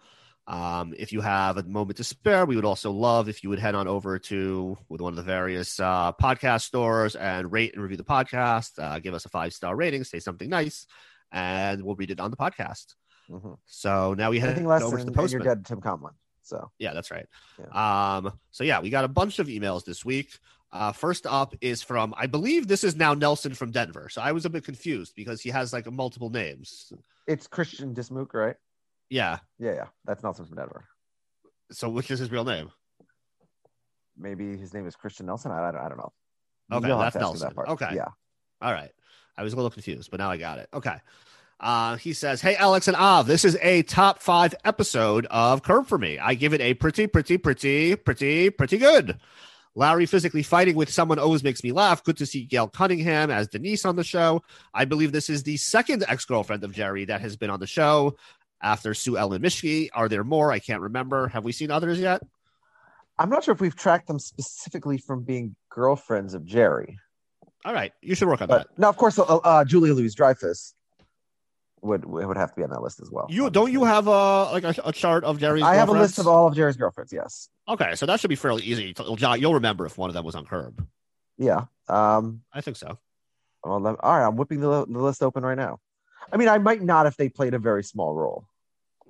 [0.49, 3.59] Um, if you have a moment to spare, we would also love if you would
[3.59, 7.83] head on over to with one of the various uh, podcast stores and rate and
[7.83, 8.83] review the podcast.
[8.83, 10.87] Uh, give us a five star rating, say something nice,
[11.31, 12.95] and we'll read it on the podcast.
[13.67, 15.57] So now we head Anything less over than to the and you're postman.
[15.59, 16.15] dead, Tim Conlon.
[16.43, 17.27] So Yeah, that's right.
[17.71, 20.39] Um, so yeah, we got a bunch of emails this week.
[20.73, 24.09] Uh, first up is from I believe this is now Nelson from Denver.
[24.09, 26.91] So I was a bit confused because he has like multiple names.
[27.27, 28.57] it's Christian Dismuke, right?
[29.11, 29.39] Yeah.
[29.59, 29.87] Yeah, yeah.
[30.05, 30.85] That's Nelson from Denver.
[31.71, 32.71] So which is his real name?
[34.17, 35.53] Maybe his name is Christian Nelson.
[35.53, 36.13] I, I, don't, I don't know.
[36.73, 37.49] Okay, You'll that's to ask me Nelson.
[37.49, 37.69] that part.
[37.69, 37.91] Okay.
[37.95, 38.09] Yeah.
[38.61, 38.91] All right.
[39.37, 40.69] I was a little confused, but now I got it.
[40.75, 40.97] Okay.
[41.61, 45.87] Uh, he says, Hey, Alex and Av, this is a top five episode of Curb
[45.87, 46.19] for me.
[46.19, 49.19] I give it a pretty, pretty, pretty, pretty, pretty good.
[49.75, 52.03] Larry physically fighting with someone always makes me laugh.
[52.03, 54.43] Good to see Gail Cunningham as Denise on the show.
[54.75, 57.67] I believe this is the second ex girlfriend of Jerry that has been on the
[57.67, 58.17] show
[58.63, 59.89] after Sue Ellen Mishke.
[59.95, 60.53] Are there more?
[60.53, 61.29] I can't remember.
[61.29, 62.23] Have we seen others yet?
[63.19, 66.99] I'm not sure if we've tracked them specifically from being girlfriends of Jerry.
[67.65, 67.93] All right.
[68.01, 68.79] You should work on But that.
[68.79, 70.75] now, of course, uh, uh, Julia Louis-Dreyfus
[71.81, 73.27] would would have to be on that list as well.
[73.29, 75.63] You don't you have a like a, a chart of Jerry's?
[75.63, 77.13] I have a list of all of Jerry's girlfriends.
[77.13, 77.49] Yes.
[77.69, 78.95] Okay, so that should be fairly easy.
[78.99, 80.87] You'll you'll remember if one of them was on Curb.
[81.37, 81.67] Yeah.
[81.89, 82.99] Um, I think so.
[83.65, 84.27] well, all right.
[84.27, 85.79] I'm whipping the, the list open right now.
[86.33, 88.47] I mean, I might not if they played a very small role,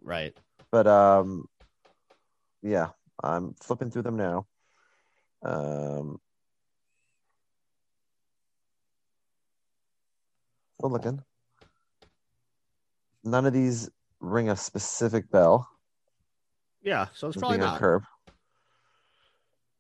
[0.02, 0.36] Right.
[0.70, 1.46] but um,
[2.62, 2.90] yeah,
[3.22, 4.46] I'm flipping through them now.
[5.42, 6.20] Um,
[10.78, 11.22] still looking.
[13.24, 13.90] None of these
[14.20, 15.68] ring a specific bell.
[16.82, 17.78] Yeah, so it's probably not.
[17.80, 18.04] curb.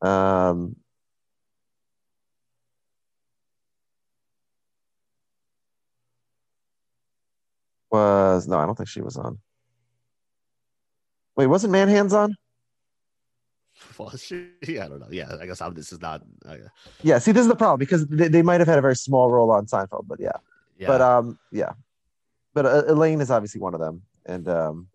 [0.02, 0.76] Um,
[7.90, 9.38] was no, I don't think she was on.
[11.36, 12.36] Wait, wasn't Man Hands on?
[13.96, 15.08] Well, she, yeah, I don't know.
[15.10, 16.22] Yeah, I guess I'm, this is not.
[16.44, 16.56] Uh,
[17.02, 19.30] Yeah, see, this is the problem because they, they might have had a very small
[19.30, 20.32] role on Seinfeld, but yeah,
[20.78, 20.86] yeah.
[20.88, 21.72] but um, yeah,
[22.54, 24.88] but uh, Elaine is obviously one of them, and um,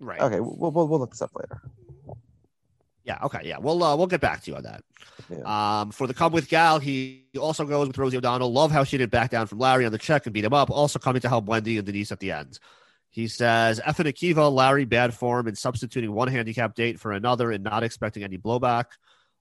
[0.00, 0.20] right.
[0.20, 1.60] okay, we'll, we'll we'll look this up later.
[3.06, 3.18] Yeah.
[3.22, 3.42] Okay.
[3.44, 3.58] Yeah.
[3.58, 4.82] We'll uh, we'll get back to you on that.
[5.48, 8.52] Um, for the come with Gal, he also goes with Rosie O'Donnell.
[8.52, 10.70] Love how she didn't back down from Larry on the check and beat him up.
[10.70, 12.58] Also coming to help Wendy and Denise at the end.
[13.10, 17.64] He says, and Akiva, Larry, bad form, and substituting one handicap date for another and
[17.64, 18.86] not expecting any blowback.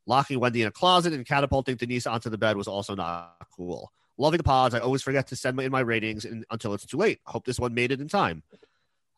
[0.06, 3.92] Locking Wendy in a closet and catapulting Denise onto the bed was also not cool.
[4.18, 4.76] Loving the pods.
[4.76, 7.20] I always forget to send in my ratings in, until it's too late.
[7.26, 8.44] Hope this one made it in time.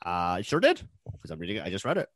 [0.04, 1.64] Uh, it sure did because I'm reading it.
[1.64, 2.10] I just read it.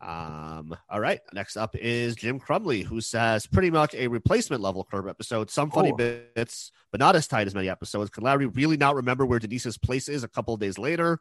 [0.00, 1.20] Um, all right.
[1.32, 5.50] Next up is Jim Crumley, who says pretty much a replacement level curb episode.
[5.50, 5.96] Some funny Oh.
[5.96, 8.10] bits, but not as tight as many episodes.
[8.10, 11.18] Can Larry really not remember where Denise's place is a couple of days later?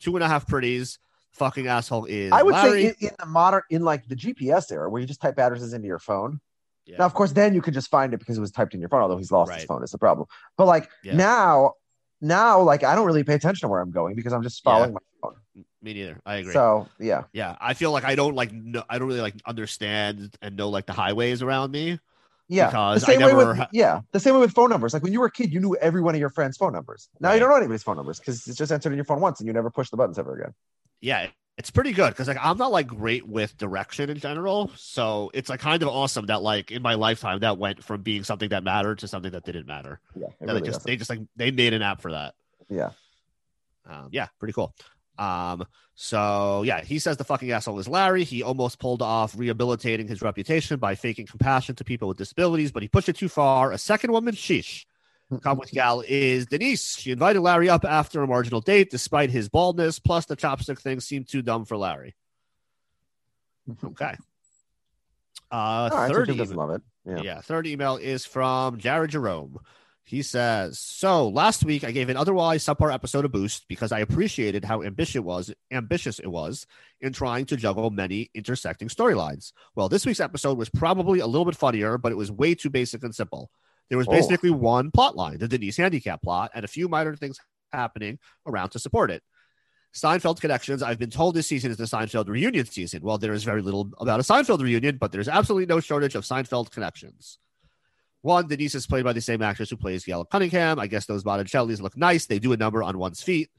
[0.00, 0.98] Two and a half pretties.
[1.32, 2.82] Fucking asshole is I would Larry.
[2.82, 5.72] say in, in the modern, in like the GPS era, where you just type addresses
[5.72, 6.40] into your phone.
[6.98, 8.90] Now, of course, then you could just find it because it was typed in your
[8.90, 9.00] phone.
[9.00, 10.28] Although he's lost his phone, is the problem.
[10.56, 11.16] But like Yeah.
[11.16, 11.72] now,
[12.20, 14.92] now, like I don't really pay attention to where I'm going because I'm just following
[14.92, 15.64] my phone.
[15.82, 16.20] Me neither.
[16.26, 16.52] I agree.
[16.52, 18.52] So yeah, yeah, I feel like I don't like.
[18.52, 21.98] No, I don't really like understand and know like the highways around me.
[22.48, 23.38] Yeah, because the same I never.
[23.38, 24.92] way with ha- yeah, the same way with phone numbers.
[24.92, 27.08] Like when you were a kid, you knew every one of your friends' phone numbers.
[27.18, 29.40] Now you don't know anybody's phone numbers because it's just entered in your phone once,
[29.40, 30.52] and you never push the buttons ever again.
[31.00, 35.30] yeah, it's pretty good because like I'm not like great with direction in general, so
[35.32, 38.48] it's like kind of awesome that like in my lifetime that went from being something
[38.50, 40.00] that mattered to something that didn't matter.
[40.14, 40.84] Yeah, really they just does.
[40.84, 42.34] they just like they made an app for that.
[42.68, 42.90] Yeah,
[43.88, 44.74] Um, yeah, pretty cool.
[45.18, 48.24] Um, so yeah, he says the fucking asshole is Larry.
[48.24, 52.82] He almost pulled off rehabilitating his reputation by faking compassion to people with disabilities, but
[52.82, 53.72] he pushed it too far.
[53.72, 54.86] A second woman, sheesh.
[55.42, 56.96] Come with gal is Denise.
[56.98, 59.98] She invited Larry up after a marginal date, despite his baldness.
[59.98, 62.14] Plus, the chopstick thing seemed too dumb for Larry.
[63.82, 64.14] Okay.
[65.50, 66.82] Uh, so third doesn't email- love it.
[67.06, 67.22] Yeah.
[67.22, 67.40] yeah.
[67.40, 69.58] Third email is from Jared Jerome.
[70.06, 74.00] He says, So last week I gave an otherwise subpar episode a boost because I
[74.00, 76.66] appreciated how ambitious it was ambitious it was
[77.00, 79.52] in trying to juggle many intersecting storylines.
[79.74, 82.68] Well, this week's episode was probably a little bit funnier, but it was way too
[82.68, 83.50] basic and simple.
[83.88, 84.12] There was Oh.
[84.12, 87.38] basically one plot line, the Denise handicap plot, and a few minor things
[87.72, 89.22] happening around to support it.
[89.94, 90.82] Seinfeld connections.
[90.82, 93.00] I've been told this season is the Seinfeld reunion season.
[93.02, 96.24] Well, there is very little about a Seinfeld reunion, but there's absolutely no shortage of
[96.24, 97.38] Seinfeld connections.
[98.24, 100.78] One, Denise is played by the same actress who plays Gail Cunningham.
[100.78, 102.24] I guess those Botticellis look nice.
[102.24, 103.50] They do a number on one's feet.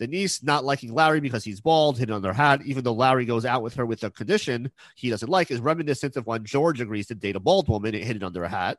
[0.00, 3.44] Denise not liking Larry because he's bald, hidden on their hat, even though Larry goes
[3.44, 7.06] out with her with a condition he doesn't like, is reminiscent of when George agrees
[7.06, 8.78] to date a bald woman and hidden under a hat,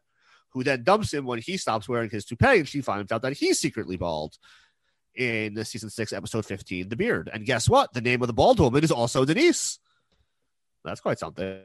[0.49, 3.32] who then dumps him when he stops wearing his toupee and she finds out that
[3.32, 4.38] he's secretly bald
[5.16, 7.30] in the season six, episode 15, The Beard.
[7.32, 7.94] And guess what?
[7.94, 9.80] The name of the bald woman is also Denise.
[10.84, 11.61] That's quite something.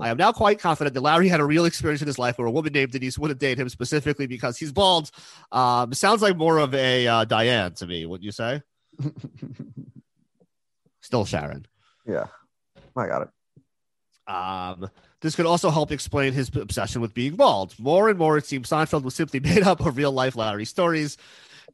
[0.00, 2.46] I am now quite confident that Larry had a real experience in his life where
[2.46, 5.10] a woman named Denise wouldn't date him specifically because he's bald.
[5.50, 8.62] Um, sounds like more of a uh, Diane to me, wouldn't you say?
[11.00, 11.66] Still Sharon.
[12.06, 12.26] Yeah,
[12.96, 14.30] I got it.
[14.30, 17.74] Um, this could also help explain his obsession with being bald.
[17.78, 21.16] More and more, it seems Seinfeld was simply made up of real life Larry stories.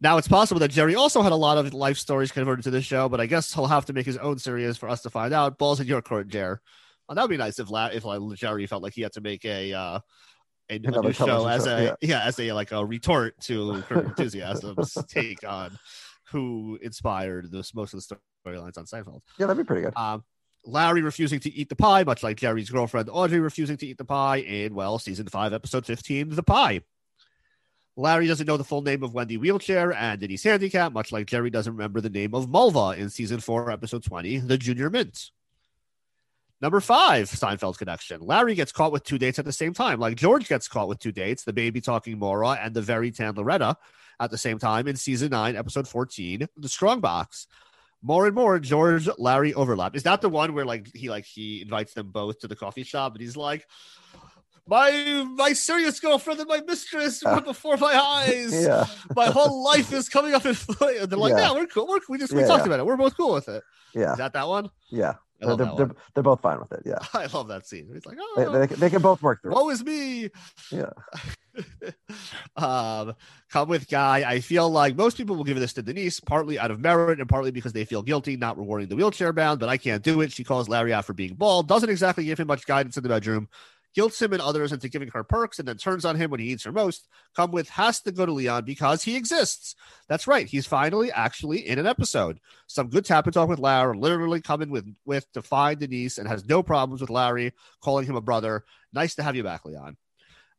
[0.01, 2.83] Now it's possible that Jerry also had a lot of life stories converted to the
[2.83, 5.33] show, but I guess he'll have to make his own series for us to find
[5.33, 5.59] out.
[5.59, 6.61] Balls in your court, Jer.
[7.09, 9.21] Well, that would be nice if La- if like, Jerry felt like he had to
[9.21, 10.01] make a uh,
[10.69, 11.95] a, a new show as show, a yeah.
[12.01, 12.25] yeah.
[12.25, 15.79] as a like a retort to Curb Enthusiasm's take on
[16.33, 19.21] who inspired this most of the storylines on Seinfeld.
[19.39, 19.97] Yeah, that'd be pretty good.
[19.97, 20.25] Um,
[20.65, 24.05] Larry refusing to eat the pie, much like Jerry's girlfriend Audrey refusing to eat the
[24.05, 26.81] pie in, well, season five, episode 15, The Pie.
[27.99, 31.49] Larry doesn't know the full name of Wendy Wheelchair and Denise Handicap, much like Jerry
[31.49, 35.31] doesn't remember the name of Mulva in season four, episode 20, The Junior Mint.
[36.61, 38.21] Number five, Seinfeld connection.
[38.21, 40.99] Larry gets caught with two dates at the same time, like George gets caught with
[40.99, 43.77] two dates, the baby talking Maura and the very tan Loretta
[44.21, 47.47] at the same time in season nine, episode 14, The Strong Box.
[48.03, 49.97] More and more, George Larry overlap.
[49.97, 52.85] Is that the one where like he like he invites them both to the coffee
[52.85, 53.67] shop and he's like,
[54.69, 58.53] my my serious girlfriend and my mistress were before my eyes.
[58.67, 58.87] Yeah.
[59.15, 61.03] My whole life is coming up in flame.
[61.03, 61.53] And they're like, Yeah.
[61.53, 61.87] yeah, we're cool.
[61.87, 62.67] We're, we just we Yeah, talked yeah.
[62.67, 62.87] about it.
[62.87, 63.63] We're both cool with it.
[63.95, 64.13] Yeah.
[64.13, 64.71] Is that that one?
[64.91, 65.95] Yeah, they're, they're, one.
[66.15, 66.83] they're both fine with it.
[66.85, 67.89] Yeah, I love that scene.
[67.93, 69.53] He's like, they, oh, they, they can both work through.
[69.53, 69.55] it.
[69.55, 70.31] woe is me.
[70.71, 70.91] Yeah,
[72.57, 73.15] um,
[73.51, 74.29] come with guy.
[74.29, 77.29] I feel like most people will give this to Denise, partly out of merit and
[77.29, 80.33] partly because they feel guilty not rewarding the wheelchair bound, but I can't do it.
[80.33, 83.09] She calls Larry out for being bald, doesn't exactly give him much guidance in the
[83.09, 83.49] bedroom,
[83.97, 86.49] guilts him and others into giving her perks, and then turns on him when he
[86.49, 87.09] needs her most.
[87.35, 89.75] Come with has to go to Leon because he exists.
[90.09, 90.47] That's right.
[90.47, 92.39] He's finally actually in an episode.
[92.67, 96.29] Some good tap and talk with Larry, literally coming with with to find Denise and
[96.29, 97.53] has no problems with Larry
[97.83, 98.65] calling him a brother.
[98.93, 99.97] Nice to have you back, Leon.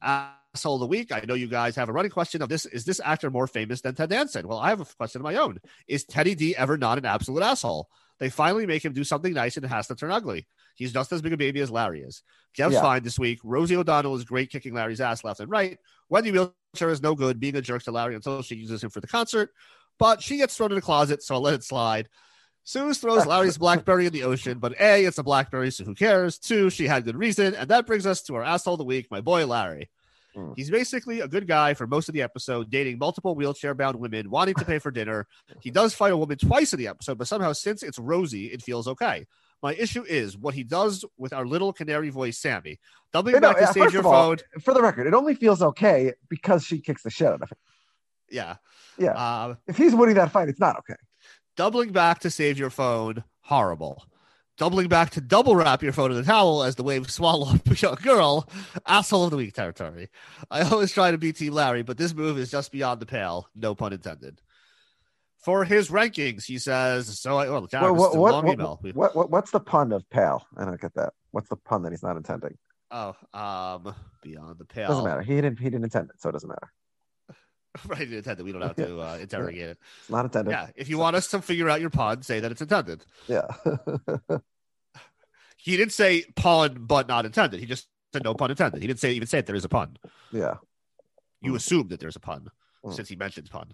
[0.02, 1.12] Asshole of the week.
[1.12, 2.66] I know you guys have a running question of this.
[2.66, 4.48] Is this actor more famous than Ted Danson?
[4.48, 5.60] Well, I have a question of my own.
[5.88, 7.88] Is Teddy D ever not an absolute asshole?
[8.20, 10.48] They finally make him do something nice and it has to turn ugly.
[10.78, 12.24] He's just as big a baby as Larry is.
[12.54, 12.82] Jeff's Yeah.
[12.82, 13.40] fine this week.
[13.44, 15.78] Rosie O'Donnell is great kicking Larry's ass left and right.
[16.10, 19.02] Wendy Wheelchair is no good being a jerk to Larry until she uses him for
[19.02, 19.52] the concert,
[20.00, 22.08] but she gets thrown in the closet, so I'll let it slide.
[22.64, 26.38] Suze throws Larry's Blackberry in the ocean, but A, it's a Blackberry, so who cares?
[26.38, 27.56] Two, she had good reason.
[27.56, 29.90] And that brings us to our asshole of the week, my boy Larry.
[30.36, 30.52] Hmm.
[30.56, 34.30] He's basically a good guy for most of the episode, dating multiple wheelchair bound women,
[34.30, 35.26] wanting to pay for dinner.
[35.62, 38.62] He does fight a woman twice in the episode, but somehow, since it's Rosie, it
[38.62, 39.26] feels okay.
[39.64, 42.80] My issue is what he does with our little canary voice, Sammy.
[43.12, 44.38] Doubling back to save your all, phone.
[44.62, 47.58] for the record, it only feels okay because she kicks the shit out of him.
[48.30, 48.56] Yeah.
[49.00, 50.96] Yeah, Uh, if he's winning that fight, it's not okay.
[51.56, 54.04] doubling back to save your phone, horrible.
[54.58, 57.70] Doubling back to double wrap your phone in a towel as the waves swallow up
[57.70, 58.50] a young girl,
[58.88, 60.10] asshole of the week territory.
[60.50, 63.48] I always try to be Team Larry, but this move is just beyond the pale.
[63.56, 64.42] No pun intended.
[65.48, 68.80] For his rankings, he says, so I, well, Well, what, what, long what, email.
[68.92, 70.46] what, what- what's the pun of pal?
[70.58, 71.14] I don't get that.
[71.32, 72.58] What's the pun that he's not intending?
[72.92, 74.90] Oh, um, beyond the pale.
[74.90, 75.22] Doesn't matter.
[75.22, 75.58] He didn't.
[75.58, 76.74] He didn't intend it, so it doesn't matter.
[77.88, 78.46] right, intended.
[78.46, 79.78] We don't have to uh, interrogate it.
[80.02, 80.52] It's not intended.
[80.52, 83.06] Yeah, if you want us to figure out your pun, say that it's intended.
[83.30, 83.48] Yeah.
[85.60, 87.60] He didn't say pun, but not intended.
[87.62, 88.82] He just said no pun intended.
[88.82, 89.98] He didn't say even say that there is a pun.
[90.32, 90.56] yeah.
[91.42, 92.50] You assume that there's a pun
[92.86, 92.94] Mm.
[92.94, 93.74] since he mentioned pun.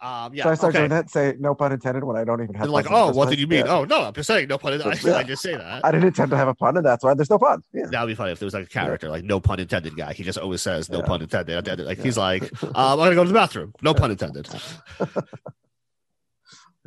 [0.00, 0.44] Um, yeah.
[0.44, 0.80] so I start okay.
[0.80, 1.08] doing that.
[1.08, 2.68] Say no pun intended when I don't even have.
[2.68, 3.64] Like, puns in the oh, what did you mean?
[3.64, 3.72] Yeah.
[3.72, 4.74] Oh no, I'm just saying no pun.
[4.74, 5.02] intended.
[5.04, 5.16] Yeah.
[5.16, 5.84] I, just say that.
[5.84, 7.62] I didn't intend to have a pun, and that's why there's no pun.
[7.72, 7.86] Yeah.
[7.86, 10.12] That would be funny if there was like a character, like no pun intended guy.
[10.12, 11.64] He just always says no pun intended.
[11.80, 13.72] Like he's like, um, I'm gonna go to the bathroom.
[13.82, 14.48] No pun intended.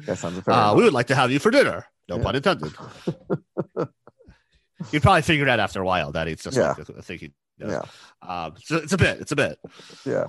[0.06, 0.54] That sounds fair.
[0.54, 1.88] Uh, we would like to have you for dinner.
[2.08, 2.72] No pun intended.
[4.92, 6.76] You'd probably figure out after a while that it's just Yeah.
[6.78, 7.72] like a, a thing he does.
[7.72, 8.46] Yeah.
[8.46, 9.20] Um, so it's a bit.
[9.20, 9.58] It's a bit.
[10.06, 10.28] Yeah.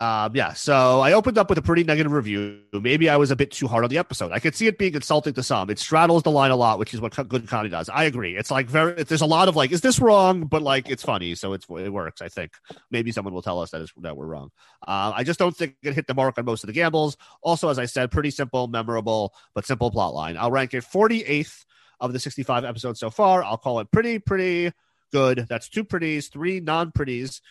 [0.00, 0.52] Um, yeah.
[0.52, 2.60] So I opened up with a pretty negative review.
[2.72, 4.30] Maybe I was a bit too hard on the episode.
[4.30, 5.70] I could see it being insulting to some.
[5.70, 7.88] It straddles the line a lot, which is what good comedy does.
[7.88, 8.36] I agree.
[8.36, 9.02] It's like very.
[9.02, 10.46] There's a lot of like, is this wrong?
[10.46, 12.22] But like, it's funny, so it's it works.
[12.22, 12.52] I think
[12.92, 14.50] maybe someone will tell us that is that we're wrong.
[14.86, 17.16] Uh, I just don't think it hit the mark on most of the gambles.
[17.42, 20.36] Also, as I said, pretty simple, memorable, but simple plot line.
[20.36, 21.64] I'll rank it 48th
[21.98, 23.42] of the 65 episodes so far.
[23.42, 24.72] I'll call it pretty, pretty
[25.10, 25.46] good.
[25.48, 27.42] That's two pretties, three non pretties.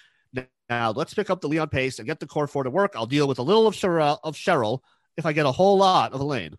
[0.70, 2.94] Now let's pick up the Leon pace and get the core four to work.
[2.96, 4.82] I'll deal with a little of Cheryl, of Cheryl
[5.16, 6.58] if I get a whole lot of Elaine.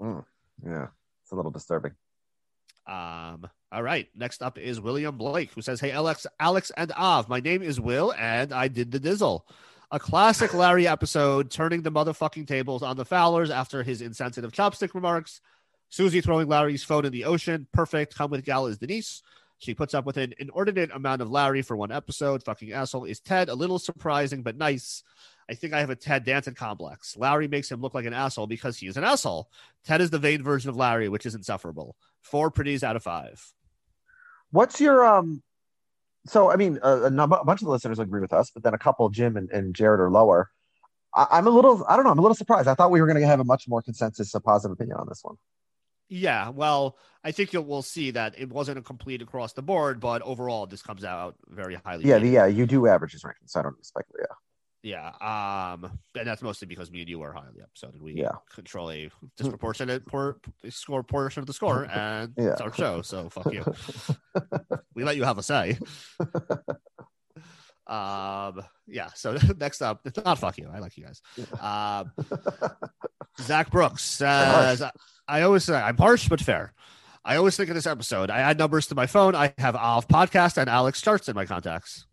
[0.00, 0.24] Mm.
[0.64, 0.88] Yeah.
[1.22, 1.92] It's a little disturbing.
[2.86, 4.08] Um, all right.
[4.14, 7.80] Next up is William Blake, who says, Hey, Alex, Alex and Av, my name is
[7.80, 9.42] Will, and I did the dizzle.
[9.90, 14.94] A classic Larry episode, turning the motherfucking tables on the Fowlers after his insensitive chopstick
[14.94, 15.40] remarks.
[15.88, 17.66] Susie throwing Larry's phone in the ocean.
[17.72, 18.16] Perfect.
[18.16, 19.22] Come with Gal is Denise.
[19.58, 22.42] She puts up with an inordinate amount of Larry for one episode.
[22.42, 23.48] Fucking asshole is Ted.
[23.48, 25.02] A little surprising, but nice.
[25.48, 27.16] I think I have a Ted Danson complex.
[27.16, 29.48] Larry makes him look like an asshole because he is an asshole.
[29.84, 31.96] Ted is the vain version of Larry, which is insufferable.
[32.20, 33.44] Four pretties out of five.
[34.50, 35.42] What's your um?
[36.26, 38.62] So I mean, a, a, num- a bunch of the listeners agree with us, but
[38.62, 40.50] then a couple, Jim and, and Jared, are lower.
[41.14, 42.68] I, I'm a little, I don't know, I'm a little surprised.
[42.68, 45.06] I thought we were going to have a much more consensus, a positive opinion on
[45.08, 45.36] this one.
[46.08, 49.98] Yeah, well, I think you'll, we'll see that it wasn't a complete across the board,
[50.00, 52.04] but overall, this comes out very highly.
[52.04, 52.32] Yeah, rated.
[52.32, 53.50] yeah, you do averages rankings.
[53.50, 54.12] so I don't expect.
[54.18, 57.94] Yeah, Yeah, um, and that's mostly because me and you are high on the episode,
[57.94, 58.32] and we Yeah.
[58.54, 60.38] control a disproportionate por-
[60.68, 62.52] score portion of the score, and Yeah.
[62.52, 63.64] it's our show, so fuck you.
[64.94, 65.78] we let you have a say.
[67.86, 69.08] um, yeah.
[69.14, 70.68] So next up, it's not fuck you.
[70.72, 71.22] I like you guys.
[71.60, 72.12] Um,
[73.40, 74.82] Zach Brooks says,
[75.28, 76.72] "I always say I'm harsh but fair."
[77.24, 78.30] I always think of this episode.
[78.30, 79.34] I add numbers to my phone.
[79.34, 82.06] I have Alf podcast and Alex charts in my contacts.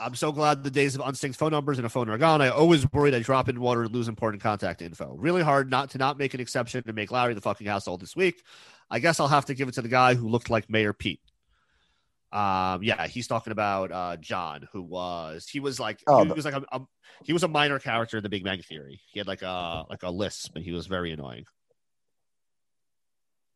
[0.00, 2.40] I'm so glad the days of unsynced phone numbers in a phone are gone.
[2.40, 5.14] I always worried I drop in water and lose important contact info.
[5.18, 8.16] Really hard not to not make an exception and make Larry the fucking asshole this
[8.16, 8.42] week.
[8.90, 11.20] I guess I'll have to give it to the guy who looked like Mayor Pete.
[12.32, 16.44] Um, yeah, he's talking about uh John, who was he was like Oh, he was
[16.44, 16.80] like a, a
[17.24, 19.00] he was a minor character in the Big Bang Theory.
[19.12, 21.44] He had like a like a lisp, but he was very annoying.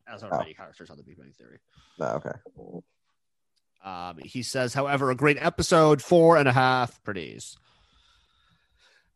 [0.07, 0.37] As are Oh.
[0.39, 1.59] many characters on the Big Bang Theory.
[1.99, 2.81] no, okay.
[3.83, 7.55] Um, he says, however, a great episode, four and a half pretties.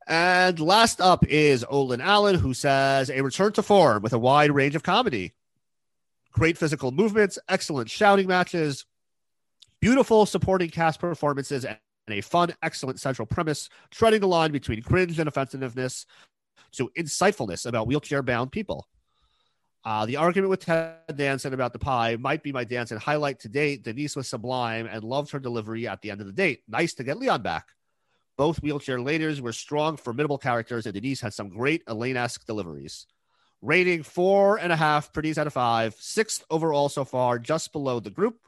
[0.08, 4.52] And last up is Olin Allen, who says, a return to form with a wide
[4.52, 5.34] range of comedy.
[6.32, 8.86] Great physical movements, excellent shouting matches,
[9.80, 11.78] beautiful supporting cast performances, and
[12.10, 16.06] a fun, excellent central premise, treading the line between cringe and offensiveness
[16.72, 18.88] to insightfulness about wheelchair bound people.
[19.86, 23.50] Uh, the argument with Ted Danson about the pie might be my Danson highlight to
[23.50, 23.84] date.
[23.84, 26.64] Denise was sublime and loved her delivery at the end of the date.
[26.68, 27.68] Nice to get Leon back.
[28.38, 33.08] Both wheelchair leaders were strong, formidable characters, and Denise had some great Elaine esque deliveries.
[33.62, 38.00] Rating four and a half pretties out of five, sixth overall so far, just below
[38.00, 38.40] the group,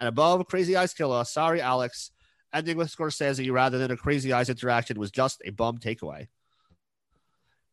[0.00, 1.24] and above Crazy Eyes Killer.
[1.24, 2.10] Sorry, Alex.
[2.52, 6.26] Ending with Scorsese rather than a Crazy Eyes interaction was just a bum takeaway.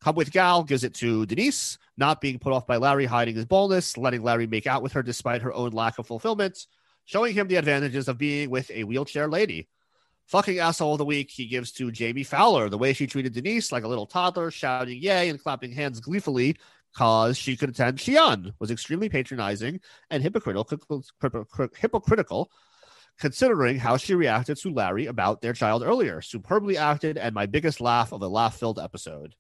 [0.02, 3.45] Come with Gal gives it to Denise, not being put off by Larry hiding his
[3.45, 6.68] boldness, letting Larry make out with her despite her own lack of fulfillment,
[7.06, 9.68] showing him the advantages of being with a wheelchair lady.
[10.28, 13.72] Fucking asshole of the week he gives to Jamie Fowler, the way she treated Denise
[13.72, 16.58] like a little toddler, shouting yay and clapping hands gleefully
[16.98, 19.80] because she could attend Chee-Yun, was extremely patronizing
[20.10, 21.03] and hypocritical,
[21.80, 22.49] hypocritical
[23.19, 26.24] considering how she reacted to Larry about their child earlier.
[26.24, 29.36] Superbly acted and my biggest laugh of a laugh filled episode.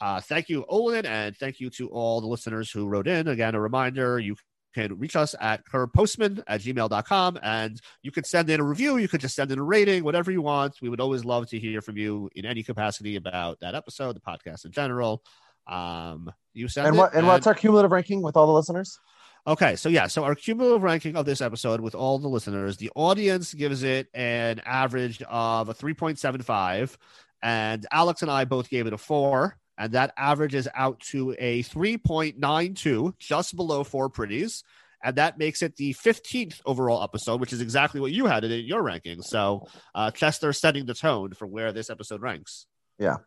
[0.00, 3.26] Uh, thank you, Olin, and thank you to all the listeners who wrote in.
[3.26, 4.36] Again, a reminder you
[4.76, 8.98] can reach us at curbpostman at gmail.com and you can send in a review.
[8.98, 10.76] You could just send in a rating, whatever you want.
[10.80, 14.20] We would always love to hear from you in any capacity about that episode, the
[14.20, 15.24] podcast in general.
[15.66, 18.98] Um, you said And what and what's our cumulative ranking with all the listeners?
[19.46, 22.90] Okay, so yeah, so our cumulative ranking of this episode with all the listeners, the
[22.96, 26.96] audience gives it an average of a 3.75,
[27.42, 31.62] and Alex and I both gave it a four, and that averages out to a
[31.62, 34.64] 3.92, just below four pretties.
[35.04, 38.50] And that makes it the 15th overall episode, which is exactly what you had it
[38.50, 39.22] in your ranking.
[39.22, 42.66] So, uh, Chester setting the tone for where this episode ranks.
[42.98, 43.18] Yeah.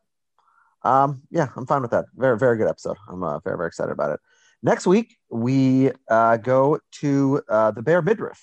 [0.84, 2.06] Um, yeah, I'm fine with that.
[2.16, 2.98] Very, very good episode.
[3.08, 4.20] I'm uh, very, very excited about it.
[4.62, 8.40] Next week, we uh, go to uh, the Bare Midriff.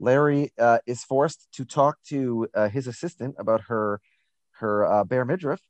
[0.00, 4.00] Larry uh, is forced to talk to uh, his assistant about her
[4.52, 5.60] her uh, Bare Midriff,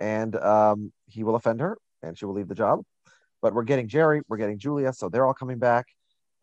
[0.00, 2.82] and um, he will offend her, and she will leave the job.
[3.40, 5.86] But we're getting Jerry, we're getting Julia, so they're all coming back.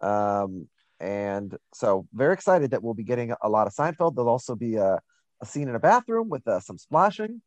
[0.02, 0.68] Um,
[1.00, 4.16] and so very excited that we'll be getting a lot of Seinfeld.
[4.16, 5.00] There'll also be a,
[5.42, 7.42] a scene in a bathroom with uh, some splashing.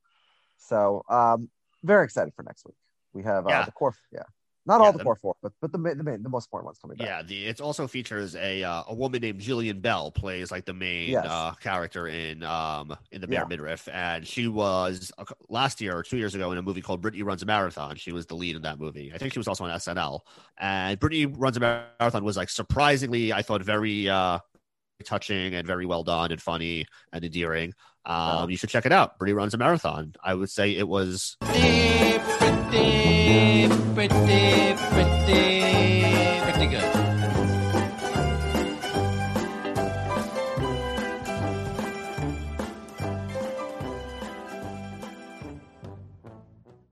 [0.69, 1.49] So um,
[1.83, 2.77] very excited for next week.
[3.13, 3.65] We have uh, Yeah.
[3.65, 4.23] the core, yeah,
[4.65, 6.47] not Yeah, all the, the- core four, but but the main, the main, the most
[6.47, 7.09] important ones coming back.
[7.09, 10.73] Yeah, the it also features a uh, a woman named Jillian Bell plays like the
[10.75, 11.27] main Yes.
[11.27, 13.47] uh, character in um in the Bare Yeah.
[13.47, 17.01] Midriff, and she was uh, last year or two years ago in a movie called
[17.03, 17.97] Brittany Runs a Marathon.
[17.97, 19.13] She was the lead in that movie.
[19.15, 20.21] I think she was also on SNL.
[20.59, 24.39] And Brittany Runs a Marathon was like surprisingly, I thought, very uh
[25.05, 27.73] touching and very well done and funny and endearing.
[28.05, 29.19] Um, you should check it out.
[29.19, 30.15] Brittany runs a marathon.
[30.23, 31.37] I would say it was.
[31.41, 32.19] Pretty,
[33.95, 36.02] pretty, pretty,